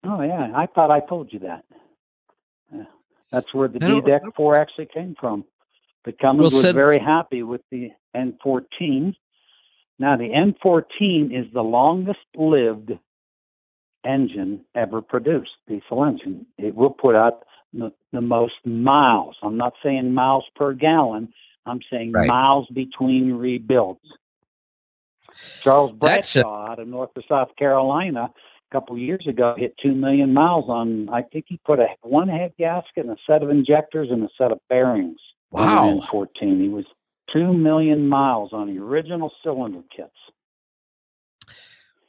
[0.05, 1.65] Oh yeah, I thought I told you that.
[2.73, 2.85] Yeah.
[3.31, 5.45] That's where the DDEC 4 actually came from.
[6.05, 9.15] But Cummins well, was very happy with the N14.
[9.99, 12.93] Now the N14 is the longest lived
[14.05, 16.47] engine ever produced, diesel engine.
[16.59, 19.37] It will put out the, the most miles.
[19.43, 21.33] I'm not saying miles per gallon,
[21.67, 22.29] I'm saying right.
[22.29, 24.01] miles between rebuilds.
[25.61, 30.33] Charles Bradshaw out of North or South Carolina a couple years ago hit two million
[30.33, 31.09] miles on.
[31.09, 34.29] I think he put a one head gasket, and a set of injectors, and a
[34.37, 35.19] set of bearings.
[35.51, 36.01] Wow.
[36.11, 36.61] 14.
[36.61, 36.85] He was
[37.33, 40.11] two million miles on the original cylinder kits.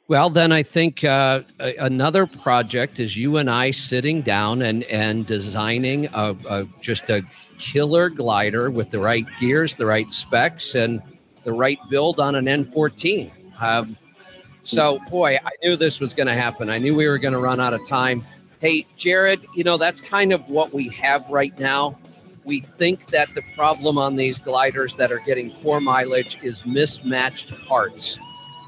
[0.08, 5.26] Well, then I think uh, another project is you and I sitting down and and
[5.26, 7.22] designing a, a, just a
[7.58, 11.02] killer glider with the right gears, the right specs, and
[11.42, 13.32] the right build on an N14.
[13.60, 13.96] Um,
[14.62, 16.70] so, boy, I knew this was going to happen.
[16.70, 18.22] I knew we were going to run out of time.
[18.60, 21.98] Hey, Jared, you know that's kind of what we have right now.
[22.46, 27.52] We think that the problem on these gliders that are getting poor mileage is mismatched
[27.66, 28.20] parts.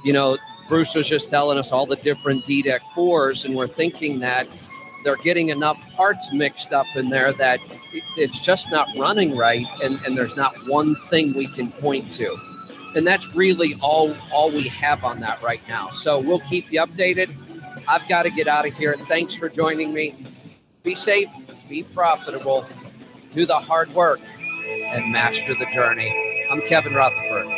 [0.05, 0.37] You know,
[0.69, 4.49] Bruce was just telling us all the different DDEC 4s, and we're thinking that
[5.05, 7.61] they're getting enough parts mixed up in there that
[8.17, 12.37] it's just not running right, and, and there's not one thing we can point to.
[12.97, 15.91] And that's really all all we have on that right now.
[15.91, 17.33] So we'll keep you updated.
[17.89, 18.97] I've got to get out of here.
[19.07, 20.27] Thanks for joining me.
[20.83, 21.29] Be safe,
[21.69, 22.67] be profitable,
[23.35, 24.21] do the hard work,
[24.67, 26.47] and master the journey.
[26.51, 27.58] I'm Kevin Rutherford.